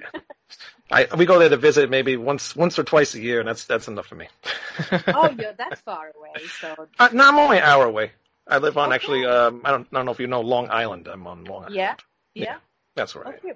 I 0.90 1.07
we 1.16 1.24
go 1.24 1.38
there 1.38 1.48
to 1.48 1.57
visit 1.57 1.88
maybe 1.88 2.18
once 2.18 2.55
once 2.55 2.78
or 2.78 2.85
twice 2.85 3.14
a 3.14 3.20
year, 3.20 3.40
and 3.40 3.48
that's 3.48 3.64
that's 3.64 3.88
enough 3.88 4.07
for 4.07 4.16
me. 4.16 4.28
oh, 5.09 5.31
you're 5.31 5.55
that 5.55 5.78
far 5.78 6.12
away, 6.14 6.46
so. 6.61 6.88
Uh, 6.98 7.09
no, 7.11 7.26
I'm 7.26 7.38
only 7.38 7.57
an 7.57 7.62
hour 7.62 7.87
away. 7.87 8.12
I 8.46 8.59
live 8.59 8.76
on 8.76 8.88
okay. 8.88 8.94
actually. 8.94 9.24
Um, 9.24 9.62
I 9.64 9.70
don't 9.70 9.88
I 9.90 9.96
don't 9.96 10.05
know 10.05 10.12
if 10.12 10.20
you 10.20 10.26
know 10.26 10.42
Long 10.42 10.68
Island. 10.68 11.09
I'm 11.09 11.26
on 11.26 11.44
Long 11.44 11.62
Island. 11.62 11.74
Yeah, 11.74 11.94
yeah. 12.35 12.44
yeah 12.44 12.57
that's 12.94 13.16
right. 13.16 13.35
Okay. 13.37 13.55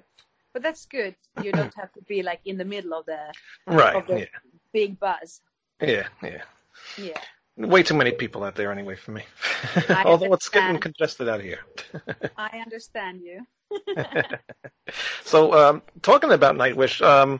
But 0.53 0.63
that's 0.63 0.87
good. 0.87 1.15
You 1.43 1.51
don't 1.51 1.73
have 1.75 1.93
to 1.93 2.01
be 2.07 2.23
like 2.23 2.41
in 2.45 2.57
the 2.57 2.65
middle 2.65 2.95
of 2.95 3.05
the 3.05 3.31
right 3.67 3.95
of 3.95 4.07
the 4.07 4.21
yeah. 4.21 4.25
big 4.73 4.99
buzz. 4.99 5.41
Yeah, 5.79 6.07
yeah. 6.23 6.41
Yeah. 6.97 7.21
Way 7.57 7.81
too 7.81 7.95
many 7.95 8.11
people 8.11 8.43
out 8.43 8.55
there 8.55 8.71
anyway 8.71 8.95
for 8.95 9.11
me. 9.11 9.23
Although 10.05 10.33
it's 10.33 10.49
getting 10.49 10.79
congested 10.79 11.27
out 11.27 11.41
here. 11.41 11.59
I 12.37 12.59
understand 12.59 13.21
you. 13.21 13.47
so, 15.23 15.53
um, 15.53 15.81
talking 16.03 16.31
about 16.31 16.55
Nightwish, 16.55 17.01
um, 17.01 17.39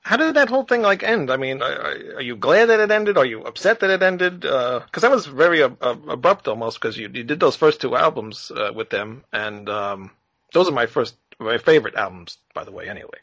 how 0.00 0.16
did 0.16 0.34
that 0.34 0.48
whole 0.48 0.64
thing 0.64 0.82
like 0.82 1.02
end? 1.02 1.30
I 1.30 1.36
mean, 1.36 1.62
are, 1.62 2.16
are 2.16 2.22
you 2.22 2.36
glad 2.36 2.66
that 2.66 2.80
it 2.80 2.90
ended? 2.90 3.18
Are 3.18 3.26
you 3.26 3.42
upset 3.42 3.80
that 3.80 3.90
it 3.90 4.02
ended? 4.02 4.40
Because 4.40 4.82
uh, 4.94 5.00
that 5.00 5.10
was 5.10 5.26
very 5.26 5.62
uh, 5.62 5.68
abrupt 5.80 6.48
almost. 6.48 6.80
Because 6.80 6.96
you, 6.96 7.10
you 7.12 7.24
did 7.24 7.40
those 7.40 7.56
first 7.56 7.80
two 7.80 7.96
albums 7.96 8.50
uh, 8.50 8.70
with 8.74 8.88
them, 8.90 9.24
and 9.32 9.68
um, 9.68 10.10
those 10.52 10.68
are 10.68 10.72
my 10.72 10.86
first, 10.86 11.16
my 11.38 11.58
favorite 11.58 11.94
albums, 11.94 12.38
by 12.54 12.64
the 12.64 12.70
way. 12.70 12.88
Anyway, 12.88 13.18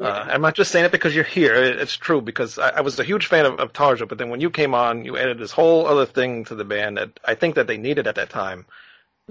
uh, 0.00 0.26
I'm 0.28 0.40
not 0.40 0.54
just 0.54 0.70
saying 0.70 0.84
it 0.84 0.92
because 0.92 1.14
you're 1.14 1.24
here. 1.24 1.54
It's 1.54 1.96
true 1.96 2.20
because 2.20 2.58
I, 2.58 2.70
I 2.70 2.80
was 2.80 2.98
a 2.98 3.04
huge 3.04 3.26
fan 3.26 3.46
of, 3.46 3.58
of 3.60 3.72
Tarja, 3.72 4.08
but 4.08 4.18
then 4.18 4.30
when 4.30 4.40
you 4.40 4.50
came 4.50 4.74
on, 4.74 5.04
you 5.04 5.16
added 5.16 5.38
this 5.38 5.52
whole 5.52 5.86
other 5.86 6.06
thing 6.06 6.44
to 6.46 6.54
the 6.54 6.64
band 6.64 6.96
that 6.96 7.20
I 7.24 7.34
think 7.34 7.54
that 7.54 7.66
they 7.66 7.76
needed 7.76 8.06
at 8.06 8.16
that 8.16 8.30
time. 8.30 8.66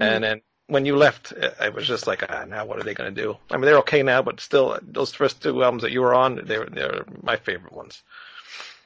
Mm. 0.00 0.04
And 0.04 0.24
then 0.24 0.40
when 0.68 0.86
you 0.86 0.96
left, 0.96 1.32
I 1.60 1.70
was 1.70 1.86
just 1.86 2.06
like, 2.06 2.24
ah, 2.28 2.44
now 2.44 2.64
what 2.64 2.78
are 2.78 2.82
they 2.82 2.94
going 2.94 3.14
to 3.14 3.22
do? 3.22 3.36
I 3.50 3.56
mean, 3.56 3.62
they're 3.62 3.78
okay 3.78 4.02
now, 4.02 4.22
but 4.22 4.40
still, 4.40 4.78
those 4.82 5.12
first 5.12 5.42
two 5.42 5.62
albums 5.62 5.82
that 5.82 5.92
you 5.92 6.02
were 6.02 6.14
on, 6.14 6.40
they're 6.44 6.66
they're 6.66 7.04
my 7.22 7.36
favorite 7.36 7.72
ones. 7.72 8.02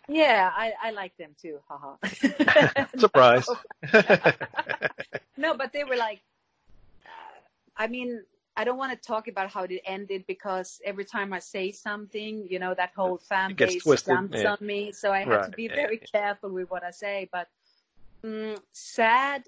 Yeah, 0.09 0.51
I, 0.55 0.73
I 0.83 0.91
like 0.91 1.17
them 1.17 1.35
too. 1.41 1.61
Haha. 1.69 2.85
Surprise. 2.99 3.49
no, 5.37 5.57
but 5.57 5.73
they 5.73 5.85
were 5.85 5.97
like, 5.97 6.21
uh, 7.05 7.41
I 7.77 7.87
mean, 7.87 8.23
I 8.57 8.65
don't 8.65 8.77
want 8.77 8.93
to 8.93 9.09
talk 9.09 9.29
about 9.29 9.51
how 9.51 9.63
it 9.63 9.81
ended 9.87 10.25
because 10.27 10.81
every 10.85 11.05
time 11.05 11.33
I 11.33 11.39
say 11.39 11.73
something, 11.73 12.47
you 12.49 12.59
know, 12.59 12.75
that 12.75 12.93
whole 12.95 13.17
fan 13.17 13.55
base 13.55 13.83
jumps 14.03 14.43
yeah. 14.43 14.53
on 14.53 14.59
me. 14.61 14.93
So 14.93 15.11
I 15.13 15.21
have 15.21 15.29
right. 15.29 15.51
to 15.51 15.57
be 15.57 15.69
very 15.69 15.99
yeah. 16.01 16.21
careful 16.21 16.51
with 16.51 16.71
what 16.71 16.85
I 16.85 16.91
say. 16.91 17.29
But 17.33 17.49
um, 18.25 18.57
sad 18.73 19.45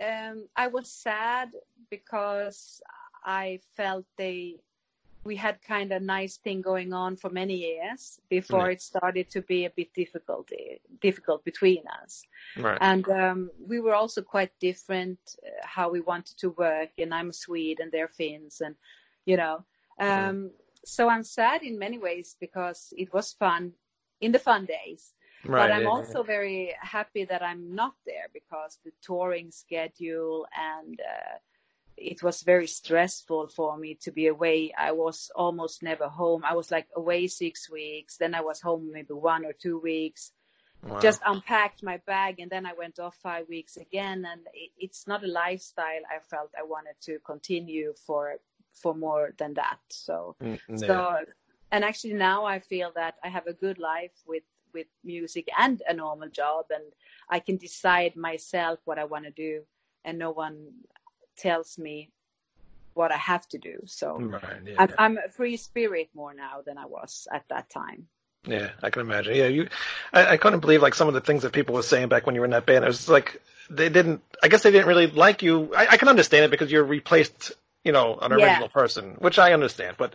um, 0.00 0.48
I 0.56 0.66
was 0.68 0.90
sad 0.90 1.50
because 1.90 2.80
I 3.24 3.60
felt 3.76 4.04
they 4.16 4.56
we 5.26 5.36
had 5.36 5.60
kind 5.62 5.92
of 5.92 6.02
nice 6.02 6.36
thing 6.36 6.62
going 6.62 6.92
on 6.92 7.16
for 7.16 7.30
many 7.30 7.54
years 7.54 8.20
before 8.28 8.70
it 8.70 8.80
started 8.80 9.28
to 9.28 9.42
be 9.42 9.64
a 9.64 9.70
bit 9.70 9.92
difficult 9.92 10.50
difficult 11.02 11.44
between 11.44 11.82
us 12.02 12.22
right. 12.58 12.78
and 12.80 13.08
um, 13.08 13.50
we 13.66 13.80
were 13.80 13.94
also 13.94 14.22
quite 14.22 14.52
different 14.60 15.18
uh, 15.44 15.50
how 15.64 15.90
we 15.90 16.00
wanted 16.00 16.38
to 16.38 16.50
work 16.50 16.90
and 16.98 17.12
i'm 17.12 17.30
a 17.30 17.32
swede 17.32 17.80
and 17.80 17.90
they're 17.90 18.08
finns 18.08 18.60
and 18.60 18.74
you 19.24 19.36
know 19.36 19.64
um, 20.00 20.50
so 20.84 21.08
i'm 21.08 21.24
sad 21.24 21.62
in 21.62 21.78
many 21.78 21.98
ways 21.98 22.36
because 22.40 22.92
it 22.96 23.12
was 23.12 23.32
fun 23.32 23.72
in 24.20 24.32
the 24.32 24.38
fun 24.38 24.64
days 24.64 25.12
Right, 25.44 25.68
but 25.68 25.70
I'm 25.70 25.82
yeah, 25.82 25.88
also 25.88 26.20
yeah. 26.20 26.26
very 26.26 26.74
happy 26.80 27.24
that 27.24 27.42
I'm 27.42 27.72
not 27.72 27.94
there 28.04 28.26
because 28.32 28.78
the 28.84 28.90
touring 29.00 29.50
schedule 29.52 30.46
and 30.58 30.98
uh, 30.98 31.38
it 31.96 32.22
was 32.22 32.42
very 32.42 32.66
stressful 32.66 33.48
for 33.48 33.76
me 33.76 33.94
to 34.02 34.12
be 34.12 34.26
away. 34.26 34.72
I 34.76 34.92
was 34.92 35.30
almost 35.34 35.82
never 35.82 36.08
home. 36.08 36.44
I 36.44 36.54
was 36.54 36.70
like 36.70 36.88
away 36.94 37.26
six 37.26 37.70
weeks, 37.70 38.16
then 38.16 38.34
I 38.34 38.40
was 38.42 38.60
home 38.60 38.90
maybe 38.92 39.14
one 39.14 39.44
or 39.44 39.52
two 39.52 39.78
weeks. 39.78 40.32
Wow. 40.82 40.98
Just 41.00 41.22
unpacked 41.26 41.82
my 41.82 41.98
bag 42.06 42.38
and 42.38 42.50
then 42.50 42.66
I 42.66 42.74
went 42.74 42.98
off 42.98 43.16
five 43.16 43.48
weeks 43.48 43.76
again. 43.76 44.26
And 44.30 44.42
it, 44.52 44.70
it's 44.78 45.06
not 45.06 45.24
a 45.24 45.28
lifestyle 45.28 46.02
I 46.10 46.18
felt 46.30 46.50
I 46.58 46.64
wanted 46.64 46.94
to 47.02 47.18
continue 47.24 47.94
for 48.06 48.36
for 48.72 48.94
more 48.94 49.32
than 49.38 49.54
that. 49.54 49.78
So 49.88 50.36
Mm, 50.42 50.58
so 50.74 51.18
and 51.72 51.84
actually 51.84 52.14
now 52.14 52.44
I 52.44 52.60
feel 52.60 52.92
that 52.94 53.14
I 53.24 53.28
have 53.28 53.46
a 53.46 53.52
good 53.52 53.78
life 53.78 54.12
with 54.26 54.44
with 54.74 54.86
music 55.02 55.48
and 55.58 55.82
a 55.88 55.94
normal 55.94 56.28
job 56.28 56.66
and 56.70 56.84
I 57.30 57.40
can 57.40 57.56
decide 57.56 58.14
myself 58.16 58.80
what 58.84 58.98
I 58.98 59.04
want 59.04 59.24
to 59.24 59.30
do 59.30 59.62
and 60.04 60.18
no 60.18 60.30
one 60.30 60.68
tells 61.36 61.78
me 61.78 62.10
what 62.94 63.12
I 63.12 63.16
have 63.16 63.46
to 63.48 63.58
do. 63.58 63.80
So 63.86 64.24
Right, 64.24 64.42
yeah. 64.64 64.74
I'm, 64.78 64.90
I'm 64.98 65.18
a 65.18 65.30
free 65.30 65.56
spirit 65.56 66.08
more 66.14 66.34
now 66.34 66.62
than 66.66 66.78
I 66.78 66.86
was 66.86 67.28
at 67.32 67.44
that 67.50 67.70
time. 67.70 68.08
Yeah, 68.46 68.70
I 68.82 68.90
can 68.90 69.02
imagine. 69.02 69.34
Yeah, 69.36 69.46
you, 69.48 69.68
I, 70.12 70.26
I 70.34 70.36
couldn't 70.36 70.60
believe 70.60 70.82
like 70.82 70.94
some 70.94 71.08
of 71.08 71.14
the 71.14 71.20
things 71.20 71.42
that 71.42 71.52
people 71.52 71.74
were 71.74 71.82
saying 71.82 72.08
back 72.08 72.26
when 72.26 72.34
you 72.34 72.40
were 72.40 72.46
in 72.46 72.52
that 72.52 72.66
band. 72.66 72.84
It 72.84 72.88
was 72.88 73.08
like 73.08 73.42
they 73.68 73.88
didn't. 73.88 74.22
I 74.42 74.48
guess 74.48 74.62
they 74.62 74.70
didn't 74.70 74.86
really 74.88 75.08
like 75.08 75.42
you. 75.42 75.74
I, 75.76 75.88
I 75.92 75.96
can 75.96 76.08
understand 76.08 76.44
it 76.44 76.50
because 76.50 76.70
you're 76.70 76.84
replaced, 76.84 77.52
you 77.84 77.92
know, 77.92 78.16
an 78.20 78.32
Yeah. 78.32 78.44
original 78.44 78.68
person, 78.68 79.16
which 79.18 79.38
I 79.38 79.52
understand. 79.52 79.96
But 79.98 80.14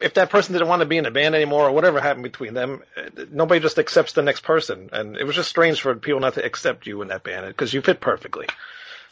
if 0.00 0.14
that 0.14 0.30
person 0.30 0.52
didn't 0.54 0.68
want 0.68 0.80
to 0.80 0.86
be 0.86 0.98
in 0.98 1.04
the 1.04 1.10
band 1.10 1.34
anymore 1.34 1.68
or 1.68 1.72
whatever 1.72 2.00
happened 2.00 2.24
between 2.24 2.54
them, 2.54 2.82
nobody 3.30 3.60
just 3.60 3.78
accepts 3.78 4.12
the 4.14 4.22
next 4.22 4.42
person, 4.42 4.90
and 4.92 5.16
it 5.16 5.24
was 5.24 5.36
just 5.36 5.48
strange 5.48 5.80
for 5.80 5.94
people 5.94 6.20
not 6.20 6.34
to 6.34 6.44
accept 6.44 6.86
you 6.86 7.02
in 7.02 7.08
that 7.08 7.22
band 7.24 7.46
because 7.48 7.72
you 7.72 7.80
fit 7.82 8.00
perfectly. 8.00 8.46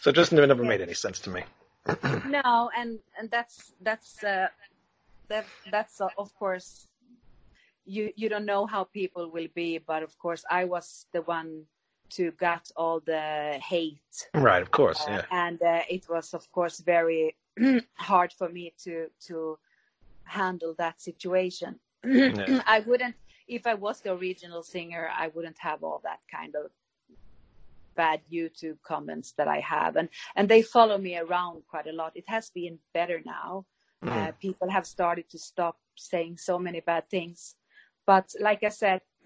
So 0.03 0.11
it 0.11 0.17
just 0.17 0.33
never 0.33 0.65
made 0.65 0.81
any 0.81 0.95
sense 0.95 1.21
to 1.21 1.31
me. 1.31 1.45
no, 2.27 2.71
and 2.77 2.99
and 3.17 3.31
that's 3.31 3.73
that's 3.81 4.25
uh, 4.25 4.49
that 5.29 5.47
that's 5.71 6.01
uh, 6.01 6.09
of 6.19 6.35
course 6.35 6.89
you 7.85 8.13
you 8.17 8.29
don't 8.29 8.45
know 8.45 8.67
how 8.67 8.83
people 8.83 9.31
will 9.31 9.47
be, 9.55 9.79
but 9.79 10.03
of 10.03 10.19
course 10.19 10.45
I 10.51 10.65
was 10.65 11.07
the 11.13 11.23
one 11.23 11.67
to 12.15 12.33
got 12.33 12.69
all 12.77 12.99
the 12.99 13.61
hate 13.63 14.29
Right, 14.35 14.61
of 14.61 14.73
course. 14.73 15.01
Uh, 15.07 15.13
Yeah. 15.13 15.25
and 15.31 15.63
uh, 15.63 15.83
it 15.89 16.09
was 16.09 16.35
of 16.35 16.51
course 16.51 16.81
very 16.81 17.37
hard 17.95 18.33
for 18.33 18.49
me 18.49 18.75
to 18.83 19.07
to 19.29 19.57
handle 20.25 20.75
that 20.79 21.01
situation 21.01 21.79
Yeah. 22.05 22.63
i 22.67 22.81
wouldn't 22.81 23.15
if 23.47 23.67
i 23.67 23.75
was 23.75 24.01
the 24.01 24.13
original 24.13 24.63
singer 24.63 25.11
i 25.17 25.29
wouldn't 25.29 25.59
have 25.59 25.83
all 25.85 26.01
that 26.03 26.21
kind 26.31 26.55
of 26.57 26.71
bad 27.95 28.21
youtube 28.33 28.77
comments 28.83 29.33
that 29.37 29.49
i 29.49 29.61
have 29.61 29.97
and 29.97 30.09
and 30.37 30.49
they 30.49 30.63
follow 30.63 30.99
me 30.99 31.17
around 31.17 31.63
quite 31.69 31.87
a 31.87 31.93
lot 31.93 32.13
it 32.17 32.25
has 32.29 32.51
been 32.51 32.79
better 32.95 33.21
now 33.25 33.65
Mm. 34.05 34.11
uh, 34.29 34.33
people 34.41 34.69
have 34.69 34.85
started 34.85 35.29
to 35.31 35.39
stop 35.39 35.77
saying 35.97 36.37
so 36.37 36.59
many 36.59 36.81
bad 36.81 37.09
things 37.09 37.55
but 38.05 38.27
like 38.41 38.65
i 38.65 38.69
said 38.69 39.01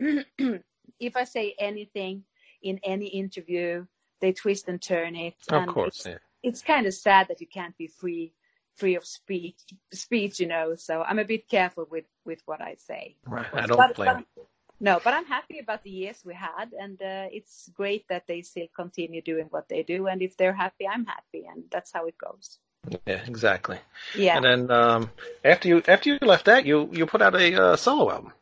if 1.01 1.17
i 1.17 1.25
say 1.25 1.55
anything 1.59 2.23
in 2.63 2.79
any 2.85 3.07
interview 3.07 3.87
they 4.21 4.33
twist 4.33 4.69
and 4.69 4.83
turn 4.83 5.17
it 5.17 5.35
Of 5.51 5.63
and 5.63 5.71
course. 5.71 5.97
it's, 5.97 6.07
Yeah. 6.07 6.19
it's 6.43 6.63
kind 6.63 6.87
of 6.87 6.93
sad 6.93 7.29
that 7.29 7.41
you 7.41 7.47
can't 7.47 7.77
be 7.79 7.87
free 7.87 8.35
free 8.75 8.97
of 8.97 9.07
speech 9.07 9.61
speech 9.95 10.41
you 10.41 10.47
know 10.47 10.75
so 10.75 11.03
i'm 11.03 11.19
a 11.19 11.25
bit 11.25 11.49
careful 11.49 11.87
with 11.91 12.05
with 12.27 12.43
what 12.45 12.61
i 12.61 12.75
say 12.79 13.17
Right. 13.27 13.47
I 13.55 13.67
don't 13.67 13.79
But- 13.79 13.97
blame. 13.97 14.27
but- 14.37 14.47
no 14.81 15.01
but 15.03 15.15
i'm 15.15 15.25
happy 15.25 15.59
about 15.59 15.83
the 15.83 15.91
years 15.91 16.23
we 16.25 16.35
had 16.35 16.73
and 16.79 17.01
uh, 17.03 17.27
it's 17.33 17.71
great 17.75 18.07
that 18.09 18.27
they 18.27 18.43
still 18.43 18.67
continue 18.75 19.23
doing 19.23 19.47
what 19.51 19.69
they 19.69 19.83
do 19.83 20.07
and 20.07 20.23
if 20.23 20.37
they're 20.37 20.53
happy 20.53 20.87
i'm 20.87 21.05
happy 21.07 21.47
and 21.51 21.65
that's 21.71 21.93
how 21.93 22.07
it 22.07 22.17
goes. 22.19 22.59
Yeah, 23.07 23.21
exactly. 23.27 23.79
yeah 24.15 24.37
And 24.37 24.45
then 24.45 24.71
um, 24.71 25.11
after 25.45 25.67
you 25.69 25.83
after 25.89 26.11
you 26.11 26.19
left 26.23 26.45
that, 26.45 26.65
you 26.67 26.89
you 26.93 27.05
put 27.07 27.21
out 27.23 27.35
a 27.35 27.47
uh, 27.63 27.77
solo 27.77 28.11
album. 28.13 28.33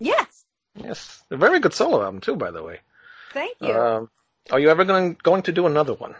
yes 0.00 0.44
Yes, 0.74 1.22
a 1.30 1.36
very 1.36 1.60
good 1.60 1.74
solo 1.74 2.02
album 2.02 2.20
too, 2.20 2.34
by 2.34 2.50
the 2.50 2.62
way. 2.64 2.80
thank 3.32 3.56
you 3.60 3.74
Um, 3.74 4.10
are 4.50 4.58
you 4.58 4.70
ever 4.70 4.84
going 4.84 5.16
going 5.22 5.42
to 5.42 5.52
do 5.52 5.66
another 5.66 5.94
one? 5.94 6.14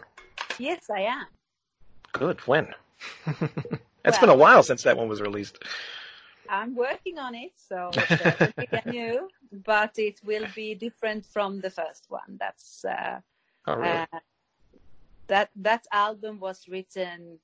yes 0.59 0.89
i 0.89 1.01
am 1.01 1.25
Good. 2.13 2.39
When? 2.47 2.67
it's 4.05 4.19
been 4.19 4.29
a 4.29 4.35
while 4.35 4.63
since 4.63 4.83
that 4.83 4.97
one 4.97 5.09
was 5.09 5.19
released. 5.19 5.57
I'm 6.61 6.73
working 6.75 7.17
on 7.19 7.33
it 7.35 7.53
so 7.55 7.89
it's 7.93 8.73
uh, 8.73 8.89
new 8.89 9.27
but 9.65 9.93
it 9.97 10.19
will 10.23 10.47
be 10.55 10.75
different 10.75 11.25
from 11.25 11.59
the 11.59 11.69
first 11.69 12.05
one 12.09 12.37
that's 12.39 12.85
uh, 12.85 13.19
Oh, 13.67 13.75
really? 13.75 13.89
Uh, 13.89 14.19
that 15.27 15.49
that 15.55 15.85
album 15.91 16.39
was 16.39 16.67
written 16.67 17.39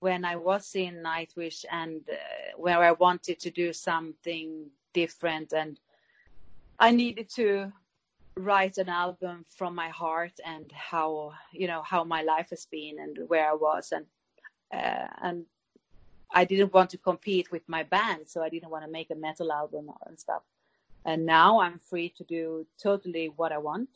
when 0.00 0.24
I 0.24 0.36
was 0.36 0.74
in 0.74 1.02
Nightwish 1.02 1.64
and 1.70 2.00
uh, 2.10 2.56
where 2.56 2.82
I 2.82 2.92
wanted 2.92 3.38
to 3.40 3.50
do 3.50 3.72
something 3.72 4.70
different 4.94 5.52
and 5.52 5.78
I 6.78 6.92
needed 6.92 7.28
to 7.34 7.72
write 8.36 8.78
an 8.78 8.88
album 8.88 9.44
from 9.48 9.74
my 9.74 9.88
heart 9.88 10.38
and 10.46 10.70
how 10.72 11.32
you 11.52 11.66
know 11.66 11.82
how 11.82 12.04
my 12.04 12.22
life 12.22 12.50
has 12.50 12.66
been 12.66 12.98
and 13.00 13.18
where 13.28 13.50
I 13.50 13.54
was 13.54 13.92
and 13.92 14.06
uh, 14.72 15.08
and 15.22 15.44
I 16.32 16.44
didn't 16.44 16.72
want 16.72 16.90
to 16.90 16.98
compete 16.98 17.50
with 17.50 17.62
my 17.68 17.82
band 17.82 18.28
so 18.28 18.42
I 18.42 18.48
didn't 18.48 18.70
want 18.70 18.84
to 18.84 18.90
make 18.90 19.10
a 19.10 19.14
metal 19.14 19.52
album 19.52 19.90
and 20.06 20.18
stuff 20.18 20.42
and 21.04 21.24
now 21.24 21.60
I'm 21.60 21.78
free 21.78 22.10
to 22.18 22.24
do 22.24 22.66
totally 22.82 23.28
what 23.36 23.52
I 23.52 23.58
want 23.58 23.88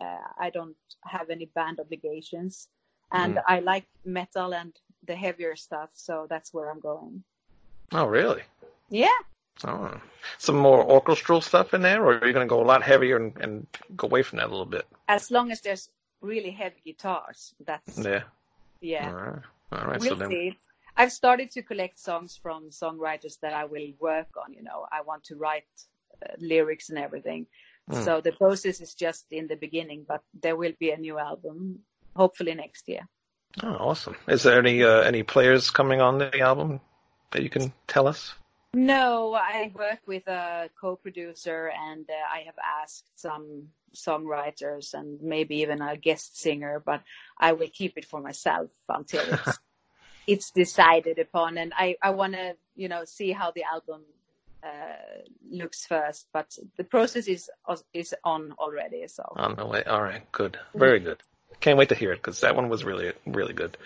uh, 0.00 0.28
I 0.38 0.50
don't 0.50 0.76
have 1.04 1.30
any 1.30 1.46
band 1.46 1.80
obligations 1.80 2.68
and 3.12 3.34
Mm. 3.36 3.42
I 3.48 3.60
like 3.60 3.86
metal 4.04 4.54
and 4.54 4.72
the 5.06 5.16
heavier 5.16 5.56
stuff 5.56 5.90
so 5.94 6.26
that's 6.28 6.54
where 6.54 6.70
I'm 6.70 6.80
going 6.80 7.22
oh, 7.92 8.06
really? 8.06 8.42
yeah 8.88 9.18
Oh, 9.64 10.00
some 10.38 10.56
more 10.56 10.82
orchestral 10.82 11.42
stuff 11.42 11.74
in 11.74 11.82
there, 11.82 12.02
or 12.02 12.14
are 12.14 12.26
you 12.26 12.32
going 12.32 12.46
to 12.46 12.50
go 12.50 12.62
a 12.62 12.64
lot 12.64 12.82
heavier 12.82 13.16
and, 13.16 13.36
and 13.40 13.66
go 13.94 14.06
away 14.06 14.22
from 14.22 14.38
that 14.38 14.46
a 14.46 14.50
little 14.50 14.64
bit? 14.64 14.86
as 15.08 15.30
long 15.30 15.50
as 15.50 15.60
there's 15.60 15.90
really 16.20 16.50
heavy 16.50 16.80
guitars 16.84 17.54
that's 17.66 17.98
Yeah. 17.98 18.22
yeah 18.80 19.08
All 19.08 19.14
right. 19.14 19.42
All 19.72 19.84
right. 19.86 20.00
we'll 20.00 20.10
so 20.10 20.14
then, 20.14 20.30
see. 20.30 20.58
I've 21.00 21.12
started 21.12 21.50
to 21.52 21.62
collect 21.62 21.98
songs 21.98 22.38
from 22.42 22.68
songwriters 22.68 23.40
that 23.40 23.54
I 23.54 23.64
will 23.64 23.88
work 23.98 24.28
on. 24.36 24.52
You 24.52 24.62
know, 24.62 24.86
I 24.92 25.00
want 25.00 25.24
to 25.24 25.36
write 25.36 25.64
uh, 26.22 26.34
lyrics 26.38 26.90
and 26.90 26.98
everything. 26.98 27.46
Mm. 27.90 28.04
So 28.04 28.20
the 28.20 28.32
process 28.32 28.82
is 28.82 28.92
just 28.92 29.24
in 29.30 29.46
the 29.46 29.56
beginning, 29.56 30.04
but 30.06 30.22
there 30.42 30.56
will 30.56 30.74
be 30.78 30.90
a 30.90 30.98
new 30.98 31.18
album 31.18 31.78
hopefully 32.14 32.54
next 32.54 32.86
year. 32.86 33.08
oh, 33.62 33.76
awesome. 33.88 34.16
Is 34.28 34.42
there 34.42 34.58
any 34.58 34.82
uh, 34.82 35.00
any 35.00 35.22
players 35.22 35.70
coming 35.70 36.02
on 36.02 36.18
the 36.18 36.40
album 36.40 36.80
that 37.30 37.42
you 37.42 37.48
can 37.48 37.72
tell 37.86 38.06
us? 38.06 38.34
No, 38.74 39.34
I 39.34 39.72
work 39.74 40.00
with 40.06 40.28
a 40.28 40.68
co-producer, 40.80 41.72
and 41.88 42.04
uh, 42.08 42.36
I 42.36 42.40
have 42.48 42.58
asked 42.82 43.08
some 43.16 43.68
songwriters 43.94 44.94
and 44.94 45.20
maybe 45.22 45.56
even 45.62 45.80
a 45.80 45.96
guest 45.96 46.38
singer, 46.38 46.82
but 46.84 47.02
I 47.38 47.52
will 47.52 47.70
keep 47.72 47.96
it 47.96 48.04
for 48.04 48.20
myself 48.20 48.68
until 48.88 49.24
it's 49.34 49.58
it's 50.32 50.50
decided 50.50 51.18
upon. 51.18 51.58
And 51.58 51.72
I 51.84 51.96
I 52.02 52.10
want 52.20 52.32
to 52.34 52.46
you 52.82 52.88
know 52.92 53.02
see 53.04 53.30
how 53.40 53.48
the 53.50 53.64
album 53.74 54.02
uh, 54.62 55.22
looks 55.50 55.86
first, 55.86 56.28
but 56.32 56.48
the 56.76 56.84
process 56.84 57.26
is 57.28 57.50
is 57.92 58.14
on 58.24 58.52
already. 58.58 59.06
So 59.08 59.24
On 59.36 59.54
the 59.56 59.66
way. 59.66 59.82
All 59.84 60.02
right. 60.02 60.24
Good. 60.32 60.58
Very 60.74 61.00
good. 61.00 61.20
Can't 61.60 61.78
wait 61.78 61.88
to 61.90 61.94
hear 61.94 62.12
it 62.12 62.20
because 62.22 62.40
that 62.40 62.56
one 62.56 62.68
was 62.68 62.84
really 62.84 63.12
really 63.26 63.54
good. 63.62 63.76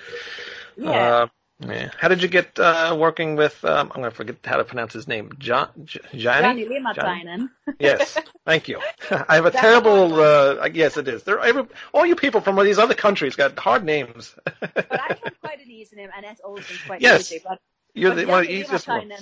yeah, 0.76 1.22
Uh, 1.22 1.26
yeah. 1.60 1.90
How 1.98 2.08
did 2.08 2.20
you 2.22 2.28
get 2.28 2.58
uh, 2.58 2.96
working 2.98 3.36
with? 3.36 3.64
Um, 3.64 3.90
I'm 3.94 4.00
going 4.00 4.10
to 4.10 4.16
forget 4.16 4.36
how 4.44 4.56
to 4.56 4.64
pronounce 4.64 4.92
his 4.92 5.06
name. 5.08 5.32
John, 5.38 5.68
J- 5.84 6.00
Johnny. 6.14 6.64
Johnny 6.64 6.66
Liimatainen. 6.66 7.48
Yes. 7.78 8.18
Thank 8.44 8.68
you. 8.68 8.80
I 9.10 9.36
have 9.36 9.46
a 9.46 9.50
That's 9.50 9.60
terrible. 9.62 10.14
Uh, 10.20 10.68
yes, 10.72 10.96
it 10.96 11.08
is. 11.08 11.22
There, 11.22 11.38
every, 11.40 11.64
all 11.92 12.04
you 12.04 12.16
people 12.16 12.40
from 12.40 12.56
these 12.64 12.78
other 12.78 12.94
countries 12.94 13.36
got 13.36 13.58
hard 13.58 13.84
names. 13.84 14.34
but 14.60 14.86
I 15.00 15.16
have 15.24 15.40
quite 15.40 15.60
an 15.64 15.70
easy 15.70 15.96
name, 15.96 16.10
and 16.14 16.24
that's 16.24 16.40
also 16.40 16.74
quite 16.86 17.00
Yes. 17.00 17.30
easy. 17.32 17.40
But 17.46 17.60
You're 17.94 18.10
But 18.10 18.16
the, 18.16 18.26
one 18.26 18.40
of 18.40 18.46
the 18.48 18.52
easiest 18.52 18.88
ones. 18.88 19.12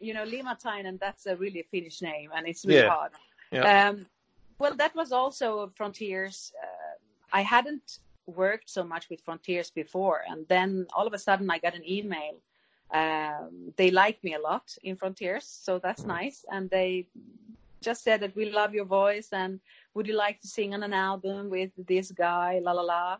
You 0.00 0.14
know, 0.14 0.24
Liimatainen, 0.24 0.98
that's 0.98 1.26
a 1.26 1.36
really 1.36 1.64
Finnish 1.70 2.02
name, 2.02 2.30
and 2.34 2.46
it's 2.48 2.64
really 2.64 2.80
Yeah. 2.80 2.88
hard. 2.88 3.12
Yeah. 3.52 3.88
Um, 3.90 4.06
well, 4.58 4.74
that 4.74 4.94
was 4.96 5.12
also 5.12 5.70
Frontiers. 5.76 6.52
Uh, 6.60 6.66
I 7.32 7.42
hadn't 7.42 7.98
worked 8.26 8.70
so 8.70 8.84
much 8.84 9.08
with 9.10 9.20
Frontiers 9.20 9.70
before, 9.70 10.22
and 10.28 10.46
then 10.48 10.86
all 10.94 11.06
of 11.06 11.12
a 11.12 11.18
sudden 11.18 11.50
I 11.50 11.58
got 11.58 11.74
an 11.74 11.88
email. 11.88 12.36
Um, 12.92 13.72
they 13.76 13.90
like 13.90 14.22
me 14.22 14.34
a 14.34 14.40
lot 14.40 14.76
in 14.82 14.96
Frontiers, 14.96 15.46
so 15.46 15.78
that's 15.78 16.04
nice. 16.04 16.44
And 16.52 16.68
they 16.68 17.06
just 17.80 18.04
said 18.04 18.20
that 18.20 18.36
we 18.36 18.50
love 18.50 18.74
your 18.74 18.84
voice, 18.84 19.28
and 19.32 19.60
would 19.94 20.06
you 20.06 20.16
like 20.16 20.40
to 20.40 20.48
sing 20.48 20.74
on 20.74 20.82
an 20.82 20.92
album 20.92 21.50
with 21.50 21.70
this 21.76 22.10
guy? 22.12 22.60
La 22.62 22.72
la 22.72 22.82
la. 22.82 23.16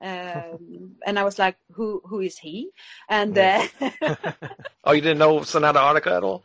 Um, 0.00 0.96
and 1.06 1.18
I 1.18 1.24
was 1.24 1.38
like, 1.38 1.56
who 1.72 2.02
who 2.04 2.20
is 2.20 2.38
he? 2.38 2.70
And 3.08 3.36
uh, 3.36 3.66
oh, 4.84 4.92
you 4.92 5.00
didn't 5.00 5.18
know 5.18 5.42
Sonata 5.42 5.78
Arctica 5.78 6.16
at 6.16 6.24
all? 6.24 6.44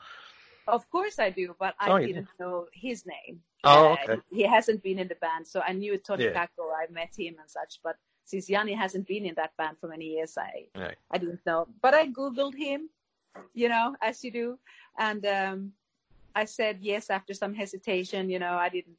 Of 0.68 0.89
course 0.89 1.20
I 1.20 1.30
do, 1.30 1.55
but 1.59 1.76
I 1.80 1.91
Oh, 1.91 1.99
didn't 1.99 2.30
know 2.39 2.68
his 2.74 3.05
name. 3.05 3.43
Oh, 3.64 3.93
Uh, 3.93 3.97
okay. 4.03 4.22
he 4.32 4.43
hasn't 4.43 4.82
been 4.84 4.99
in 4.99 5.07
the 5.07 5.16
band, 5.16 5.47
so 5.47 5.61
I 5.61 5.74
knew 5.74 5.97
Tony 5.97 6.26
Yeah. 6.26 6.34
Kakko. 6.34 6.72
I 6.74 6.88
met 6.91 7.14
him 7.18 7.36
and 7.39 7.49
such, 7.49 7.80
but 7.84 7.97
since 8.26 8.49
Jani 8.49 8.74
hasn't 8.74 9.07
been 9.07 9.26
in 9.26 9.36
that 9.36 9.55
band 9.57 9.78
for 9.80 9.88
many 9.88 10.05
years, 10.05 10.38
I 10.38 10.68
Right. 10.76 10.97
I 11.11 11.18
didn't 11.18 11.45
know. 11.45 11.68
But 11.82 11.93
I 11.93 12.07
googled 12.07 12.55
him, 12.55 12.89
you 13.53 13.70
know, 13.70 13.95
as 14.01 14.24
you 14.24 14.32
do, 14.32 14.59
and 14.97 15.26
um, 15.26 15.74
I 16.36 16.45
said 16.45 16.80
yes 16.82 17.09
after 17.09 17.34
some 17.34 17.53
hesitation. 17.53 18.30
You 18.30 18.39
know, 18.39 18.55
I 18.55 18.70
didn't. 18.70 18.97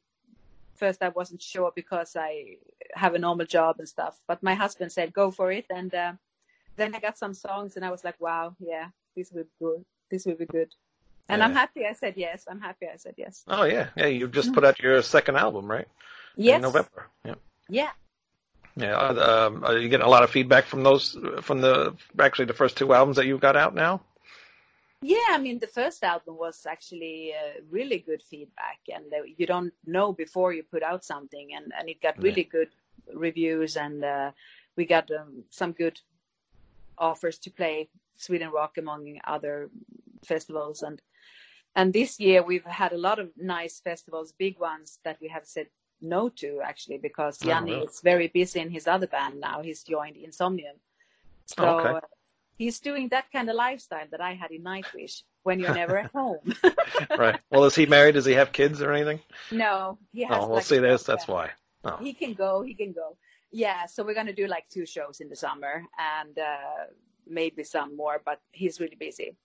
First, 0.75 1.01
I 1.01 1.09
wasn't 1.09 1.41
sure 1.41 1.71
because 1.73 2.15
I 2.15 2.57
have 2.93 3.15
a 3.15 3.19
normal 3.19 3.45
job 3.45 3.79
and 3.79 3.87
stuff. 3.87 4.21
But 4.27 4.43
my 4.43 4.53
husband 4.53 4.91
said 4.91 5.13
go 5.13 5.31
for 5.31 5.51
it, 5.51 5.65
and 5.69 5.93
uh, 5.95 6.13
then 6.75 6.93
I 6.95 6.99
got 6.99 7.17
some 7.17 7.33
songs, 7.33 7.75
and 7.75 7.85
I 7.85 7.91
was 7.91 8.03
like, 8.03 8.19
wow, 8.19 8.55
yeah, 8.59 8.89
this 9.15 9.31
will 9.31 9.43
be 9.43 9.49
good. 9.59 9.85
This 10.11 10.25
will 10.25 10.35
be 10.35 10.45
good. 10.45 10.73
And 11.27 11.43
I'm 11.43 11.53
happy 11.53 11.85
I 11.85 11.93
said 11.93 12.13
yes. 12.17 12.45
I'm 12.47 12.61
happy 12.61 12.87
I 12.87 12.97
said 12.97 13.15
yes. 13.17 13.43
Oh 13.47 13.63
yeah, 13.63 13.87
yeah. 13.97 14.07
You 14.07 14.27
just 14.27 14.53
put 14.53 14.63
out 14.63 14.79
your 14.79 15.01
second 15.01 15.37
album, 15.37 15.65
right? 15.69 15.87
Yes. 16.35 16.57
In 16.57 16.61
November. 16.61 17.07
Yeah. 17.23 17.35
Yeah. 17.69 17.91
Yeah. 18.75 18.95
uh, 18.95 19.47
Um, 19.47 19.63
are 19.63 19.77
you 19.77 19.89
getting 19.89 20.05
a 20.05 20.09
lot 20.09 20.23
of 20.23 20.29
feedback 20.29 20.65
from 20.65 20.83
those 20.83 21.17
from 21.41 21.61
the 21.61 21.95
actually 22.19 22.45
the 22.45 22.53
first 22.53 22.77
two 22.77 22.93
albums 22.93 23.15
that 23.17 23.25
you've 23.25 23.41
got 23.41 23.55
out 23.55 23.73
now? 23.73 24.01
Yeah, 25.01 25.29
I 25.29 25.37
mean, 25.37 25.59
the 25.59 25.67
first 25.67 26.03
album 26.03 26.37
was 26.37 26.65
actually 26.65 27.33
uh, 27.33 27.61
really 27.69 27.99
good 27.99 28.23
feedback, 28.23 28.79
and 28.91 29.05
uh, 29.13 29.23
you 29.37 29.45
don't 29.45 29.73
know 29.85 30.13
before 30.13 30.51
you 30.53 30.63
put 30.63 30.81
out 30.81 31.05
something, 31.05 31.53
and, 31.53 31.71
and 31.77 31.89
it 31.89 32.01
got 32.01 32.21
really 32.21 32.43
good 32.43 32.69
reviews, 33.13 33.77
and 33.77 34.03
uh, 34.03 34.31
we 34.75 34.85
got 34.85 35.11
um, 35.11 35.43
some 35.51 35.73
good 35.73 35.99
offers 36.97 37.37
to 37.39 37.51
play 37.51 37.87
Sweden 38.15 38.49
Rock 38.51 38.77
among 38.79 39.19
other 39.25 39.69
festivals, 40.23 40.81
and 40.81 40.99
and 41.75 41.93
this 41.93 42.19
year 42.19 42.43
we've 42.43 42.65
had 42.65 42.93
a 42.93 42.97
lot 42.97 43.19
of 43.19 43.29
nice 43.37 43.79
festivals, 43.79 44.31
big 44.31 44.59
ones 44.59 44.99
that 45.03 45.17
we 45.21 45.27
have 45.29 45.45
said 45.45 45.67
no 46.01 46.29
to 46.29 46.61
actually 46.63 46.97
because 46.97 47.39
Oh, 47.43 47.47
Jani 47.47 47.71
really? 47.71 47.85
is 47.85 48.01
very 48.01 48.27
busy 48.27 48.59
in 48.59 48.69
his 48.69 48.87
other 48.87 49.07
band 49.07 49.39
now. 49.39 49.61
He's 49.61 49.83
joined 49.83 50.15
Insomnium, 50.17 50.77
so. 51.45 51.63
Oh, 51.63 51.79
okay. 51.79 51.89
uh, 51.97 51.99
He's 52.57 52.79
doing 52.79 53.09
that 53.09 53.29
kind 53.33 53.49
of 53.49 53.55
lifestyle 53.57 54.07
that 54.11 54.21
I 54.21 54.33
had 54.33 54.51
in 54.51 54.63
Nightwish 54.63 55.23
when 55.43 55.59
you're 55.59 55.73
never 55.75 55.97
at 55.97 56.11
home. 56.19 56.39
right. 57.17 57.37
Well, 57.51 57.65
is 57.65 57.75
he 57.75 57.85
married? 57.85 58.13
Does 58.15 58.23
he 58.23 58.31
have 58.31 58.53
kids 58.53 58.81
or 58.81 58.93
anything? 58.93 59.19
no, 59.51 59.97
he 60.13 60.23
has. 60.23 60.37
Oh, 60.37 60.47
well, 60.47 60.55
like, 60.55 60.63
see, 60.63 60.77
a 60.77 60.81
that's 60.81 61.03
that's 61.03 61.27
why. 61.27 61.49
Oh, 61.83 61.97
He 61.97 62.13
can 62.13 62.33
go. 62.33 62.61
He 62.61 62.73
can 62.73 62.93
go. 62.93 63.17
Yeah, 63.51 63.85
so 63.87 64.03
we're 64.05 64.13
gonna 64.13 64.31
do 64.33 64.47
like 64.47 64.69
two 64.69 64.85
shows 64.85 65.19
in 65.19 65.27
the 65.27 65.35
summer 65.35 65.83
and 65.99 66.39
uh, 66.39 66.85
maybe 67.27 67.63
some 67.65 67.95
more, 67.97 68.21
but 68.23 68.39
he's 68.51 68.79
really 68.79 68.95
busy. 68.97 69.35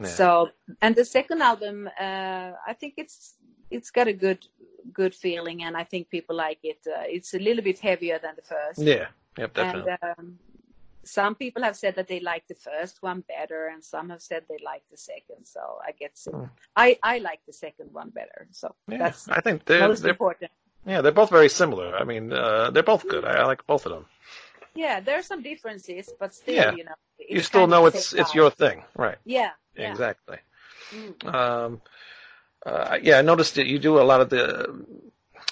Yeah. 0.00 0.06
So, 0.06 0.50
and 0.80 0.94
the 0.94 1.04
second 1.04 1.42
album, 1.42 1.88
uh, 2.00 2.52
I 2.66 2.72
think 2.78 2.94
it's 2.96 3.34
it's 3.70 3.90
got 3.90 4.08
a 4.08 4.12
good 4.12 4.46
good 4.92 5.14
feeling, 5.14 5.62
and 5.64 5.76
I 5.76 5.84
think 5.84 6.08
people 6.10 6.36
like 6.36 6.58
it. 6.62 6.78
Uh, 6.86 7.02
it's 7.06 7.34
a 7.34 7.38
little 7.38 7.62
bit 7.62 7.78
heavier 7.78 8.18
than 8.18 8.34
the 8.36 8.42
first. 8.42 8.78
yeah. 8.80 9.06
Yep. 9.38 9.54
Definitely. 9.54 9.92
And 10.02 10.18
um, 10.18 10.38
some 11.04 11.34
people 11.34 11.62
have 11.62 11.74
said 11.76 11.94
that 11.96 12.06
they 12.06 12.20
like 12.20 12.46
the 12.48 12.54
first 12.54 13.02
one 13.02 13.24
better, 13.26 13.68
and 13.72 13.82
some 13.82 14.10
have 14.10 14.22
said 14.22 14.44
they 14.48 14.58
like 14.64 14.82
the 14.90 14.96
second. 14.96 15.44
So 15.44 15.60
I 15.86 15.92
guess 15.92 16.28
Hmm. 16.30 16.44
I 16.76 16.98
I 17.02 17.18
like 17.18 17.40
the 17.46 17.52
second 17.52 17.92
one 17.92 18.10
better. 18.10 18.46
So 18.50 18.74
yeah. 18.88 18.98
that's 18.98 19.28
I 19.28 19.40
think 19.40 19.64
they're, 19.64 19.88
most 19.88 20.02
they're 20.02 20.10
important. 20.12 20.50
yeah 20.86 21.00
they're 21.00 21.12
both 21.12 21.30
very 21.30 21.48
similar. 21.48 21.94
I 21.96 22.04
mean, 22.04 22.32
uh, 22.32 22.70
they're 22.72 22.82
both 22.82 23.08
good. 23.08 23.24
I, 23.24 23.34
I 23.42 23.44
like 23.44 23.66
both 23.66 23.86
of 23.86 23.92
them. 23.92 24.06
Yeah, 24.74 25.00
there 25.00 25.18
are 25.18 25.22
some 25.22 25.42
differences, 25.42 26.12
but 26.18 26.34
still, 26.34 26.54
Yeah. 26.54 26.72
you 26.74 26.84
know, 26.84 26.94
you 27.18 27.40
still 27.40 27.66
know 27.66 27.86
it's 27.86 28.12
it's 28.12 28.34
your 28.34 28.50
thing, 28.50 28.84
right? 28.96 29.18
yeah, 29.24 29.50
yeah. 29.76 29.90
Exactly. 29.90 30.38
Mm. 30.90 31.34
Um, 31.34 31.80
uh, 32.64 32.98
yeah, 33.02 33.18
I 33.18 33.22
noticed 33.22 33.54
that 33.56 33.66
you 33.66 33.78
do 33.78 33.98
a 34.00 34.02
lot 34.04 34.20
of 34.20 34.30
the 34.30 34.84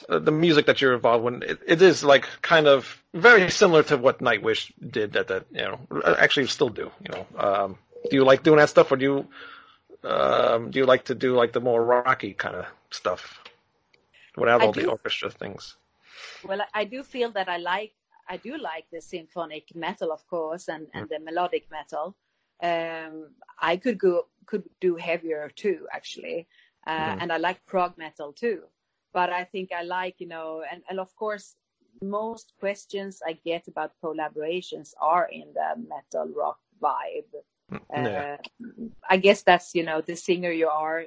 uh, 0.09 0.19
the 0.19 0.33
music 0.33 0.67
that 0.67 0.81
you're 0.81 0.95
involved 0.95 1.27
in. 1.27 1.43
It, 1.43 1.59
it 1.67 1.83
is 1.83 2.03
like 2.05 2.27
kind 2.43 2.67
of 2.67 3.03
very 3.15 3.51
similar 3.51 3.83
to 3.85 3.97
what 3.97 4.19
Nightwish 4.21 4.73
did. 4.91 5.13
That 5.13 5.29
that 5.29 5.45
you 5.51 5.63
know 5.63 5.79
actually 6.19 6.47
still 6.47 6.69
do. 6.69 6.91
You 7.05 7.11
know, 7.15 7.27
um, 7.39 7.79
do 8.11 8.17
you 8.17 8.25
like 8.25 8.43
doing 8.43 8.59
that 8.59 8.69
stuff, 8.69 8.91
or 8.93 8.97
do 8.97 9.05
you 9.05 10.09
um, 10.09 10.71
do 10.71 10.79
you 10.79 10.87
like 10.87 11.05
to 11.07 11.15
do 11.15 11.35
like 11.35 11.53
the 11.53 11.61
more 11.61 11.85
rocky 11.85 12.33
kind 12.35 12.57
of 12.57 12.67
stuff 12.91 13.41
without 14.37 14.63
I 14.63 14.67
all 14.67 14.73
the 14.73 14.87
orchestra 14.87 15.31
things? 15.31 15.77
Well, 16.45 16.61
I 16.75 16.85
do 16.85 17.03
feel 17.03 17.31
that 17.33 17.49
I 17.49 17.59
like, 17.59 17.93
I 18.31 18.39
do 18.39 18.57
like 18.59 18.87
the 18.93 19.01
symphonic 19.01 19.75
metal, 19.75 20.13
of 20.13 20.27
course, 20.29 20.69
and, 20.69 20.87
and 20.95 21.09
the 21.11 21.19
melodic 21.21 21.67
metal. 21.71 22.17
Um, 22.63 23.31
I 23.61 23.77
could 23.77 23.99
go, 23.99 24.27
could 24.47 24.65
do 24.81 24.97
heavier 24.97 25.51
too, 25.57 25.87
actually, 25.93 26.49
uh, 26.87 27.15
and 27.21 27.33
I 27.33 27.39
like 27.39 27.67
prog 27.67 27.99
metal 27.99 28.33
too. 28.33 28.63
But 29.13 29.31
I 29.31 29.45
think 29.45 29.73
I 29.73 29.83
like, 29.83 30.21
you 30.21 30.29
know, 30.29 30.63
and, 30.71 30.83
and 30.91 31.01
of 31.01 31.15
course, 31.17 31.57
most 32.03 32.55
questions 32.61 33.21
I 33.27 33.33
get 33.45 33.69
about 33.69 33.93
collaborations 34.03 34.95
are 35.01 35.29
in 35.33 35.53
the 35.55 35.77
metal 35.89 36.33
rock 36.35 36.59
vibe. 36.83 37.33
Yeah. 37.97 38.25
Uh, 38.37 38.37
I 39.09 39.17
guess 39.17 39.43
that's 39.43 39.75
you 39.75 39.85
know 39.85 40.01
the 40.01 40.17
singer 40.17 40.51
you 40.53 40.69
are, 40.69 41.05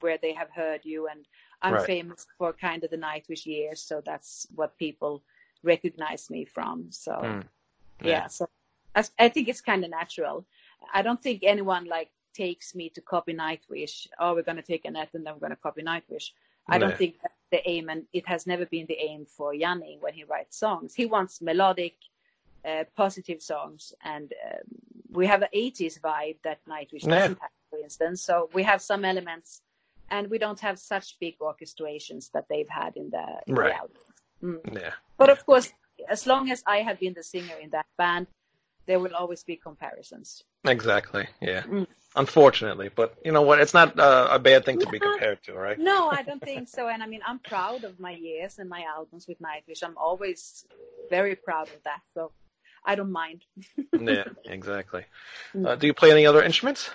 where 0.00 0.18
they 0.20 0.32
have 0.34 0.50
heard 0.50 0.80
you, 0.84 1.08
and 1.08 1.26
I'm 1.62 1.74
Right. 1.74 1.86
famous 1.86 2.26
for 2.38 2.52
kind 2.52 2.84
of 2.84 2.90
the 2.90 2.98
Nightwish 2.98 3.46
years, 3.46 3.80
so 3.82 4.02
that's 4.04 4.46
what 4.54 4.78
people 4.78 5.22
recognize 5.64 6.30
me 6.30 6.44
from. 6.44 6.90
So 6.90 7.12
Mm. 7.12 7.44
yeah, 8.00 8.08
Yeah. 8.08 8.26
so 8.28 8.46
I, 8.94 9.04
I 9.18 9.28
think 9.28 9.48
it's 9.48 9.60
kind 9.60 9.84
of 9.84 9.90
natural. 9.90 10.46
I 10.92 11.02
don't 11.02 11.22
think 11.22 11.42
anyone 11.42 11.84
like 11.86 12.10
takes 12.34 12.74
me 12.74 12.88
to 12.90 13.00
copy 13.00 13.32
Nightwish. 13.34 14.06
Oh, 14.18 14.34
we're 14.34 14.42
gonna 14.42 14.62
take 14.62 14.84
Anette 14.84 15.14
and 15.14 15.24
then 15.24 15.34
we're 15.34 15.40
gonna 15.46 15.56
copy 15.56 15.82
Nightwish. 15.82 16.30
I 16.66 16.78
don't 16.78 16.96
think 16.96 17.16
that's 17.20 17.34
the 17.50 17.68
aim, 17.68 17.90
and 17.90 18.06
it 18.14 18.26
has 18.26 18.46
never 18.46 18.64
been 18.64 18.86
the 18.86 18.98
aim 18.98 19.26
for 19.26 19.52
Jani 19.52 19.98
when 20.00 20.14
he 20.14 20.24
writes 20.24 20.56
songs. 20.56 20.94
He 20.94 21.04
wants 21.04 21.42
melodic, 21.42 21.96
uh, 22.64 22.84
positive 22.96 23.42
songs, 23.42 23.92
and 24.02 24.32
um, 24.50 24.62
we 25.10 25.26
have 25.26 25.42
an 25.42 25.48
80s 25.54 26.00
vibe 26.00 26.38
that 26.42 26.64
Nightwish 26.66 27.02
Yeah. 27.04 27.10
doesn't 27.18 27.38
have, 27.42 27.50
for 27.68 27.78
instance. 27.80 28.22
So 28.22 28.48
we 28.54 28.62
have 28.62 28.80
some 28.80 29.04
elements, 29.04 29.60
and 30.08 30.30
we 30.30 30.38
don't 30.38 30.58
have 30.60 30.78
such 30.78 31.18
big 31.20 31.38
orchestrations 31.38 32.30
that 32.32 32.46
they've 32.48 32.68
had 32.70 32.96
in 32.96 33.10
the, 33.10 33.26
in 33.46 33.54
Right. 33.54 33.72
the 33.74 33.76
album. 33.80 34.02
Mm. 34.44 34.74
Yeah. 34.74 34.92
But 35.16 35.30
of 35.30 35.44
course, 35.46 35.72
as 36.08 36.26
long 36.26 36.50
as 36.50 36.62
I 36.66 36.78
have 36.78 37.00
been 37.00 37.14
the 37.14 37.22
singer 37.22 37.56
in 37.60 37.70
that 37.70 37.86
band, 37.96 38.26
there 38.86 39.00
will 39.00 39.14
always 39.14 39.42
be 39.42 39.56
comparisons. 39.56 40.44
Exactly. 40.64 41.26
Yeah. 41.40 41.62
Mm. 41.62 41.86
Unfortunately, 42.16 42.90
but 42.94 43.16
you 43.24 43.32
know 43.32 43.42
what? 43.42 43.60
It's 43.60 43.74
not 43.74 43.98
uh, 43.98 44.28
a 44.30 44.38
bad 44.38 44.64
thing 44.64 44.78
to 44.78 44.86
be 44.86 45.00
compared 45.00 45.42
to, 45.44 45.54
right? 45.54 45.78
No, 45.78 46.10
I 46.10 46.22
don't 46.26 46.42
think 46.42 46.68
so. 46.68 46.88
And 46.88 47.02
I 47.02 47.06
mean, 47.06 47.20
I'm 47.26 47.40
proud 47.40 47.82
of 47.82 47.98
my 47.98 48.12
years 48.12 48.58
and 48.58 48.68
my 48.68 48.84
albums 48.96 49.26
with 49.26 49.38
Nightwish. 49.40 49.82
I'm 49.82 49.98
always 49.98 50.64
very 51.10 51.34
proud 51.34 51.68
of 51.68 51.82
that. 51.84 52.02
So 52.12 52.30
I 52.84 52.94
don't 52.94 53.10
mind. 53.10 53.44
yeah, 53.98 54.24
exactly. 54.44 55.04
Mm. 55.54 55.66
Uh, 55.66 55.74
do 55.74 55.86
you 55.88 55.94
play 55.94 56.12
any 56.12 56.26
other 56.26 56.42
instruments? 56.42 56.90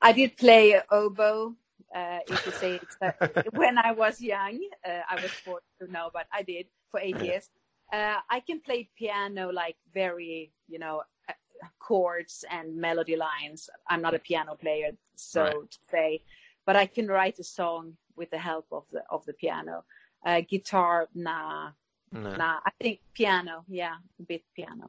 I 0.00 0.12
did 0.12 0.36
play 0.36 0.78
oboe, 0.90 1.54
uh, 1.96 2.18
if 2.28 2.46
you 2.46 2.52
say 2.52 2.72
it. 2.82 2.90
Uh, 3.00 3.12
when 3.60 3.78
I 3.78 3.92
was 3.92 4.20
young, 4.20 4.58
uh, 4.88 5.02
I 5.10 5.16
was 5.22 5.32
forced 5.44 5.66
to 5.80 5.90
know, 5.90 6.10
but 6.12 6.26
I 6.32 6.42
did 6.42 6.66
for 6.90 7.00
eight 7.00 7.20
years. 7.20 7.50
Uh, 7.92 8.16
I 8.36 8.40
can 8.40 8.60
play 8.60 8.88
piano 8.98 9.50
like 9.52 9.76
very, 9.94 10.52
you 10.68 10.78
know, 10.78 11.02
uh, 11.28 11.32
chords 11.78 12.44
and 12.50 12.76
melody 12.76 13.16
lines. 13.16 13.70
I'm 13.88 14.02
not 14.02 14.14
a 14.14 14.18
piano 14.18 14.54
player, 14.56 14.90
so 15.16 15.42
Right. 15.42 15.70
to 15.70 15.78
say, 15.90 16.22
but 16.66 16.76
I 16.76 16.86
can 16.86 17.06
write 17.08 17.38
a 17.38 17.44
song 17.44 17.96
with 18.16 18.30
the 18.30 18.38
help 18.38 18.66
of 18.72 18.84
the 18.92 19.02
of 19.10 19.24
the 19.26 19.32
piano. 19.34 19.84
Uh, 20.24 20.40
guitar, 20.52 21.08
nah, 21.14 21.70
No. 22.12 22.34
nah. 22.36 22.58
I 22.66 22.70
think 22.80 23.00
piano, 23.14 23.64
yeah, 23.68 23.96
a 24.18 24.22
bit 24.22 24.42
piano. 24.56 24.86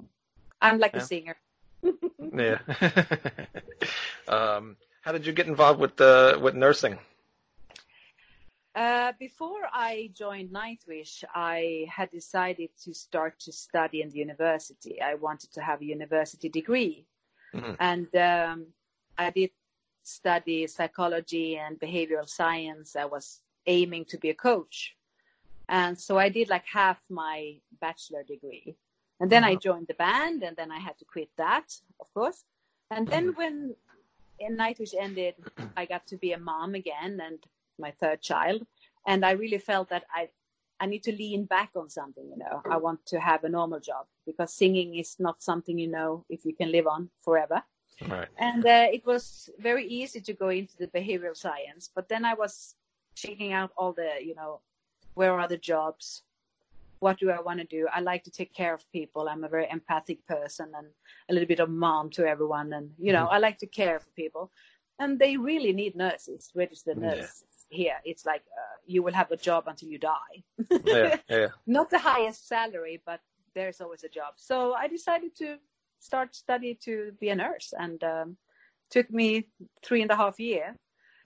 I'm 0.61 0.79
like 0.79 0.95
Yeah. 0.95 1.01
a 1.03 1.05
singer. 1.05 1.37
Yeah. 2.33 2.59
um, 4.27 4.75
how 5.07 5.13
did 5.13 5.25
you 5.25 5.31
get 5.31 5.47
involved 5.47 5.79
with 5.79 6.01
uh, 6.01 6.37
with 6.43 6.53
nursing? 6.53 6.99
Uh, 8.75 9.13
before 9.17 9.63
I 9.71 10.11
joined 10.13 10.49
Nightwish, 10.63 11.23
I 11.33 11.87
had 11.97 12.09
decided 12.11 12.69
to 12.83 12.93
start 12.93 13.39
to 13.45 13.51
study 13.53 14.01
in 14.03 14.09
the 14.09 14.19
university. 14.27 15.01
I 15.01 15.13
wanted 15.15 15.49
to 15.53 15.61
have 15.61 15.79
a 15.81 15.85
university 15.97 16.49
degree. 16.59 16.95
Mhm. 17.53 17.75
And 17.89 18.09
um, 18.31 18.57
I 19.17 19.27
did 19.39 19.51
study 20.03 20.59
psychology 20.67 21.49
and 21.63 21.79
behavioral 21.87 22.29
science. 22.39 22.87
I 23.03 23.05
was 23.15 23.25
aiming 23.65 24.03
to 24.11 24.17
be 24.23 24.29
a 24.35 24.41
coach. 24.49 24.77
And 25.79 25.93
so 26.05 26.13
I 26.25 26.29
did 26.37 26.47
like 26.55 26.65
half 26.81 26.99
my 27.25 27.39
bachelor 27.85 28.23
degree. 28.33 28.67
And 29.19 29.27
then 29.33 29.43
I 29.51 29.53
joined 29.67 29.87
the 29.87 29.99
band, 30.05 30.39
and 30.47 30.55
then 30.59 30.69
I 30.77 30.79
had 30.87 30.95
to 30.99 31.05
quit 31.13 31.29
that, 31.37 31.67
of 32.03 32.07
course. 32.13 32.39
And 32.95 33.07
then 33.13 33.25
when 33.39 33.75
in 34.39 34.57
Nightwish 34.57 34.93
ended, 34.99 35.35
I 35.75 35.85
got 35.85 36.07
to 36.07 36.17
be 36.17 36.31
a 36.33 36.39
mom 36.39 36.75
again 36.75 37.19
and 37.23 37.39
my 37.79 37.91
third 37.91 38.21
child. 38.21 38.65
And 39.05 39.25
I 39.25 39.31
really 39.31 39.57
felt 39.57 39.89
that 39.89 40.03
I, 40.13 40.29
I 40.79 40.85
need 40.85 41.03
to 41.03 41.11
lean 41.11 41.45
back 41.45 41.71
on 41.75 41.89
something, 41.89 42.29
you 42.29 42.37
know. 42.37 42.61
I 42.69 42.77
want 42.77 43.05
to 43.07 43.19
have 43.19 43.43
a 43.43 43.49
normal 43.49 43.79
job 43.79 44.05
because 44.25 44.53
singing 44.53 44.95
is 44.95 45.15
not 45.19 45.41
something, 45.41 45.77
you 45.77 45.87
know, 45.87 46.25
if 46.29 46.45
you 46.45 46.53
can 46.53 46.71
live 46.71 46.87
on 46.87 47.09
forever. 47.21 47.63
Right. 48.07 48.27
And 48.37 48.65
uh, 48.65 48.87
it 48.91 49.05
was 49.05 49.49
very 49.59 49.87
easy 49.87 50.21
to 50.21 50.33
go 50.33 50.49
into 50.49 50.77
the 50.77 50.87
behavioral 50.87 51.35
science. 51.35 51.89
But 51.93 52.09
then 52.09 52.25
I 52.25 52.33
was 52.33 52.75
checking 53.15 53.53
out 53.53 53.71
all 53.77 53.93
the, 53.93 54.11
you 54.21 54.35
know, 54.35 54.61
where 55.15 55.39
are 55.39 55.47
the 55.47 55.57
jobs? 55.57 56.23
What 56.99 57.19
do 57.19 57.29
I 57.29 57.39
want 57.41 57.59
to 57.59 57.65
do? 57.65 57.87
I 57.93 57.99
like 58.01 58.23
to 58.23 58.31
take 58.31 58.53
care 58.53 58.73
of 58.73 58.83
people. 58.91 59.29
I'm 59.29 59.43
a 59.43 59.49
very 59.49 59.67
empathic 59.69 60.25
person 60.25 60.71
and 60.77 60.87
a 61.29 61.33
little 61.33 61.47
bit 61.47 61.59
of 61.59 61.69
mom 61.69 62.09
to 62.11 62.25
everyone. 62.25 62.73
And, 62.73 62.91
you 62.97 63.13
know, 63.13 63.25
Mhm. 63.27 63.33
I 63.33 63.37
like 63.37 63.57
to 63.59 63.67
care 63.67 63.99
for 63.99 64.09
people. 64.11 64.51
And 64.99 65.19
they 65.19 65.37
really 65.37 65.73
need 65.73 65.95
nurses, 65.95 66.51
registered 66.55 66.97
Yeah. 66.97 67.09
nurses 67.09 67.65
here. 67.69 68.01
It's 68.03 68.25
like 68.25 68.43
uh, 68.61 68.77
you 68.85 69.03
will 69.03 69.13
have 69.13 69.31
a 69.31 69.37
job 69.37 69.67
until 69.67 69.89
you 69.89 69.99
die. 69.99 70.43
Yeah, 70.85 71.19
yeah. 71.29 71.49
Not 71.67 71.89
the 71.89 71.99
highest 71.99 72.47
salary, 72.47 73.01
but 73.05 73.21
there's 73.53 73.79
always 73.81 74.03
a 74.03 74.09
job. 74.09 74.33
So 74.37 74.73
I 74.73 74.87
decided 74.87 75.35
to 75.35 75.59
start 75.99 76.35
study 76.35 76.73
to 76.75 77.11
be 77.19 77.29
a 77.29 77.35
nurse 77.35 77.73
and 77.77 78.03
um, 78.03 78.37
took 78.89 79.09
me 79.11 79.49
three 79.83 80.01
and 80.01 80.11
a 80.11 80.15
half 80.15 80.39
year. 80.39 80.75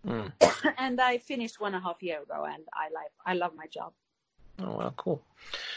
Mm. 0.05 0.31
and 0.77 0.99
I 0.99 1.17
finished 1.19 1.61
one 1.61 1.73
and 1.75 1.83
a 1.83 1.87
half 1.87 2.01
year 2.01 2.21
ago 2.23 2.45
and 2.45 2.63
I 2.73 2.85
like, 2.89 3.11
I 3.25 3.33
love 3.35 3.53
my 3.55 3.67
job. 3.67 3.93
Oh, 4.63 4.77
well, 4.77 4.93
cool. 4.97 5.21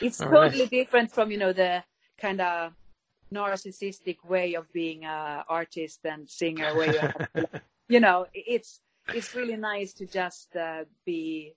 It's 0.01 0.21
All 0.21 0.29
totally 0.29 0.67
right. 0.67 0.71
different 0.71 1.11
from 1.13 1.31
you 1.31 1.39
know 1.39 1.53
the 1.53 1.83
kind 2.19 2.41
of 2.41 2.73
narcissistic 3.33 4.25
way 4.25 4.55
of 4.55 4.73
being 4.73 5.05
a 5.05 5.45
artist 5.49 6.01
and 6.05 6.29
singer 6.29 6.75
where 6.75 6.93
you 6.93 6.99
have 7.01 7.51
you 7.89 8.01
know 8.01 8.27
it's 8.35 8.81
it's 9.13 9.35
really 9.35 9.57
nice 9.57 9.93
to 9.95 10.07
just 10.07 10.55
uh, 10.57 10.85
be 11.05 11.55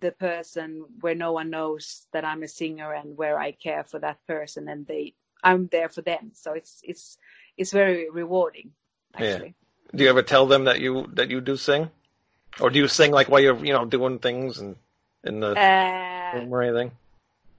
the 0.00 0.12
person 0.12 0.84
where 1.00 1.14
no 1.14 1.32
one 1.32 1.50
knows 1.50 2.06
that 2.12 2.24
I'm 2.24 2.42
a 2.42 2.48
singer 2.48 2.92
and 2.92 3.16
where 3.16 3.38
I 3.38 3.52
care 3.52 3.84
for 3.84 3.98
that 4.00 4.18
person 4.26 4.68
and 4.68 4.86
they 4.86 5.14
I'm 5.42 5.68
there 5.68 5.88
for 5.88 6.02
them 6.02 6.32
so 6.34 6.52
it's 6.52 6.80
it's 6.82 7.18
it's 7.56 7.72
very 7.72 8.10
rewarding 8.10 8.72
Yeah. 9.18 9.38
actually 9.38 9.54
Do 9.94 10.04
you 10.04 10.10
ever 10.10 10.22
tell 10.22 10.46
them 10.46 10.64
that 10.64 10.80
you 10.80 11.06
that 11.14 11.30
you 11.30 11.40
do 11.40 11.56
sing, 11.56 11.90
or 12.60 12.70
do 12.70 12.78
you 12.78 12.88
sing 12.88 13.12
like 13.12 13.28
while 13.28 13.40
you're 13.40 13.64
you 13.64 13.72
know 13.72 13.84
doing 13.84 14.18
things 14.18 14.58
and 14.58 14.76
in 15.26 15.40
the 15.40 15.58
uh, 15.58 15.90
room 16.32 16.52
or 16.52 16.62
anything? 16.62 16.92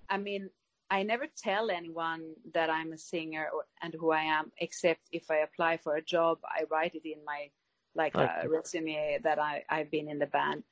I 0.10 0.18
mean, 0.18 0.50
I 0.90 1.04
never 1.04 1.28
tell 1.28 1.70
anyone 1.70 2.34
that 2.54 2.70
I'm 2.70 2.94
a 2.94 2.98
singer 2.98 3.50
or, 3.54 3.66
and 3.82 3.94
who 3.94 4.12
I 4.12 4.22
am, 4.22 4.52
except 4.60 5.02
if 5.12 5.30
I 5.30 5.38
apply 5.38 5.78
for 5.78 5.96
a 5.96 6.02
job, 6.02 6.40
I 6.46 6.64
write 6.72 6.96
it 6.96 7.06
in 7.06 7.24
my 7.26 7.50
like 7.96 8.16
Okay. 8.16 8.46
uh, 8.46 8.48
resume 8.50 9.20
that 9.24 9.40
I 9.40 9.64
I've 9.70 9.92
been 9.92 10.10
in 10.10 10.20
the 10.20 10.28
band, 10.28 10.64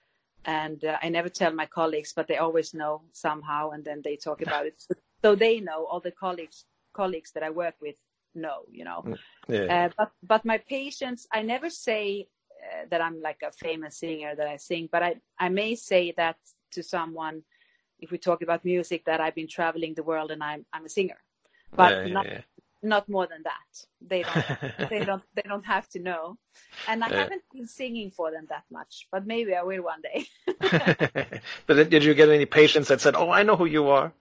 and 0.46 0.84
uh, 0.86 0.98
I 1.02 1.10
never 1.10 1.30
tell 1.30 1.52
my 1.54 1.66
colleagues, 1.66 2.14
but 2.16 2.28
they 2.28 2.38
always 2.38 2.74
know 2.74 3.02
somehow, 3.14 3.72
and 3.72 3.84
then 3.84 4.02
they 4.04 4.16
talk 4.16 4.41
about 4.41 4.68
it, 4.68 4.84
so 5.24 5.36
they 5.36 5.60
know 5.60 5.86
all 5.86 6.00
the 6.00 6.12
colleagues 6.12 6.66
colleagues 6.93 7.32
that 7.34 7.43
I 7.43 7.50
work 7.50 7.76
with 7.82 7.96
know, 8.36 8.64
you 8.72 8.86
know. 8.86 9.06
Yeah. 9.48 9.68
Uh, 9.70 9.89
but 9.98 10.12
but 10.24 10.46
my 10.46 10.58
patients, 10.60 11.28
I 11.32 11.41
never 11.41 11.70
say 11.70 12.28
uh, 12.64 12.86
that 12.89 13.02
I'm 13.02 13.22
like 13.22 13.41
a 13.43 13.52
famous 13.52 13.98
singer 13.98 14.36
that 14.36 14.48
I 14.48 14.58
sing, 14.58 14.89
but 14.91 15.04
I 15.04 15.16
I 15.39 15.50
may 15.50 15.76
say 15.76 16.14
that 16.18 16.38
to 16.76 16.84
someone 16.84 17.43
if 17.99 18.11
we 18.11 18.17
talk 18.19 18.41
about 18.43 18.65
music 18.65 19.05
that 19.05 19.21
I've 19.21 19.36
been 19.36 19.47
traveling 19.47 19.93
the 19.95 20.03
world 20.03 20.32
and 20.32 20.43
I'm 20.43 20.65
I'm 20.73 20.86
a 20.86 20.89
singer, 20.89 21.19
but 21.76 21.95
yeah, 21.95 22.05
not 22.05 22.28
yeah, 22.28 22.41
not 22.84 23.09
more 23.09 23.28
than 23.28 23.43
that. 23.43 23.71
They 24.01 24.23
don't 24.23 24.45
they 24.89 25.03
don't 25.05 25.23
they 25.36 25.43
don't 25.47 25.65
have 25.65 25.88
to 25.89 25.99
know, 25.99 26.38
and 26.88 27.03
I 27.03 27.09
Yeah. 27.09 27.21
haven't 27.21 27.43
been 27.53 27.67
singing 27.67 28.11
for 28.11 28.32
them 28.32 28.45
that 28.49 28.65
much, 28.71 29.07
but 29.11 29.26
maybe 29.28 29.55
I 29.55 29.63
will 29.63 29.84
one 29.84 30.01
day. 30.01 30.26
but 31.67 31.89
did 31.89 32.03
you 32.03 32.13
get 32.13 32.30
any 32.30 32.45
patients 32.45 32.89
that 32.89 33.01
said, 33.01 33.15
"Oh, 33.15 33.30
I 33.32 33.43
know 33.43 33.55
who 33.55 33.65
you 33.65 33.88
are"? 33.89 34.11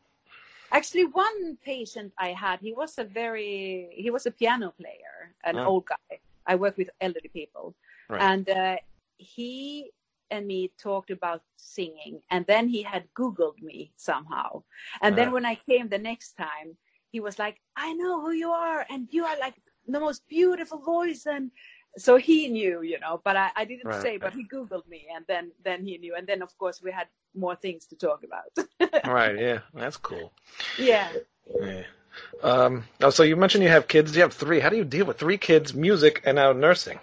Actually, 0.73 1.05
one 1.07 1.57
patient 1.65 2.13
I 2.19 2.31
had, 2.33 2.61
he 2.61 2.73
was 2.73 2.99
a 2.99 3.05
very, 3.05 3.89
he 3.93 4.11
was 4.11 4.27
a 4.27 4.31
piano 4.33 4.73
player, 4.73 5.35
an 5.45 5.61
Oh. 5.61 5.65
old 5.65 5.87
guy. 5.87 6.19
I 6.47 6.57
work 6.57 6.77
with 6.77 6.91
elderly 7.01 7.29
people. 7.33 7.75
Right. 8.09 8.21
And 8.21 8.49
uh, 8.49 8.77
he 9.17 9.93
and 10.31 10.47
me 10.47 10.73
talked 10.79 11.11
about 11.11 11.43
singing. 11.57 12.21
And 12.31 12.47
then 12.47 12.69
he 12.69 12.83
had 12.83 13.05
Googled 13.15 13.61
me 13.63 13.93
somehow. 13.97 14.63
And 15.03 15.17
then 15.17 15.31
Ah. 15.31 15.33
when 15.33 15.45
I 15.47 15.57
came 15.57 15.89
the 15.89 15.99
next 15.99 16.33
time, 16.35 16.77
he 17.11 17.21
was 17.21 17.39
like, 17.39 17.61
I 17.77 17.93
know 17.95 18.21
who 18.21 18.33
you 18.33 18.51
are. 18.51 18.85
And 18.91 19.09
you 19.11 19.25
are 19.25 19.39
like 19.39 19.55
the 19.87 20.01
most 20.01 20.27
beautiful 20.29 20.79
voice. 20.81 21.27
And 21.27 21.51
so 21.97 22.17
he 22.17 22.49
knew, 22.49 22.83
you 22.83 22.99
know, 23.01 23.21
but 23.25 23.37
I, 23.37 23.51
I 23.57 23.65
didn't 23.65 23.89
Right, 23.89 23.95
say, 23.95 24.17
but 24.19 24.33
he 24.33 24.47
Googled 24.47 24.87
me. 24.89 25.07
And 25.15 25.25
then, 25.29 25.53
then 25.65 25.85
he 25.85 25.99
knew. 25.99 26.15
And 26.17 26.27
then, 26.27 26.43
of 26.43 26.57
course, 26.59 26.83
we 26.83 26.91
had 26.91 27.09
more 27.35 27.55
things 27.57 27.87
to 27.87 27.97
talk 27.97 28.23
about. 28.25 28.67
right. 29.07 29.39
Yeah, 29.39 29.61
that's 29.75 29.97
cool. 29.97 30.33
yeah. 30.77 31.13
Yeah. 31.61 31.83
Um, 32.43 32.85
oh, 33.01 33.11
so 33.11 33.23
you 33.23 33.37
mentioned 33.37 33.65
you 33.65 33.71
have 33.71 33.89
kids. 33.89 34.15
You 34.17 34.23
have 34.23 34.33
three. 34.33 34.61
How 34.61 34.69
do 34.71 34.77
you 34.77 34.85
deal 34.85 35.07
with 35.07 35.19
three 35.19 35.39
kids, 35.39 35.75
music, 35.75 36.23
and 36.25 36.37
now 36.37 36.53
nursing? 36.53 37.01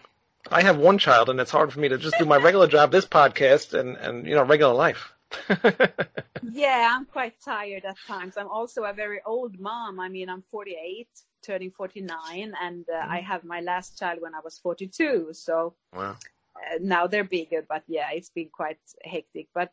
I 0.50 0.62
have 0.64 0.78
one 0.78 0.98
child, 0.98 1.30
and 1.30 1.40
it's 1.40 1.52
hard 1.52 1.72
for 1.72 1.80
me 1.80 1.90
to 1.90 1.98
just 1.98 2.18
do 2.18 2.26
my 2.26 2.38
regular 2.38 2.68
job, 2.68 2.92
this 2.92 3.06
podcast, 3.06 3.78
and 3.78 3.98
and 3.98 4.26
you 4.26 4.36
know 4.36 4.44
regular 4.44 4.74
life. 4.74 5.14
Yeah, 6.44 6.94
I'm 6.96 7.06
quite 7.06 7.40
tired 7.40 7.86
at 7.86 7.98
times. 8.08 8.36
I'm 8.36 8.48
also 8.48 8.84
a 8.84 8.94
very 8.94 9.22
old 9.26 9.60
mom. 9.60 10.00
I 10.00 10.10
mean, 10.10 10.28
I'm 10.28 10.44
48, 10.50 11.08
turning 11.44 11.72
49, 11.72 12.54
and 12.62 12.86
uh, 12.90 13.06
I 13.08 13.20
have 13.20 13.44
my 13.44 13.62
last 13.62 13.98
child 14.00 14.22
when 14.22 14.34
I 14.34 14.40
was 14.44 14.58
42. 14.58 15.30
So 15.34 15.76
wow. 15.94 16.16
uh, 16.56 16.78
now 16.82 17.06
they're 17.06 17.24
bigger, 17.24 17.64
but 17.68 17.84
yeah, 17.88 18.10
it's 18.12 18.30
been 18.30 18.50
quite 18.50 18.80
hectic. 19.04 19.48
But 19.54 19.72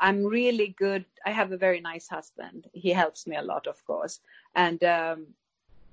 I'm 0.00 0.24
really 0.24 0.74
good. 0.78 1.04
I 1.26 1.30
have 1.30 1.52
a 1.52 1.58
very 1.58 1.80
nice 1.80 2.08
husband. 2.08 2.68
He 2.72 2.90
helps 2.90 3.26
me 3.26 3.36
a 3.36 3.42
lot, 3.42 3.66
of 3.66 3.84
course, 3.84 4.20
and 4.54 4.82
um, 4.84 5.26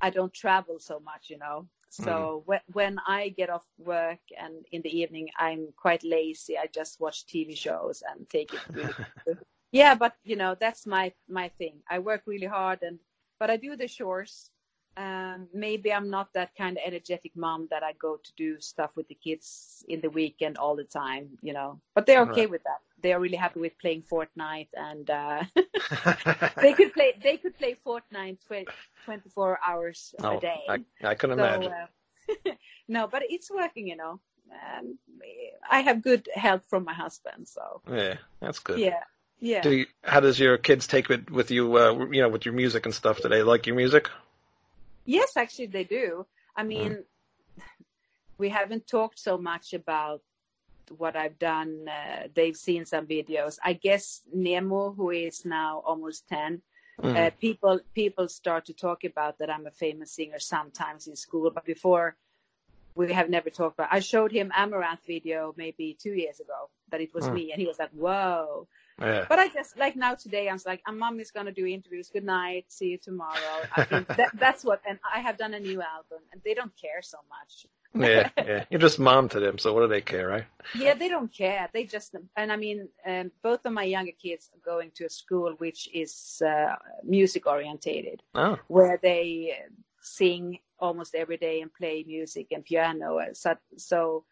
I 0.02 0.12
don't 0.12 0.34
travel 0.34 0.80
so 0.80 1.00
much, 1.02 1.30
you 1.30 1.38
know. 1.38 1.68
So 1.96 2.12
mm-hmm. 2.12 2.50
when 2.50 2.62
when 2.74 3.00
I 3.08 3.30
get 3.30 3.50
off 3.50 3.66
work 3.78 4.20
and 4.38 4.66
in 4.72 4.82
the 4.82 4.96
evening, 5.00 5.30
I'm 5.38 5.74
quite 5.78 6.04
lazy. 6.04 6.58
I 6.58 6.68
just 6.74 7.00
watch 7.00 7.26
TV 7.26 7.56
shows 7.58 8.04
and 8.10 8.30
take 8.30 8.54
it 8.54 8.62
really 8.72 8.94
yeah 9.72 9.96
but 9.96 10.14
you 10.24 10.36
know 10.36 10.56
that's 10.60 10.86
my 10.86 11.12
my 11.28 11.50
thing. 11.58 11.82
I 11.90 12.00
work 12.00 12.24
really 12.26 12.48
hard 12.48 12.80
and 12.82 13.00
but 13.40 13.50
i 13.50 13.58
do 13.58 13.76
the 13.76 13.88
chores 13.88 14.50
um 14.98 15.48
maybe 15.54 15.92
i'm 15.92 16.10
not 16.10 16.32
that 16.34 16.56
kind 16.56 16.78
of 16.78 16.84
energetic 16.86 17.32
mom 17.36 17.68
that 17.70 17.84
i 17.84 17.92
go 17.94 18.18
to 18.24 18.32
do 18.38 18.60
stuff 18.60 18.92
with 18.96 19.08
the 19.08 19.16
kids 19.16 19.84
in 19.90 20.00
the 20.02 20.10
weekend 20.10 20.58
all 20.58 20.76
the 20.76 20.84
time 20.86 21.30
you 21.42 21.54
know 21.54 21.80
but 21.94 22.06
they're 22.06 22.22
okay 22.24 22.42
Right. 22.42 22.52
with 22.52 22.64
that 22.64 22.80
they 23.02 23.12
are 23.14 23.20
really 23.20 23.38
happy 23.38 23.60
with 23.60 23.78
playing 23.80 24.04
fortnite 24.04 24.70
and 24.74 25.10
uh 25.10 25.44
they 26.62 26.74
could 26.74 26.94
play 26.94 27.14
they 27.24 27.38
could 27.38 27.58
play 27.58 27.76
fortnite 27.86 28.40
tw- 28.40 28.70
24 29.06 29.60
hours 29.68 30.16
oh, 30.24 30.38
a 30.38 30.40
day 30.42 30.62
I, 30.70 30.80
I 31.04 31.16
can 31.16 31.32
so 31.32 31.44
imagine. 31.44 31.72
uh, 31.72 32.52
no 32.88 33.08
but 33.08 33.22
it's 33.30 33.52
working 33.52 33.88
you 33.88 33.96
know 33.96 34.20
um, 34.52 34.98
i 35.70 35.82
have 35.82 36.02
good 36.02 36.28
help 36.34 36.64
from 36.66 36.84
my 36.86 36.94
husband 36.94 37.48
so 37.48 37.82
yeah, 37.92 38.16
that's 38.40 38.60
good. 38.60 38.80
yeah 38.80 39.04
yeah 39.40 39.62
Do 39.62 39.72
you, 39.72 39.86
how 40.04 40.20
does 40.22 40.40
your 40.40 40.58
kids 40.58 40.88
take 40.88 41.10
it 41.10 41.30
with 41.30 41.52
you? 41.52 41.78
Uh, 41.78 42.08
you 42.12 42.22
know, 42.22 42.30
with 42.30 42.46
your 42.46 42.54
music 42.54 42.86
and 42.86 42.94
stuff. 42.96 43.22
Do 43.22 43.30
they 43.30 43.44
like 43.44 43.68
your 43.68 43.76
music? 43.76 44.10
Yes, 45.06 45.38
actually, 45.38 45.68
they 45.68 45.84
do. 45.84 46.26
I 46.56 46.64
mean, 46.64 47.04
we 48.38 48.50
haven't 48.50 48.88
talked 48.88 49.20
so 49.20 49.38
much 49.38 49.74
about 49.74 50.22
what 50.98 51.16
I've 51.16 51.40
done. 51.40 51.88
Uh, 51.88 52.28
they've 52.34 52.56
seen 52.56 52.86
some 52.86 53.06
videos. 53.08 53.58
I 53.64 53.74
guess 53.74 54.22
Nemo, 54.34 54.94
who 54.94 55.10
is 55.12 55.46
now 55.46 55.82
almost 55.86 56.28
10, 56.28 56.62
Mm. 57.02 57.28
uh, 57.28 57.30
people 57.42 57.82
people 57.94 58.30
start 58.30 58.64
to 58.66 58.74
talk 58.74 59.04
about 59.04 59.38
that 59.40 59.50
I'm 59.50 59.68
a 59.68 59.72
famous 59.72 60.14
singer 60.14 60.40
sometimes 60.40 61.08
in 61.08 61.16
school, 61.18 61.52
but 61.52 61.66
before 61.66 62.16
we 62.96 63.12
have 63.12 63.30
never 63.30 63.50
talked 63.50 63.76
about. 63.78 63.90
I 63.92 64.00
showed 64.00 64.32
him 64.32 64.50
Amaranth 64.56 65.06
video 65.06 65.54
maybe 65.58 65.98
two 66.00 66.14
years 66.14 66.40
ago 66.40 66.70
that 66.92 67.02
it 67.02 67.14
was 67.14 67.26
Mm. 67.26 67.34
me, 67.34 67.52
and 67.52 67.60
he 67.60 67.68
was 67.68 67.78
like, 67.80 67.92
"Whoa!" 67.92 68.70
Yeah. 69.00 69.26
But 69.28 69.40
I 69.40 69.48
just 69.50 69.78
like 69.78 69.96
now 69.96 70.16
today, 70.16 70.50
I 70.50 70.54
was 70.54 70.66
like, 70.66 70.82
"I'm 70.86 70.98
mom 70.98 71.20
is 71.20 71.32
gonna 71.32 71.52
do 71.52 71.66
interviews. 71.66 72.10
Good 72.10 72.24
night. 72.26 72.66
See 72.70 72.88
you 72.88 72.98
tomorrow." 72.98 73.56
I 73.76 73.84
think 73.84 74.08
that, 74.18 74.32
that's 74.40 74.64
what, 74.64 74.82
and 74.88 75.00
I 75.14 75.20
have 75.20 75.38
done 75.38 75.54
a 75.54 75.60
new 75.60 75.82
album, 75.82 76.20
and 76.32 76.42
they 76.44 76.54
don't 76.54 76.76
care 76.80 77.02
so 77.02 77.18
much. 77.30 77.66
yeah, 77.94 78.30
yeah. 78.38 78.66
You're 78.70 78.82
just 78.82 79.00
mom 79.00 79.30
to 79.30 79.40
them, 79.40 79.58
so 79.58 79.74
what 79.74 79.82
do 79.82 79.88
they 79.88 80.02
care, 80.02 80.28
right? 80.28 80.46
Yeah, 80.76 80.94
they 80.96 81.08
don't 81.10 81.32
care. 81.34 81.70
They 81.74 81.86
just, 81.86 82.16
and 82.36 82.52
I 82.52 82.56
mean, 82.58 82.90
um, 83.06 83.32
both 83.42 83.66
of 83.66 83.74
my 83.74 83.84
younger 83.84 84.12
kids 84.22 84.50
are 84.54 84.60
going 84.74 84.92
to 84.96 85.06
a 85.06 85.10
school 85.10 85.54
which 85.58 85.90
is 85.94 86.42
uh, 86.46 86.76
music 87.04 87.48
orientated, 87.48 88.22
Oh, 88.34 88.58
where 88.68 89.00
they 89.02 89.58
uh, 89.60 89.70
sing 90.02 90.60
almost 90.80 91.16
every 91.16 91.38
day 91.38 91.62
and 91.62 91.74
play 91.74 92.04
music 92.08 92.48
and 92.52 92.64
piano. 92.66 93.20
Uh, 93.20 93.34
So, 93.34 93.56
so 93.78 94.26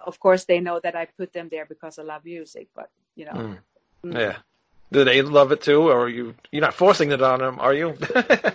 of 0.00 0.18
course, 0.20 0.44
they 0.44 0.60
know 0.60 0.80
that 0.80 0.94
I 0.96 1.06
put 1.06 1.32
them 1.32 1.48
there 1.50 1.66
because 1.66 1.98
I 1.98 2.02
love 2.02 2.24
music. 2.24 2.68
But 2.74 2.90
you 3.14 3.24
know, 3.26 3.32
Mm. 3.32 3.58
mm. 4.04 4.20
yeah. 4.20 4.36
Do 4.92 5.04
they 5.04 5.20
love 5.22 5.52
it 5.52 5.62
too, 5.62 5.90
or 5.90 6.08
you 6.08 6.34
you're 6.52 6.60
not 6.62 6.74
forcing 6.74 7.10
it 7.12 7.22
on 7.22 7.40
them, 7.40 7.58
are 7.60 7.74
you? 7.74 7.96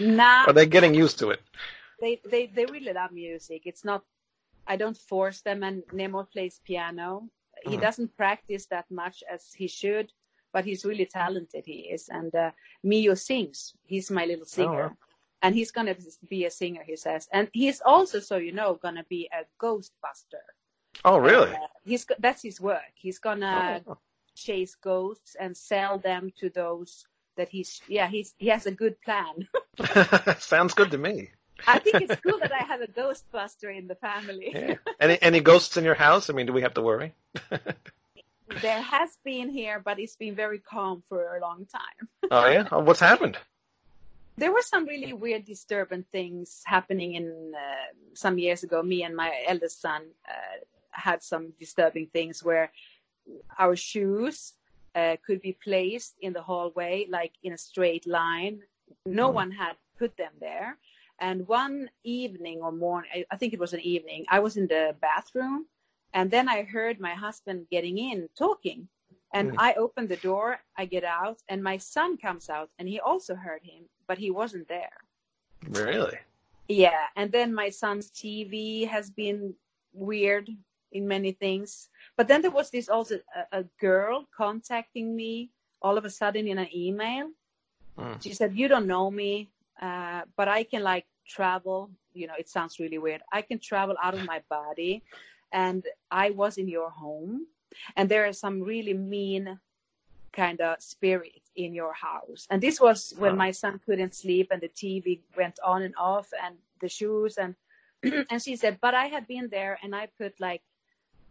nah, 0.00 0.44
are 0.46 0.52
they 0.52 0.66
getting 0.66 0.94
used 0.94 1.18
to 1.18 1.30
it? 1.30 1.40
they 2.00 2.20
they 2.30 2.46
they 2.46 2.66
really 2.66 2.92
love 2.92 3.12
music. 3.12 3.62
It's 3.64 3.84
not 3.84 4.02
I 4.66 4.76
don't 4.76 4.96
force 4.96 5.40
them 5.40 5.62
and 5.62 5.82
Nemo 5.92 6.24
plays 6.24 6.60
piano. 6.64 7.28
He 7.62 7.76
Mhm. 7.76 7.80
doesn't 7.80 8.16
practice 8.16 8.66
that 8.66 8.88
much 8.90 9.24
as 9.28 9.52
he 9.54 9.66
should, 9.66 10.12
but 10.52 10.64
he's 10.64 10.84
really 10.84 11.06
talented 11.06 11.64
he 11.66 11.88
is. 11.90 12.08
And 12.08 12.32
uh, 12.34 12.52
Mio 12.84 13.14
sings. 13.14 13.74
He's 13.84 14.10
my 14.10 14.26
little 14.26 14.44
singer. 14.46 14.88
wow. 14.88 14.96
And 15.42 15.54
he's 15.54 15.70
gonna 15.70 15.94
be 16.28 16.44
a 16.46 16.50
singer, 16.50 16.82
he 16.84 16.96
says. 16.96 17.28
And 17.32 17.48
he's 17.52 17.80
also, 17.80 18.18
so 18.20 18.36
you 18.36 18.52
know, 18.52 18.74
gonna 18.82 19.04
be 19.08 19.28
a 19.32 19.44
ghostbuster. 19.64 20.42
Oh, 21.04 21.18
really? 21.18 21.50
Uh, 21.52 21.66
he's 21.84 22.06
that's 22.18 22.42
his 22.42 22.60
work. 22.60 22.92
He's 22.94 23.18
gonna 23.18 23.82
Oh. 23.86 23.98
chase 24.34 24.74
ghosts 24.74 25.36
and 25.38 25.56
sell 25.56 25.98
them 25.98 26.32
to 26.38 26.50
those 26.50 27.06
that 27.36 27.48
he's 27.48 27.80
yeah 27.88 28.08
he's 28.08 28.34
he 28.38 28.48
has 28.48 28.66
a 28.66 28.72
good 28.72 29.00
plan. 29.02 29.48
Sounds 30.38 30.74
good 30.74 30.90
to 30.90 30.98
me. 30.98 31.30
I 31.66 31.78
think 31.80 32.02
it's 32.02 32.20
cool 32.20 32.38
that 32.38 32.52
I 32.52 32.64
have 32.64 32.80
a 32.82 32.86
Ghostbuster 32.86 33.76
in 33.76 33.88
the 33.88 33.96
family. 33.96 34.52
Yeah. 34.54 34.74
Any 35.00 35.20
any 35.22 35.40
ghosts 35.40 35.76
in 35.76 35.84
your 35.84 35.94
house? 35.94 36.30
I 36.30 36.32
mean, 36.32 36.46
do 36.46 36.52
we 36.52 36.62
have 36.62 36.74
to 36.74 36.82
worry? 36.82 37.14
there 38.62 38.80
has 38.82 39.18
been 39.24 39.50
here, 39.50 39.80
but 39.84 39.98
it's 39.98 40.16
been 40.16 40.34
very 40.34 40.58
calm 40.58 41.02
for 41.08 41.36
a 41.36 41.40
long 41.40 41.66
time. 41.66 42.08
oh 42.30 42.46
yeah, 42.48 42.68
oh, 42.72 42.80
what's 42.80 43.00
happened? 43.00 43.36
There 44.38 44.52
were 44.52 44.62
some 44.62 44.86
really 44.86 45.12
weird, 45.12 45.44
disturbing 45.44 46.04
things 46.12 46.62
happening 46.64 47.14
in 47.14 47.52
uh, 47.54 47.88
some 48.14 48.38
years 48.38 48.62
ago. 48.62 48.82
Me 48.82 49.02
and 49.02 49.14
my 49.14 49.30
eldest 49.46 49.80
son 49.80 50.02
uh, 50.28 50.58
had 50.90 51.22
some 51.22 51.52
disturbing 51.58 52.06
things 52.12 52.44
where 52.44 52.70
our 53.58 53.76
shoes 53.76 54.54
uh, 54.94 55.16
could 55.26 55.40
be 55.40 55.52
placed 55.52 56.14
in 56.20 56.32
the 56.32 56.42
hallway, 56.42 57.06
like 57.10 57.32
in 57.42 57.52
a 57.52 57.58
straight 57.58 58.06
line. 58.06 58.60
No 59.04 59.28
mm. 59.30 59.34
one 59.34 59.50
had 59.50 59.76
put 59.98 60.16
them 60.16 60.32
there. 60.40 60.78
And 61.20 61.48
one 61.48 61.90
evening 62.04 62.60
or 62.62 62.70
morning, 62.70 63.24
I 63.32 63.36
think 63.36 63.52
it 63.52 63.58
was 63.58 63.72
an 63.72 63.80
evening, 63.80 64.24
I 64.28 64.38
was 64.38 64.56
in 64.56 64.68
the 64.68 64.94
bathroom 65.00 65.66
and 66.14 66.30
then 66.30 66.48
I 66.48 66.62
heard 66.62 67.00
my 67.00 67.14
husband 67.14 67.66
getting 67.70 67.98
in 67.98 68.28
talking. 68.36 68.88
And 69.34 69.52
mm. 69.52 69.54
I 69.58 69.74
opened 69.74 70.08
the 70.08 70.16
door, 70.16 70.58
I 70.76 70.86
get 70.86 71.04
out, 71.04 71.38
and 71.48 71.62
my 71.62 71.76
son 71.76 72.16
comes 72.16 72.48
out, 72.48 72.70
and 72.78 72.88
he 72.88 72.98
also 72.98 73.34
heard 73.34 73.62
him, 73.62 73.82
but 74.08 74.18
he 74.18 74.30
wasn't 74.30 74.66
there. 74.68 74.96
Really? 75.68 76.18
Yeah. 76.66 77.04
And 77.16 77.30
then 77.30 77.54
my 77.54 77.68
son's 77.68 78.10
TV 78.10 78.88
has 78.88 79.10
been 79.10 79.54
weird 79.92 80.48
in 80.92 81.06
many 81.06 81.32
things. 81.32 81.88
But 82.16 82.26
then 82.26 82.42
there 82.42 82.50
was 82.50 82.70
this 82.70 82.88
also 82.88 83.20
a, 83.36 83.60
a 83.60 83.64
girl 83.80 84.26
contacting 84.36 85.14
me 85.14 85.50
all 85.80 85.96
of 85.96 86.04
a 86.04 86.10
sudden 86.10 86.48
in 86.48 86.58
an 86.58 86.68
email. 86.74 87.30
Mm. 87.98 88.22
She 88.22 88.32
said, 88.32 88.56
You 88.56 88.68
don't 88.68 88.86
know 88.86 89.10
me, 89.10 89.48
uh, 89.80 90.22
but 90.36 90.48
I 90.48 90.64
can 90.64 90.82
like 90.82 91.06
travel. 91.26 91.90
You 92.14 92.26
know, 92.26 92.34
it 92.38 92.48
sounds 92.48 92.78
really 92.78 92.98
weird. 92.98 93.22
I 93.32 93.42
can 93.42 93.58
travel 93.58 93.96
out 94.02 94.14
of 94.14 94.24
my 94.24 94.40
body 94.48 95.02
and 95.52 95.84
I 96.10 96.30
was 96.30 96.58
in 96.58 96.68
your 96.68 96.90
home, 96.90 97.46
and 97.96 98.08
there 98.08 98.26
is 98.26 98.38
some 98.38 98.60
really 98.60 98.92
mean 98.92 99.58
kind 100.32 100.60
of 100.60 100.80
spirit 100.82 101.40
in 101.58 101.74
your 101.74 101.92
house. 101.92 102.46
And 102.50 102.62
this 102.62 102.80
was 102.80 103.14
when 103.18 103.36
my 103.36 103.50
son 103.50 103.80
couldn't 103.84 104.14
sleep, 104.14 104.48
and 104.50 104.60
the 104.60 104.68
TV 104.68 105.20
went 105.36 105.58
on 105.64 105.82
and 105.82 105.94
off, 105.98 106.28
and 106.42 106.56
the 106.80 106.88
shoes, 106.88 107.36
and 107.36 107.54
and 108.30 108.40
she 108.42 108.56
said, 108.56 108.78
"But 108.80 108.94
I 108.94 109.06
have 109.06 109.26
been 109.26 109.48
there, 109.48 109.78
and 109.82 109.94
I 109.94 110.06
put 110.06 110.40
like 110.40 110.62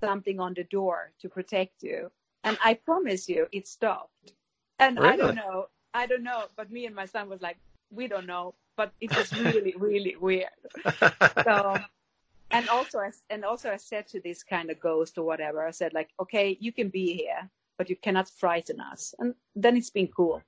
something 0.01 0.39
on 0.39 0.53
the 0.53 0.65
door 0.65 1.11
to 1.21 1.29
protect 1.29 1.81
you, 1.81 2.11
and 2.43 2.57
I 2.63 2.75
promise 2.75 3.29
you, 3.29 3.47
it 3.51 3.67
stopped." 3.67 4.33
And 4.79 4.99
really? 4.99 5.09
I 5.09 5.17
don't 5.17 5.35
know, 5.35 5.67
I 5.93 6.05
don't 6.05 6.23
know, 6.23 6.45
but 6.55 6.71
me 6.71 6.85
and 6.85 6.95
my 6.95 7.05
son 7.05 7.29
was 7.29 7.41
like, 7.41 7.57
"We 7.89 8.07
don't 8.07 8.27
know." 8.27 8.53
But 8.75 8.91
it 9.01 9.15
was 9.15 9.33
really, 9.33 9.73
really 9.79 10.15
weird. 10.17 10.59
So 11.43 11.79
and 12.51 12.69
also 12.69 12.99
I, 12.99 13.11
and 13.29 13.43
also 13.43 13.71
I 13.71 13.77
said 13.77 14.07
to 14.09 14.19
this 14.21 14.43
kind 14.43 14.69
of 14.69 14.79
ghost 14.79 15.17
or 15.17 15.23
whatever, 15.23 15.65
I 15.65 15.71
said 15.71 15.93
like, 15.93 16.09
okay, 16.19 16.57
you 16.59 16.71
can 16.71 16.89
be 16.89 17.13
here, 17.13 17.49
but 17.77 17.89
you 17.89 17.95
cannot 17.95 18.29
frighten 18.29 18.79
us. 18.79 19.13
And 19.19 19.35
then 19.55 19.77
it's 19.77 19.89
been 19.89 20.07
cool. 20.07 20.41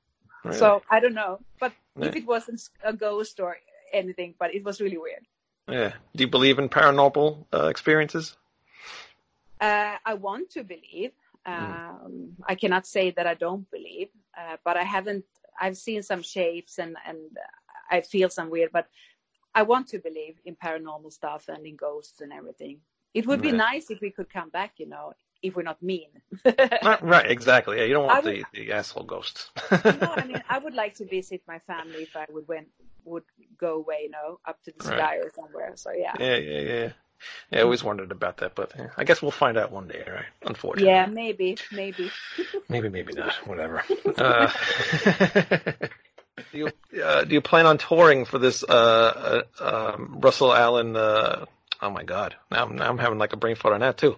Really? 0.44 0.58
So 0.58 0.82
I 0.90 1.00
don't 1.00 1.14
know, 1.14 1.40
but 1.60 1.74
yeah. 1.98 2.08
if 2.08 2.16
it 2.16 2.26
wasn't 2.26 2.62
a 2.84 2.94
ghost 2.94 3.40
or 3.40 3.58
anything, 3.94 4.36
but 4.40 4.54
it 4.54 4.64
was 4.64 4.80
really 4.82 4.98
weird. 4.98 5.26
Yeah. 5.68 5.94
Do 6.16 6.24
you 6.24 6.28
believe 6.28 6.60
in 6.60 6.70
paranormal 6.70 7.46
uh, 7.54 7.68
experiences? 7.68 8.38
Uh, 9.62 9.96
I 10.06 10.14
want 10.14 10.50
to 10.52 10.64
believe. 10.64 11.12
Hmm. 11.46 11.54
Um, 11.54 12.12
mm. 12.12 12.32
I 12.48 12.56
cannot 12.56 12.86
say 12.86 13.12
that 13.12 13.26
I 13.26 13.34
don't 13.34 13.70
believe, 13.72 14.10
uh, 14.38 14.58
but 14.64 14.78
I 14.78 14.84
haven't. 14.84 15.26
I've 15.60 15.78
seen 15.78 16.04
some 16.04 16.22
shapes 16.22 16.80
and 16.80 16.96
and 17.06 17.20
I 17.90 18.02
feel 18.02 18.30
some 18.30 18.50
weird, 18.50 18.72
but 18.72 18.88
I 19.56 19.64
want 19.64 19.88
to 19.90 20.00
believe 20.00 20.36
in 20.46 20.56
paranormal 20.56 21.12
stuff 21.12 21.50
and 21.50 21.66
in 21.66 21.76
ghosts 21.76 22.22
and 22.22 22.32
everything. 22.32 22.80
It 23.14 23.26
would 23.26 23.42
be 23.42 23.52
nice 23.52 23.90
if 23.90 24.00
we 24.02 24.12
could 24.12 24.30
come 24.30 24.50
back, 24.50 24.74
you 24.78 24.88
know, 24.88 25.14
if 25.42 25.56
we're 25.56 25.64
not 25.64 25.82
mean. 25.82 26.10
right, 26.46 27.30
exactly. 27.30 27.78
Yeah, 27.78 27.86
you 27.86 27.94
don't 27.94 28.06
want 28.06 28.26
would, 28.26 28.36
the, 28.36 28.46
the 28.54 28.72
asshole 28.72 29.04
ghosts. 29.04 29.52
no, 29.72 30.14
I 30.16 30.26
mean, 30.26 30.42
I 30.50 30.60
would 30.60 30.74
like 30.74 30.96
to 30.96 31.06
visit 31.06 31.42
my 31.48 31.60
family 31.60 32.04
if 32.04 32.16
I 32.16 32.26
would 32.30 32.48
went 32.48 32.68
would 33.06 33.24
go 33.58 33.76
away, 33.76 34.02
you 34.04 34.12
know, 34.12 34.40
up 34.46 34.62
to 34.64 34.74
the 34.78 34.84
sky 34.84 34.98
right. 34.98 35.20
or 35.20 35.32
somewhere. 35.36 35.72
So 35.76 35.92
yeah. 35.92 36.14
Yeah, 36.20 36.38
yeah, 36.38 36.60
yeah. 36.60 36.90
Yeah, 37.52 37.60
I 37.60 37.62
always 37.64 37.84
wondered 37.84 38.12
about 38.12 38.38
that, 38.38 38.56
but 38.56 38.72
yeah, 38.78 38.88
I 38.96 39.04
guess 39.04 39.22
we'll 39.22 39.32
find 39.32 39.58
out 39.58 39.72
one 39.74 39.90
day, 39.90 40.04
right? 40.08 40.26
Unfortunately. 40.44 40.90
Yeah, 40.90 41.06
maybe, 41.06 41.58
maybe. 41.72 42.10
maybe, 42.70 42.88
maybe 42.88 43.14
not. 43.14 43.34
Whatever. 43.46 43.84
Uh, 44.16 44.50
do 46.52 46.58
you 46.58 46.70
uh, 47.04 47.26
do 47.26 47.34
you 47.34 47.42
plan 47.42 47.66
on 47.66 47.78
touring 47.78 48.24
for 48.24 48.40
this 48.40 48.64
uh, 48.64 49.42
uh, 49.60 49.94
um, 49.96 50.20
Russell 50.22 50.54
Allen? 50.54 50.96
Uh, 50.96 51.46
oh 51.82 51.90
my 51.90 52.04
God! 52.04 52.36
Now, 52.52 52.66
now 52.68 52.90
I'm 52.90 52.98
having 52.98 53.20
like 53.20 53.34
a 53.34 53.38
brain 53.38 53.58
fart 53.58 53.74
on 53.74 53.82
that 53.82 53.98
too. 53.98 54.16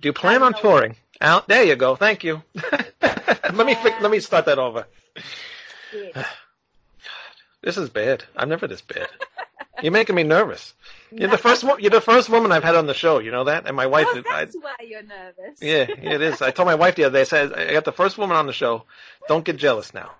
Do 0.00 0.08
you 0.08 0.12
plan 0.12 0.42
on 0.42 0.54
touring? 0.54 0.96
Al- 1.20 1.44
there 1.46 1.64
you 1.64 1.76
go. 1.76 1.96
Thank 1.96 2.24
you. 2.24 2.42
let 3.02 3.66
me 3.66 3.76
let 4.00 4.10
me 4.10 4.20
start 4.20 4.46
that 4.46 4.58
over. 4.58 4.86
this 7.62 7.76
is 7.76 7.88
bad. 7.88 8.24
I'm 8.36 8.48
never 8.48 8.66
this 8.66 8.82
bad. 8.82 9.08
You're 9.82 9.92
making 9.92 10.16
me 10.16 10.22
nervous. 10.22 10.74
You're 11.10 11.28
the 11.28 11.38
first. 11.38 11.62
You're 11.78 11.90
the 11.90 12.00
first 12.00 12.28
woman 12.28 12.52
I've 12.52 12.64
had 12.64 12.74
on 12.74 12.86
the 12.86 12.94
show. 12.94 13.18
You 13.18 13.30
know 13.30 13.44
that, 13.44 13.66
and 13.66 13.76
my 13.76 13.86
wife. 13.86 14.06
Oh, 14.10 14.22
that's 14.28 14.56
I, 14.56 14.58
why 14.58 14.74
you're 14.86 15.02
nervous. 15.02 15.60
Yeah, 15.60 15.86
it 15.88 16.22
is. 16.22 16.42
I 16.42 16.50
told 16.50 16.66
my 16.66 16.74
wife 16.74 16.96
the 16.96 17.04
other 17.04 17.18
day. 17.18 17.20
I 17.22 17.24
said 17.24 17.52
I 17.52 17.72
got 17.72 17.84
the 17.84 17.92
first 17.92 18.18
woman 18.18 18.36
on 18.36 18.46
the 18.46 18.52
show. 18.52 18.84
Don't 19.28 19.44
get 19.44 19.56
jealous 19.56 19.92
now. 19.94 20.10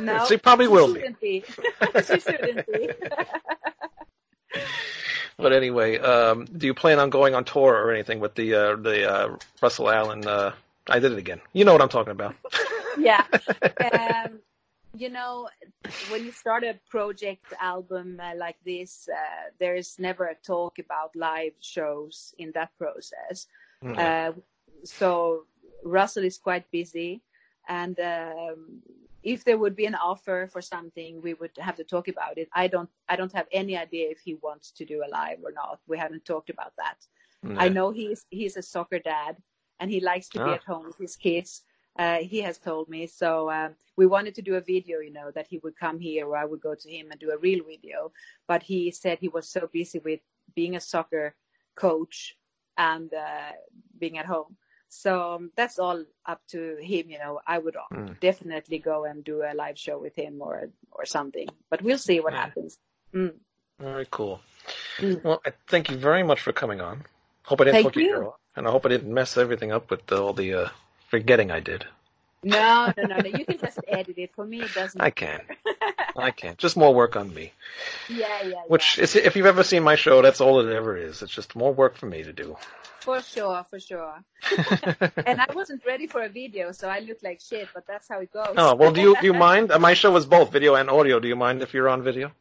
No, 0.00 0.24
she 0.26 0.36
probably 0.36 0.66
she 0.66 0.72
will 0.72 0.94
be. 0.94 1.14
be. 1.20 1.44
she 2.06 2.20
shouldn't 2.20 2.66
be. 2.66 2.90
but 5.38 5.52
anyway, 5.52 5.98
um, 5.98 6.46
do 6.46 6.66
you 6.66 6.74
plan 6.74 6.98
on 6.98 7.10
going 7.10 7.34
on 7.34 7.44
tour 7.44 7.74
or 7.74 7.92
anything 7.92 8.20
with 8.20 8.34
the 8.34 8.54
uh, 8.54 8.76
the 8.76 9.10
uh, 9.10 9.36
Russell 9.62 9.90
Allen? 9.90 10.26
Uh, 10.26 10.52
I 10.88 10.98
did 10.98 11.12
it 11.12 11.18
again. 11.18 11.40
You 11.52 11.64
know 11.64 11.72
what 11.72 11.82
I'm 11.82 11.88
talking 11.88 12.12
about. 12.12 12.34
yeah. 12.98 13.24
Um, 13.92 14.40
you 14.94 15.10
know, 15.10 15.48
when 16.08 16.24
you 16.24 16.32
start 16.32 16.64
a 16.64 16.78
project 16.88 17.52
album 17.60 18.18
uh, 18.18 18.32
like 18.34 18.56
this, 18.64 19.08
uh, 19.12 19.50
there 19.58 19.76
is 19.76 19.98
never 19.98 20.24
a 20.24 20.34
talk 20.36 20.78
about 20.78 21.14
live 21.14 21.52
shows 21.60 22.34
in 22.38 22.50
that 22.52 22.70
process. 22.78 23.46
Mm-hmm. 23.84 24.40
so 24.84 25.44
Russell 25.84 26.24
is 26.24 26.38
quite 26.38 26.70
busy, 26.70 27.20
and 27.68 28.00
um, 28.00 28.82
if 29.26 29.44
there 29.44 29.58
would 29.58 29.74
be 29.74 29.86
an 29.86 29.96
offer 29.96 30.48
for 30.52 30.62
something, 30.62 31.20
we 31.20 31.34
would 31.34 31.50
have 31.58 31.76
to 31.76 31.84
talk 31.84 32.06
about 32.08 32.38
it. 32.38 32.48
I 32.54 32.68
don't, 32.68 32.88
I 33.08 33.16
don't 33.16 33.32
have 33.32 33.48
any 33.50 33.76
idea 33.76 34.08
if 34.08 34.20
he 34.20 34.34
wants 34.34 34.70
to 34.78 34.84
do 34.84 35.02
a 35.04 35.10
live 35.10 35.38
or 35.42 35.52
not. 35.52 35.80
We 35.88 35.98
haven't 35.98 36.24
talked 36.24 36.48
about 36.48 36.72
that. 36.78 36.98
I 37.58 37.68
know 37.68 37.90
he's 37.90 38.24
he's 38.30 38.56
a 38.56 38.62
soccer 38.62 38.98
dad 38.98 39.36
and 39.78 39.90
he 39.90 40.00
likes 40.00 40.28
to 40.30 40.38
be 40.38 40.50
ah. 40.50 40.54
at 40.54 40.64
home 40.64 40.86
with 40.86 40.98
his 40.98 41.16
kids. 41.16 41.62
Uh, 41.98 42.18
he 42.18 42.40
has 42.42 42.58
told 42.58 42.88
me. 42.88 43.06
So 43.06 43.50
um, 43.50 43.74
we 43.96 44.06
wanted 44.06 44.34
to 44.36 44.42
do 44.42 44.56
a 44.56 44.60
video, 44.60 44.98
you 44.98 45.12
know, 45.12 45.30
that 45.34 45.46
he 45.48 45.58
would 45.62 45.76
come 45.78 45.98
here 45.98 46.26
or 46.26 46.36
I 46.36 46.44
would 46.44 46.60
go 46.60 46.74
to 46.74 46.90
him 46.90 47.10
and 47.10 47.18
do 47.18 47.30
a 47.30 47.38
real 47.38 47.64
video. 47.64 48.12
But 48.48 48.62
he 48.62 48.90
said 48.90 49.18
he 49.18 49.28
was 49.28 49.48
so 49.48 49.68
busy 49.72 50.00
with 50.00 50.20
being 50.54 50.76
a 50.76 50.80
soccer 50.80 51.34
coach 51.74 52.36
and 52.76 53.12
uh, 53.14 53.52
being 53.98 54.18
at 54.18 54.26
home. 54.26 54.56
So 54.96 55.34
um, 55.34 55.50
that's 55.56 55.78
all 55.78 56.04
up 56.24 56.40
to 56.48 56.76
him. 56.80 57.10
You 57.10 57.18
know, 57.18 57.40
I 57.46 57.58
would 57.58 57.76
mm. 57.92 58.18
definitely 58.20 58.78
go 58.78 59.04
and 59.04 59.22
do 59.22 59.42
a 59.42 59.54
live 59.54 59.78
show 59.78 59.98
with 59.98 60.16
him 60.16 60.40
or 60.40 60.70
or 60.90 61.04
something. 61.04 61.48
But 61.70 61.82
we'll 61.82 61.98
see 61.98 62.20
what 62.20 62.32
yeah. 62.32 62.40
happens. 62.40 62.78
Mm. 63.14 63.34
Very 63.78 64.08
cool. 64.10 64.40
Mm. 64.98 65.22
Well, 65.22 65.42
I 65.44 65.52
thank 65.68 65.90
you 65.90 65.96
very 65.96 66.22
much 66.22 66.40
for 66.40 66.52
coming 66.52 66.80
on. 66.80 67.04
Hope 67.42 67.60
I 67.60 67.64
didn't 67.64 67.82
thank 67.82 67.96
you, 67.96 68.14
girl, 68.14 68.38
and 68.56 68.66
I 68.66 68.70
hope 68.70 68.86
I 68.86 68.88
didn't 68.88 69.12
mess 69.12 69.36
everything 69.36 69.70
up 69.70 69.90
with 69.90 70.10
all 70.10 70.32
the 70.32 70.54
uh, 70.54 70.68
forgetting 71.08 71.50
I 71.50 71.60
did. 71.60 71.84
No, 72.42 72.92
no, 72.96 73.02
no, 73.04 73.16
no. 73.18 73.28
You 73.28 73.44
can 73.44 73.58
just 73.58 73.78
edit 73.88 74.18
it. 74.18 74.34
For 74.34 74.46
me, 74.46 74.62
it 74.62 74.72
doesn't. 74.72 75.00
I 75.00 75.10
can. 75.10 75.42
I 76.16 76.30
can. 76.30 76.54
Just 76.56 76.76
more 76.76 76.94
work 76.94 77.16
on 77.16 77.32
me. 77.34 77.52
Yeah, 78.08 78.42
yeah. 78.42 78.62
Which 78.66 78.96
yeah. 78.96 79.04
is, 79.04 79.16
if 79.16 79.36
you've 79.36 79.46
ever 79.46 79.62
seen 79.62 79.82
my 79.82 79.96
show, 79.96 80.22
that's 80.22 80.40
all 80.40 80.60
it 80.60 80.72
ever 80.72 80.96
is. 80.96 81.22
It's 81.22 81.32
just 81.32 81.54
more 81.54 81.72
work 81.72 81.96
for 81.96 82.06
me 82.06 82.22
to 82.22 82.32
do. 82.32 82.56
For 83.06 83.22
sure, 83.22 83.64
for 83.70 83.78
sure. 83.78 84.16
and 85.26 85.40
I 85.40 85.46
wasn't 85.54 85.86
ready 85.86 86.08
for 86.08 86.22
a 86.22 86.28
video, 86.28 86.72
so 86.72 86.88
I 86.88 86.98
looked 86.98 87.22
like 87.22 87.40
shit. 87.40 87.68
But 87.72 87.86
that's 87.86 88.08
how 88.08 88.18
it 88.18 88.32
goes. 88.32 88.54
Oh 88.56 88.74
well, 88.74 88.90
do 88.90 89.00
you 89.00 89.14
do 89.20 89.26
you 89.26 89.34
mind? 89.48 89.70
Uh, 89.70 89.78
my 89.78 89.94
show 89.94 90.10
was 90.10 90.26
both 90.26 90.50
video 90.50 90.74
and 90.74 90.90
audio. 90.90 91.20
Do 91.20 91.28
you 91.28 91.36
mind 91.36 91.62
if 91.62 91.72
you're 91.72 91.88
on 91.88 92.02
video? 92.02 92.32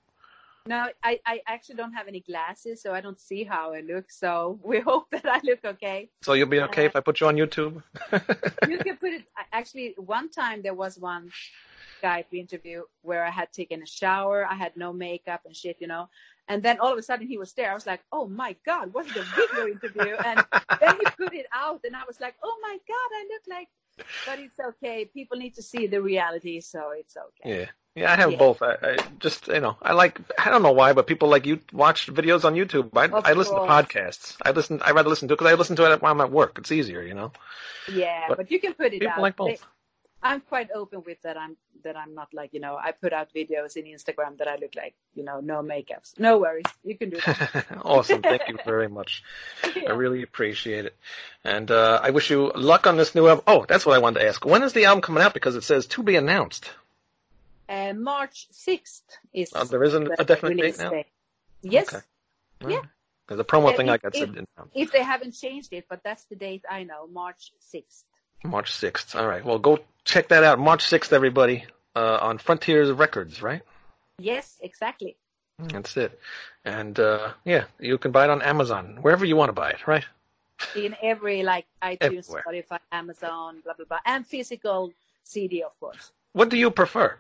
No, 0.65 0.87
I, 1.03 1.19
I 1.27 1.41
actually 1.45 1.75
don't 1.75 1.93
have 1.93 2.07
any 2.07 2.21
glasses, 2.21 2.81
so 2.81 2.95
I 2.95 2.99
don't 2.99 3.19
see 3.19 3.43
how 3.43 3.75
I 3.75 3.81
look. 3.81 4.09
So 4.09 4.59
we 4.63 4.79
hope 4.79 5.05
that 5.11 5.27
I 5.27 5.39
look 5.43 5.59
okay. 5.63 6.09
So 6.23 6.33
you'll 6.33 6.47
be 6.57 6.61
okay 6.61 6.85
uh, 6.85 6.89
if 6.89 6.95
I 6.95 7.01
put 7.01 7.19
you 7.19 7.27
on 7.27 7.35
YouTube? 7.35 7.83
you 8.67 8.79
can 8.79 8.97
put 8.97 9.13
it. 9.13 9.25
Actually, 9.53 9.93
one 9.97 10.29
time 10.31 10.63
there 10.63 10.73
was 10.73 10.97
one 10.97 11.31
Skype 12.01 12.33
interview 12.33 12.81
where 13.03 13.23
I 13.23 13.29
had 13.29 13.53
taken 13.53 13.83
a 13.83 13.85
shower, 13.85 14.47
I 14.49 14.55
had 14.55 14.75
no 14.75 14.91
makeup 14.91 15.41
and 15.45 15.55
shit, 15.55 15.77
you 15.79 15.85
know. 15.85 16.09
And 16.47 16.61
then 16.61 16.79
all 16.79 16.91
of 16.91 16.97
a 16.97 17.01
sudden 17.01 17.27
he 17.27 17.37
was 17.37 17.53
there. 17.53 17.71
I 17.71 17.73
was 17.73 17.87
like, 17.87 18.01
oh 18.11 18.27
my 18.27 18.55
God, 18.65 18.93
what's 18.93 19.11
the 19.13 19.23
video 19.35 19.67
interview? 19.67 20.15
And 20.23 20.43
then 20.79 20.95
he 20.99 21.05
put 21.17 21.33
it 21.33 21.47
out 21.53 21.81
and 21.83 21.95
I 21.95 22.03
was 22.07 22.19
like, 22.19 22.35
oh 22.43 22.57
my 22.61 22.77
God, 22.87 23.09
I 23.19 23.27
look 23.29 23.41
like 23.49 23.67
but 24.25 24.39
it's 24.39 24.59
okay. 24.59 25.05
People 25.05 25.37
need 25.37 25.55
to 25.55 25.61
see 25.63 25.87
the 25.87 26.01
reality, 26.01 26.59
so 26.59 26.91
it's 26.91 27.15
okay. 27.17 27.59
Yeah. 27.61 27.65
Yeah, 27.95 28.11
I 28.11 28.17
have 28.17 28.31
Yeah. 28.33 28.37
both. 28.37 28.61
I, 28.61 28.75
I 28.83 28.97
just, 29.19 29.47
you 29.47 29.61
know, 29.61 29.77
I 29.81 29.93
like, 29.93 30.19
I 30.37 30.49
don't 30.49 30.63
know 30.63 30.73
why, 30.73 30.91
but 30.91 31.07
people 31.07 31.29
like 31.29 31.45
you 31.45 31.61
watch 31.71 32.07
videos 32.07 32.43
on 32.43 32.53
YouTube. 32.55 32.89
I, 32.93 33.05
Of 33.05 33.25
I 33.25 33.31
listen 33.31 33.55
to 33.55 33.61
podcasts. 33.61 34.35
I 34.41 34.51
listen, 34.51 34.81
I 34.83 34.91
rather 34.91 35.07
listen 35.07 35.29
to 35.29 35.33
it 35.33 35.37
because 35.37 35.49
I 35.49 35.55
listen 35.55 35.77
to 35.77 35.89
it 35.89 36.01
while 36.01 36.11
I'm 36.11 36.19
at 36.19 36.29
work. 36.29 36.57
It's 36.59 36.73
easier, 36.73 37.01
you 37.01 37.13
know? 37.13 37.31
Yeah, 37.89 38.25
But 38.27 38.37
but, 38.37 38.51
you 38.51 38.59
can 38.59 38.73
put 38.73 38.87
it 38.87 38.99
People 38.99 39.07
out. 39.13 39.21
like 39.21 39.37
They- 39.37 39.43
both. 39.51 39.65
I'm 40.25 40.41
quite 40.41 40.69
open 40.73 41.03
with 41.05 41.21
that. 41.21 41.37
I'm 41.37 41.55
that 41.83 41.95
I'm 41.95 42.15
not 42.15 42.33
like 42.33 42.51
you 42.53 42.59
know. 42.59 42.75
I 42.77 42.91
put 42.91 43.13
out 43.13 43.29
videos 43.33 43.77
in 43.77 43.85
Instagram 43.85 44.37
that 44.39 44.47
I 44.47 44.55
look 44.55 44.73
like 44.75 44.95
you 45.13 45.23
know 45.23 45.39
no 45.39 45.61
makeups. 45.61 46.19
No 46.19 46.39
worries, 46.39 46.65
you 46.83 46.97
can 46.97 47.11
do 47.11 47.19
that. 47.25 47.65
awesome. 47.85 48.21
Thank 48.23 48.47
you 48.47 48.57
very 48.65 48.89
much. 48.89 49.23
I 49.87 49.91
really 49.91 50.23
appreciate 50.23 50.85
it. 50.85 50.95
And, 51.43 51.69
uh, 51.69 51.99
I 52.01 52.09
wish 52.09 52.31
you 52.31 52.51
luck 52.55 52.87
on 52.87 52.97
this 52.97 53.13
new 53.13 53.27
album. 53.27 53.43
Oh, 53.45 53.65
that's 53.69 53.85
what 53.85 53.95
I 53.95 53.99
wanted 53.99 54.21
to 54.21 54.27
ask. 54.27 54.43
When 54.43 54.63
is 54.63 54.73
the 54.73 54.85
album 54.85 55.01
coming 55.03 55.21
out? 55.21 55.35
Because 55.35 55.55
it 55.55 55.63
says 55.63 55.85
to 55.87 56.01
be 56.01 56.15
announced. 56.15 56.71
Uh, 57.69 57.93
March 57.93 58.47
sixth 58.51 59.03
is. 59.31 59.51
Uh, 59.53 59.63
there 59.65 59.83
isn't 59.83 60.05
the 60.05 60.21
a 60.21 60.25
definite 60.25 60.57
date 60.59 60.79
now? 60.79 60.89
date. 60.89 61.05
Yes, 61.61 61.93
Okay. 61.93 62.03
Yeah. 62.67 62.81
Because 63.27 63.37
the 63.37 63.45
promo 63.45 63.71
Uh, 63.71 63.77
thing, 63.77 63.87
if- 63.89 63.93
I 64.03 64.07
if- 64.07 64.15
said, 64.15 64.33
didn't- 64.33 64.49
if 64.73 64.91
they 64.91 65.03
haven't 65.03 65.33
changed 65.33 65.71
it, 65.73 65.85
but 65.87 66.01
that's 66.03 66.25
the 66.25 66.35
date 66.35 66.63
I 66.69 66.83
know. 66.83 67.05
March 67.07 67.51
sixth. 67.59 68.05
March 68.43 68.71
6th. 68.71 69.15
All 69.15 69.27
right. 69.27 69.43
Well, 69.43 69.59
go 69.59 69.79
check 70.03 70.27
that 70.29 70.43
out. 70.43 70.59
March 70.59 70.83
6th, 70.83 71.11
everybody, 71.13 71.65
uh, 71.95 72.19
on 72.21 72.37
Frontiers 72.37 72.91
Records, 72.91 73.41
right? 73.41 73.61
Yes, 74.19 74.57
exactly. 74.61 75.15
That's 75.59 75.95
it. 75.97 76.19
And, 76.63 76.99
uh, 76.99 77.31
yeah, 77.45 77.65
you 77.79 77.97
can 77.97 78.11
buy 78.11 78.25
it 78.25 78.29
on 78.29 78.41
Amazon, 78.41 78.99
wherever 79.01 79.25
you 79.25 79.35
want 79.35 79.49
to 79.49 79.53
buy 79.53 79.71
it, 79.71 79.87
right? 79.87 80.05
In 80.75 80.95
every 81.01 81.43
like 81.43 81.65
iTunes, 81.81 81.97
Everywhere. 82.01 82.43
Spotify, 82.47 82.79
Amazon, 82.91 83.59
blah 83.63 83.73
blah 83.73 83.85
blah, 83.85 83.99
and 84.05 84.25
physical 84.25 84.93
CD, 85.23 85.63
of 85.63 85.77
course. 85.81 86.11
What 86.31 86.47
do 86.49 86.57
you 86.57 86.71
prefer? 86.71 87.17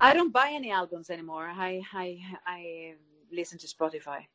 I 0.00 0.14
don't 0.14 0.32
buy 0.32 0.50
any 0.52 0.70
albums 0.70 1.10
anymore. 1.10 1.50
I 1.52 1.82
I 1.92 2.20
I 2.46 2.94
listen 3.32 3.58
to 3.58 3.66
Spotify. 3.66 4.26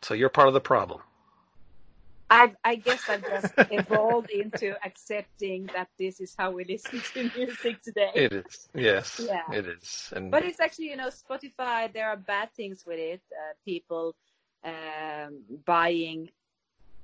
So 0.00 0.14
you're 0.14 0.28
part 0.28 0.46
of 0.46 0.54
the 0.54 0.60
problem. 0.60 1.00
I 2.30 2.54
I 2.64 2.76
guess 2.76 3.08
I've 3.08 3.28
just 3.28 3.52
evolved 3.72 4.30
into 4.30 4.76
accepting 4.86 5.68
that 5.74 5.88
this 5.98 6.20
is 6.20 6.34
how 6.38 6.52
we 6.52 6.64
listen 6.64 7.02
to 7.14 7.30
music 7.36 7.82
today. 7.82 8.12
It 8.14 8.32
is. 8.32 8.68
Yes. 8.72 9.20
Yeah. 9.22 9.42
It 9.52 9.66
is. 9.66 10.12
And 10.14 10.30
But 10.30 10.44
it's 10.44 10.60
actually, 10.60 10.90
you 10.90 10.96
know, 10.96 11.08
Spotify. 11.08 11.92
There 11.92 12.08
are 12.08 12.16
bad 12.16 12.52
things 12.54 12.84
with 12.86 13.00
it. 13.00 13.20
Uh, 13.32 13.54
people 13.64 14.14
um, 14.64 15.42
buying, 15.64 16.30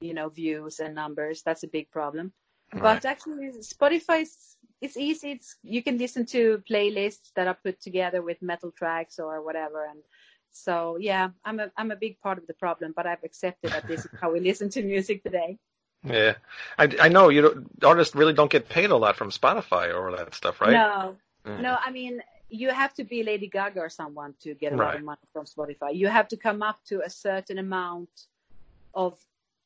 you 0.01 0.15
know, 0.15 0.29
views 0.29 0.79
and 0.79 0.95
numbers. 0.95 1.43
That's 1.43 1.65
a 1.65 1.69
big 1.69 1.91
problem. 1.91 2.33
right. 2.73 2.83
But 2.83 3.05
actually, 3.05 3.51
Spotify 3.63 4.23
is 4.23 4.57
it's 4.81 4.97
easy. 4.97 5.33
It's 5.33 5.57
you 5.63 5.83
can 5.83 5.99
listen 5.99 6.25
to 6.27 6.63
playlists 6.71 7.33
that 7.35 7.49
are 7.49 7.59
put 7.65 7.81
together 7.81 8.23
with 8.23 8.41
metal 8.43 8.71
tracks 8.71 9.19
or 9.19 9.43
whatever. 9.43 9.87
And 9.87 10.01
so, 10.57 10.97
yeah, 10.99 11.31
I'm 11.45 11.61
a 11.61 11.71
I'm 11.77 11.91
a 11.91 11.97
big 11.97 12.19
part 12.21 12.39
of 12.39 12.47
the 12.47 12.55
problem. 12.55 12.93
But 12.97 13.07
I've 13.07 13.25
accepted 13.25 13.71
that 13.73 13.87
this 13.87 14.05
is 14.07 14.11
how 14.21 14.33
we 14.33 14.41
listen 14.51 14.69
to 14.71 14.83
music 14.83 15.23
today. 15.23 15.59
yeah, 16.05 16.35
I, 16.79 16.85
I 17.07 17.09
know 17.09 17.29
you 17.31 17.43
don't, 17.43 17.67
artists 17.85 18.15
really 18.15 18.33
don't 18.33 18.51
get 18.51 18.69
paid 18.69 18.91
a 18.91 18.97
lot 18.97 19.17
from 19.17 19.31
Spotify 19.31 19.93
or 19.95 20.11
all 20.11 20.17
that 20.17 20.35
stuff, 20.35 20.61
right? 20.61 20.73
No, 20.73 21.17
Mm. 21.47 21.61
No, 21.61 21.79
I 21.81 21.91
mean, 21.93 22.15
you 22.49 22.71
have 22.71 22.93
to 22.95 23.05
be 23.05 23.23
Lady 23.23 23.49
Gaga 23.49 23.79
or 23.81 23.89
someone 23.89 24.35
to 24.41 24.53
get 24.55 24.73
a 24.73 24.77
lot 24.77 24.87
Right. 24.87 24.99
of 24.99 25.05
money 25.05 25.27
from 25.33 25.45
Spotify. 25.47 25.95
You 25.95 26.09
have 26.09 26.27
to 26.33 26.37
come 26.37 26.61
up 26.71 26.79
to 26.91 26.97
a 27.05 27.11
certain 27.11 27.59
amount 27.59 28.11
of 28.95 29.13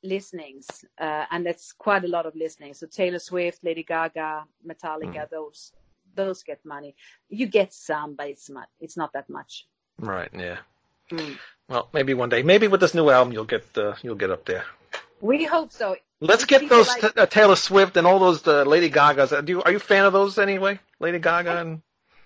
listenings, 0.03 0.66
uh, 0.99 1.24
and 1.30 1.45
that's 1.47 1.72
quite 1.72 2.05
a 2.05 2.09
lot 2.09 2.26
of 2.26 2.34
listenings. 2.34 2.78
So 2.80 2.86
Taylor 2.86 3.18
Swift, 3.18 3.62
Lady 3.64 3.82
Gaga, 3.82 4.45
Metallica, 4.66 5.22
Mm. 5.26 5.30
those 5.30 5.72
those 6.14 6.43
get 6.43 6.61
money. 6.64 6.95
You 7.28 7.47
get 7.47 7.72
some, 7.72 8.14
but 8.18 8.26
it's 8.28 8.51
not 8.51 8.68
it's 8.80 8.97
not 8.97 9.12
that 9.12 9.28
much. 9.30 9.66
Right. 9.99 10.30
Yeah. 10.34 10.59
Mm. 11.11 11.38
Well, 11.68 11.88
maybe 11.92 12.14
one 12.14 12.28
day. 12.28 12.42
Maybe 12.42 12.66
with 12.68 12.80
this 12.80 12.94
new 12.94 13.11
album, 13.11 13.32
you'll 13.32 13.44
get 13.44 13.64
uh, 13.76 13.94
you'll 14.02 14.16
get 14.16 14.30
up 14.30 14.44
there. 14.44 14.64
We 15.20 15.44
hope 15.44 15.70
so. 15.72 15.96
Let's 16.20 16.44
get 16.44 16.61
people 16.62 16.78
those 16.78 16.88
like- 16.88 17.14
t- 17.14 17.20
uh, 17.20 17.26
Taylor 17.26 17.56
Swift 17.56 17.96
and 17.96 18.06
all 18.06 18.18
those 18.18 18.46
uh, 18.46 18.64
Lady 18.64 18.90
Gagas. 18.90 19.44
Do 19.44 19.52
you, 19.52 19.62
are 19.62 19.70
you 19.70 19.76
a 19.78 19.80
fan 19.80 20.04
of 20.04 20.12
those 20.12 20.38
anyway? 20.38 20.78
Lady 20.98 21.18
Gaga 21.18 21.61
and 21.61 21.82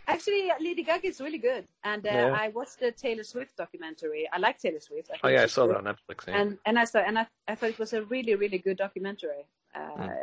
Actually, 0.07 0.51
Lady 0.61 0.83
Gaga 0.83 1.07
is 1.09 1.19
really 1.21 1.39
good, 1.39 1.67
and 1.83 2.07
uh, 2.07 2.11
Yeah. 2.11 2.37
I 2.39 2.49
watched 2.49 2.79
the 2.81 2.93
Taylor 2.93 3.25
Swift 3.25 3.57
documentary. 3.57 4.29
I 4.31 4.39
like 4.39 4.59
Taylor 4.59 4.81
Swift. 4.81 5.11
I 5.13 5.17
oh 5.25 5.29
yeah, 5.29 5.43
I 5.45 5.47
saw 5.47 5.67
good. 5.67 5.77
that 5.77 5.87
on 5.87 5.95
Netflix. 5.95 6.27
Yeah. 6.29 6.41
and 6.41 6.59
and 6.67 6.79
I 6.79 6.85
saw 6.85 6.99
and 6.99 7.19
I, 7.19 7.27
I 7.49 7.55
thought 7.55 7.71
it 7.71 7.79
was 7.79 7.95
a 7.95 8.03
really 8.05 8.35
really 8.35 8.59
good 8.59 8.77
documentary. 8.77 9.45
Uh, 9.75 9.81
Mm. 9.99 10.17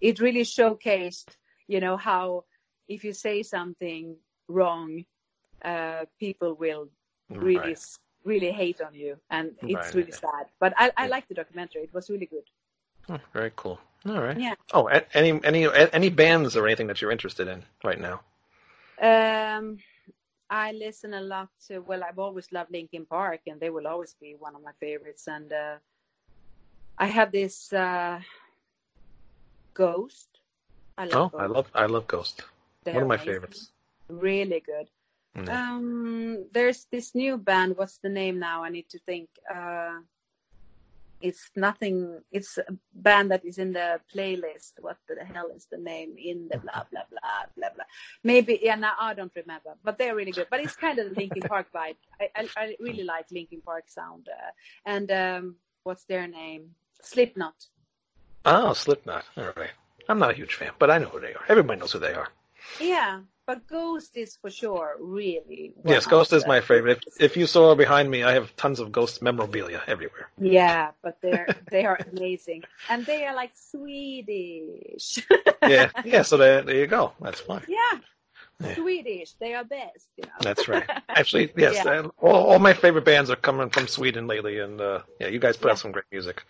It 0.00 0.18
really 0.18 0.42
showcased, 0.42 1.28
you 1.68 1.78
know, 1.80 1.96
how 1.96 2.44
if 2.88 3.04
you 3.04 3.12
say 3.12 3.42
something 3.44 4.16
wrong, 4.48 5.04
uh, 5.64 6.06
people 6.18 6.54
will 6.54 6.88
really 7.40 7.76
Right. 7.76 7.96
really 8.24 8.50
hate 8.52 8.80
on 8.80 8.94
you, 8.94 9.16
and 9.30 9.56
it's 9.66 9.92
Right, 9.92 9.94
really 9.94 10.12
sad. 10.12 10.46
But 10.60 10.74
I, 10.76 10.90
I 10.96 11.06
Yeah. 11.06 11.08
liked 11.08 11.28
the 11.28 11.34
documentary; 11.34 11.82
it 11.82 11.94
was 11.94 12.10
really 12.10 12.26
good. 12.26 12.44
Oh, 13.08 13.18
very 13.32 13.52
cool. 13.56 13.80
All 14.06 14.20
right. 14.22 14.38
Yeah. 14.38 14.54
Oh, 14.72 14.86
any 14.86 15.40
any 15.44 15.66
any 15.92 16.08
bands 16.10 16.56
or 16.56 16.66
anything 16.66 16.86
that 16.88 17.00
you're 17.00 17.12
interested 17.12 17.48
in 17.48 17.64
right 17.84 18.00
now? 18.00 18.22
Um, 19.00 19.78
I 20.50 20.72
listen 20.72 21.14
a 21.14 21.20
lot 21.20 21.48
to. 21.68 21.80
Well, 21.80 22.02
I've 22.04 22.18
always 22.18 22.52
loved 22.52 22.70
Linkin 22.72 23.06
Park, 23.06 23.40
and 23.46 23.60
they 23.60 23.70
will 23.70 23.86
always 23.86 24.14
be 24.14 24.34
one 24.38 24.54
of 24.54 24.62
my 24.62 24.72
favorites. 24.80 25.26
And 25.28 25.52
uh, 25.52 25.78
I 26.98 27.06
have 27.06 27.32
this 27.32 27.72
uh, 27.72 28.20
Ghost. 29.74 30.40
I 30.96 31.04
Oh, 31.12 31.30
love 31.30 31.34
I 31.36 31.46
love 31.46 31.70
I 31.74 31.86
love 31.86 32.06
Ghost. 32.06 32.42
They're 32.84 33.00
One 33.00 33.02
of 33.02 33.08
my 33.08 33.16
amazing. 33.16 33.34
favorites. 33.34 33.70
Really 34.08 34.60
good. 34.60 34.90
Um, 35.34 36.46
there's 36.52 36.86
this 36.90 37.14
new 37.14 37.38
band. 37.38 37.76
What's 37.76 37.98
the 37.98 38.08
name 38.08 38.38
now? 38.38 38.64
I 38.64 38.68
need 38.68 38.88
to 38.90 38.98
think. 39.00 39.28
Uh, 39.52 40.00
it's 41.20 41.50
nothing. 41.56 42.20
It's 42.30 42.58
a 42.58 42.76
band 42.94 43.30
that 43.30 43.44
is 43.44 43.58
in 43.58 43.72
the 43.72 44.00
playlist. 44.14 44.72
What 44.80 44.98
the 45.08 45.24
hell 45.24 45.50
is 45.54 45.66
the 45.70 45.78
name 45.78 46.16
in 46.18 46.48
the 46.50 46.58
blah 46.58 46.84
blah 46.90 47.04
blah 47.10 47.44
blah 47.56 47.68
blah? 47.74 47.84
Maybe 48.24 48.58
yeah. 48.62 48.74
Now 48.74 48.94
I 49.00 49.14
don't 49.14 49.32
remember, 49.34 49.76
but 49.82 49.98
they're 49.98 50.16
really 50.16 50.32
good. 50.32 50.48
But 50.50 50.60
it's 50.60 50.76
kind 50.76 50.98
of 50.98 51.10
the 51.10 51.14
Linkin 51.14 51.42
Park 51.42 51.68
vibe. 51.74 51.96
I, 52.20 52.28
I, 52.36 52.48
I 52.56 52.76
really 52.80 53.04
like 53.04 53.26
Linkin 53.30 53.62
Park 53.62 53.84
sound. 53.86 54.28
Uh, 54.28 54.50
and 54.84 55.10
um, 55.10 55.56
what's 55.84 56.04
their 56.04 56.26
name? 56.26 56.74
Slipknot. 57.00 57.54
Oh, 58.44 58.72
Slipknot. 58.72 59.24
All 59.36 59.52
right. 59.56 59.70
I'm 60.08 60.18
not 60.18 60.32
a 60.32 60.34
huge 60.34 60.54
fan, 60.54 60.72
but 60.78 60.90
I 60.90 60.98
know 60.98 61.06
who 61.06 61.20
they 61.20 61.32
are. 61.32 61.44
Everybody 61.48 61.80
knows 61.80 61.92
who 61.92 62.00
they 62.00 62.12
are. 62.12 62.28
Yeah, 62.80 63.20
but 63.46 63.66
Ghost 63.66 64.16
is 64.16 64.36
for 64.36 64.50
sure 64.50 64.96
really. 65.00 65.74
Yes, 65.84 66.06
Ghost 66.06 66.32
is 66.32 66.46
my 66.46 66.60
favorite. 66.60 67.04
If, 67.06 67.20
if 67.20 67.36
you 67.36 67.46
saw 67.46 67.74
behind 67.74 68.10
me, 68.10 68.22
I 68.22 68.32
have 68.32 68.54
tons 68.56 68.80
of 68.80 68.92
Ghost 68.92 69.22
memorabilia 69.22 69.82
everywhere. 69.86 70.30
Yeah, 70.40 70.90
but 71.02 71.18
they're 71.22 71.48
they 71.70 71.84
are 71.84 71.98
amazing, 72.12 72.64
and 72.88 73.04
they 73.06 73.26
are 73.26 73.34
like 73.34 73.52
Swedish. 73.54 75.26
Yeah, 75.62 75.90
yeah. 76.04 76.22
So 76.22 76.36
there, 76.36 76.62
there 76.62 76.76
you 76.76 76.86
go. 76.86 77.12
That's 77.20 77.40
fine. 77.40 77.62
yeah, 77.68 77.98
Yeah. 78.62 78.74
Swedish. 78.74 79.32
They 79.40 79.54
are 79.54 79.64
best. 79.64 80.08
You 80.16 80.24
know. 80.24 80.32
That's 80.40 80.68
right. 80.68 80.88
Actually, 81.08 81.52
yes. 81.56 81.84
Yeah. 81.84 82.02
all, 82.20 82.34
all 82.52 82.58
my 82.58 82.72
favorite 82.72 83.04
bands 83.04 83.30
are 83.30 83.36
coming 83.36 83.70
from 83.70 83.86
Sweden 83.88 84.26
lately, 84.26 84.58
and 84.60 84.80
uh, 84.80 85.00
yeah, 85.20 85.28
you 85.28 85.38
guys 85.38 85.56
put 85.56 85.70
out 85.70 85.78
some 85.78 85.92
great 85.92 86.04
music. 86.12 86.42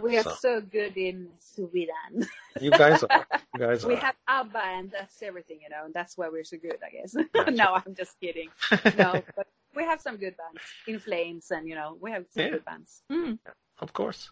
we 0.00 0.16
are 0.18 0.22
so. 0.22 0.34
so 0.40 0.60
good 0.60 0.96
in 0.96 1.28
Sweden. 1.40 2.26
You 2.60 2.70
guys 2.70 3.02
are. 3.04 3.26
You 3.54 3.60
guys 3.60 3.84
we 3.84 3.92
are. 3.94 3.98
have 3.98 4.14
ABBA, 4.28 4.58
and 4.64 4.90
that's 4.90 5.22
everything, 5.22 5.58
you 5.62 5.68
know, 5.68 5.84
and 5.84 5.92
that's 5.92 6.16
why 6.16 6.30
we're 6.30 6.42
so 6.42 6.56
good, 6.56 6.78
I 6.82 6.88
guess. 6.90 7.14
Gotcha. 7.34 7.50
no, 7.50 7.78
I'm 7.84 7.94
just 7.94 8.18
kidding. 8.18 8.48
No, 8.96 9.22
but 9.36 9.46
we 9.74 9.84
have 9.84 10.00
some 10.00 10.16
good 10.16 10.34
bands. 10.38 10.60
In 10.86 10.98
Flames, 10.98 11.50
and 11.50 11.68
you 11.68 11.74
know, 11.74 11.98
we 12.00 12.10
have 12.12 12.24
some 12.30 12.44
Yeah. 12.44 12.50
good 12.52 12.64
bands. 12.64 13.02
Mm. 13.12 13.38
Of 13.80 13.92
course. 13.92 14.30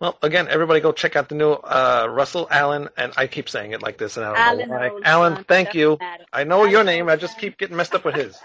Well, 0.00 0.16
again, 0.22 0.48
everybody 0.48 0.80
go 0.80 0.92
check 0.92 1.16
out 1.16 1.28
the 1.28 1.34
new 1.34 1.52
uh, 1.52 2.06
Russell 2.10 2.48
Allen, 2.50 2.88
and 2.96 3.12
I 3.16 3.26
keep 3.26 3.48
saying 3.48 3.72
it 3.72 3.82
like 3.82 3.98
this, 3.98 4.16
and 4.16 4.24
I 4.24 4.28
don't 4.30 4.38
Allen 4.38 4.68
know 4.70 4.76
why. 4.76 4.88
Olzon, 4.88 5.00
Allen, 5.04 5.44
thank 5.44 5.74
you. 5.74 5.96
matter. 6.00 6.24
I 6.32 6.44
know 6.44 6.64
your 6.64 6.76
Allen 6.80 6.86
name. 6.86 7.08
I 7.10 7.16
just 7.16 7.38
keep 7.38 7.58
getting 7.58 7.76
messed 7.76 7.94
up 7.94 8.04
with 8.04 8.14
his. 8.14 8.38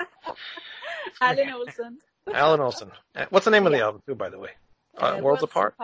Allen 1.21 1.47
Olzon. 1.49 1.95
Allen 2.33 2.59
Olzon. 2.59 2.91
Uh, 3.15 3.25
What's 3.29 3.45
the 3.45 3.51
name 3.51 3.65
of 3.65 3.71
the 3.71 3.79
album, 3.79 4.01
too, 4.05 4.15
by 4.15 4.29
the 4.29 4.39
way? 4.39 4.49
Uh, 4.99 5.15
Uh, 5.17 5.21
Worlds 5.21 5.43
Apart. 5.43 5.75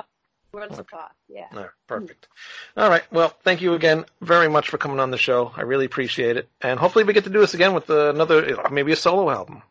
Worlds 0.51 0.73
Okay. 0.73 0.81
Apart. 0.81 1.11
Yeah. 1.29 1.47
No, 1.53 1.69
perfect. 1.87 2.27
All 2.75 2.89
right. 2.89 3.03
Well, 3.11 3.29
thank 3.43 3.61
you 3.61 3.73
again 3.73 4.03
very 4.19 4.49
much 4.49 4.67
for 4.69 4.77
coming 4.77 4.99
on 4.99 5.11
the 5.11 5.17
show. 5.17 5.53
I 5.55 5.61
really 5.61 5.85
appreciate 5.85 6.35
it, 6.35 6.49
and 6.59 6.77
hopefully 6.77 7.05
we 7.05 7.13
get 7.13 7.23
to 7.23 7.29
do 7.29 7.39
this 7.39 7.53
again 7.53 7.73
with 7.73 7.89
another, 7.89 8.57
maybe 8.69 8.91
a 8.91 8.97
solo 8.97 9.29
album. 9.29 9.61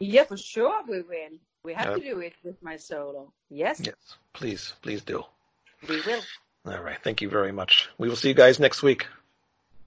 Yeah, 0.00 0.24
for 0.24 0.36
sure 0.36 0.82
we 0.86 1.00
will. 1.00 1.38
We 1.64 1.74
have 1.74 1.86
Yeah. 1.86 1.94
to 1.96 2.00
do 2.00 2.20
it 2.20 2.34
with 2.44 2.62
my 2.62 2.76
solo. 2.76 3.32
Yes, 3.50 3.80
Yes, 3.84 3.96
please, 4.32 4.74
please 4.82 5.02
do. 5.02 5.24
we 5.88 6.00
will. 6.02 6.22
All 6.66 6.80
right. 6.82 6.98
Thank 7.02 7.20
you 7.22 7.28
very 7.30 7.50
much. 7.52 7.88
We 7.98 8.08
will 8.08 8.16
see 8.16 8.28
you 8.28 8.34
guys 8.34 8.58
next 8.60 8.82
week. 8.82 9.06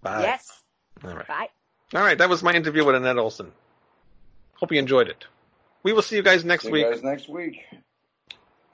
Bye. 0.01 0.23
Yes. 0.23 0.63
All 1.03 1.13
right. 1.15 1.27
Bye. 1.27 1.49
All 1.93 2.01
right. 2.01 2.17
That 2.17 2.29
was 2.29 2.41
my 2.43 2.53
interview 2.53 2.83
with 2.85 2.95
Anette 2.95 3.17
Olzon. 3.17 3.51
Hope 4.55 4.71
you 4.71 4.79
enjoyed 4.79 5.09
it. 5.09 5.25
We 5.83 5.91
will 5.93 6.01
see 6.01 6.15
you 6.15 6.21
guys 6.23 6.43
next 6.45 6.63
See 6.65 6.71
week. 6.71 6.85
you 6.85 6.91
guys 6.91 7.03
next 7.03 7.29
week. 7.29 7.63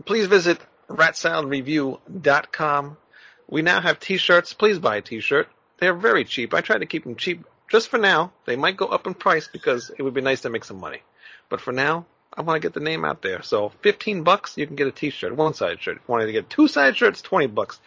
Please 0.06 0.28
visit 0.28 0.60
ratsaladreview.com. 0.90 2.98
We 3.50 3.62
now 3.62 3.82
have 3.82 4.00
t-shirts. 4.00 4.54
Please 4.54 4.80
buy 4.80 4.98
a 4.98 5.02
t-shirt. 5.02 5.48
They're 5.80 5.94
very 5.94 6.26
cheap. 6.26 6.54
I 6.54 6.62
try 6.62 6.78
to 6.78 6.86
keep 6.86 7.04
them 7.04 7.16
cheap 7.16 7.46
just 7.70 7.90
for 7.90 7.98
now. 7.98 8.34
They 8.46 8.56
might 8.56 8.78
go 8.78 8.88
up 8.88 9.08
in 9.08 9.14
price 9.14 9.48
because 9.48 9.92
it 9.98 10.02
would 10.04 10.14
be 10.14 10.22
nice 10.22 10.42
to 10.42 10.50
make 10.50 10.64
some 10.66 10.80
money. 10.80 11.02
But 11.50 11.62
for 11.62 11.72
now, 11.72 12.06
I 12.38 12.42
want 12.44 12.62
to 12.62 12.66
get 12.66 12.76
the 12.76 12.80
name 12.80 13.04
out 13.04 13.24
there. 13.24 13.42
So 13.42 13.70
15 13.82 14.22
bucks, 14.22 14.58
you 14.58 14.68
can 14.68 14.76
get 14.76 14.88
a 14.88 14.92
t-shirt, 14.92 15.36
one 15.36 15.56
side 15.56 15.82
shirt. 15.82 16.00
Wanted 16.08 16.28
to 16.28 16.32
get 16.32 16.50
two 16.50 16.68
side 16.68 16.96
shirts, 16.96 17.22
20 17.22 17.48
bucks. 17.48 17.80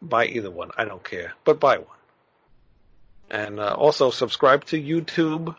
Buy 0.00 0.26
either 0.26 0.50
one. 0.50 0.70
I 0.76 0.84
don't 0.84 1.02
care, 1.02 1.32
but 1.44 1.58
buy 1.58 1.78
one. 1.78 1.86
And 3.28 3.58
uh, 3.58 3.74
also 3.74 4.10
subscribe 4.10 4.64
to 4.66 4.80
YouTube, 4.80 5.56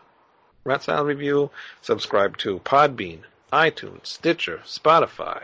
Rat 0.64 0.84
Salad 0.84 1.06
Review. 1.06 1.50
Subscribe 1.82 2.38
to 2.38 2.60
Podbean, 2.60 3.20
iTunes, 3.52 4.06
Stitcher, 4.06 4.62
Spotify. 4.64 5.42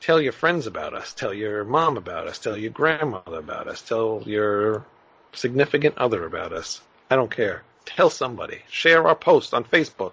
Tell 0.00 0.20
your 0.20 0.32
friends 0.32 0.66
about 0.66 0.94
us. 0.94 1.12
Tell 1.12 1.34
your 1.34 1.64
mom 1.64 1.96
about 1.96 2.28
us. 2.28 2.38
Tell 2.38 2.56
your 2.56 2.70
grandmother 2.70 3.38
about 3.38 3.66
us. 3.66 3.82
Tell 3.82 4.22
your 4.24 4.84
significant 5.32 5.98
other 5.98 6.24
about 6.24 6.52
us. 6.52 6.82
I 7.10 7.16
don't 7.16 7.34
care. 7.34 7.64
Tell 7.84 8.10
somebody. 8.10 8.60
Share 8.70 9.08
our 9.08 9.16
post 9.16 9.52
on 9.52 9.64
Facebook, 9.64 10.12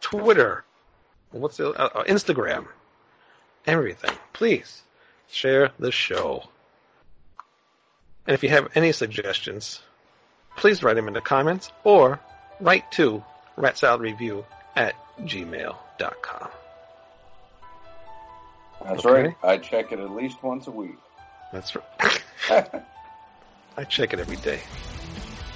Twitter, 0.00 0.64
what's 1.40 1.56
the 1.56 1.70
uh, 1.70 1.90
uh, 1.94 2.04
Instagram, 2.04 2.66
everything. 3.66 4.16
Please 4.32 4.82
share 5.28 5.70
the 5.78 5.90
show. 5.92 6.44
And 8.26 8.34
if 8.34 8.42
you 8.42 8.48
have 8.50 8.68
any 8.74 8.92
suggestions, 8.92 9.80
please 10.56 10.82
write 10.82 10.94
them 10.94 11.08
in 11.08 11.14
the 11.14 11.20
comments 11.20 11.70
or 11.82 12.20
write 12.60 12.90
to 12.92 13.22
ratsaladreview 13.58 14.44
at 14.76 14.94
gmail.com. 15.20 16.48
That's 18.84 19.04
Okay. 19.04 19.22
right. 19.22 19.34
I 19.42 19.58
check 19.58 19.92
it 19.92 19.98
at 19.98 20.10
least 20.10 20.42
once 20.42 20.66
a 20.66 20.70
week. 20.70 20.96
That's 21.52 21.74
right. 22.50 22.70
I 23.76 23.84
check 23.84 24.12
it 24.12 24.20
every 24.20 24.36
day. 24.36 24.60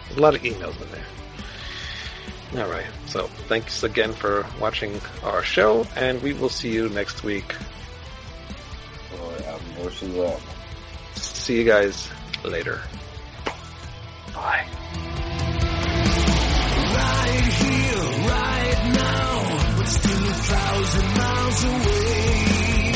There's 0.07 0.18
a 0.18 0.20
lot 0.20 0.35
of 0.35 0.43
emails 0.43 0.81
in 0.83 0.91
there. 0.93 1.05
All 2.57 2.69
right. 2.69 2.87
So 3.07 3.27
thanks 3.49 3.83
again 3.83 4.13
for 4.13 4.47
watching 4.59 5.01
our 5.23 5.43
show, 5.43 5.87
and 5.97 6.23
we 6.23 6.33
will 6.33 6.49
see 6.49 6.73
you 6.73 6.89
next 6.89 7.23
week. 7.23 7.55
Or 9.21 9.33
Adam 9.45 9.61
versus 9.81 10.17
Adam. 10.17 10.41
See 11.15 11.59
you 11.59 11.65
guys 11.65 12.09
later. 12.45 12.81
Bye. 14.35 14.67
right 16.99 17.45
here, 17.61 18.05
right 18.29 18.81
now, 18.95 19.77
but 19.77 19.87
still 19.87 20.25
a 20.29 20.35
thousand 20.53 21.09
miles 21.19 21.65
away. 21.65 22.93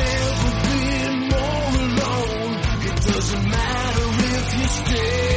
Never 0.00 0.50
been 0.66 1.16
more 1.28 1.68
alone. 1.84 2.52
It 2.88 2.96
doesn't 3.04 3.48
matter 3.48 4.06
if 4.36 4.58
you 4.58 4.68
stay. 4.68 5.29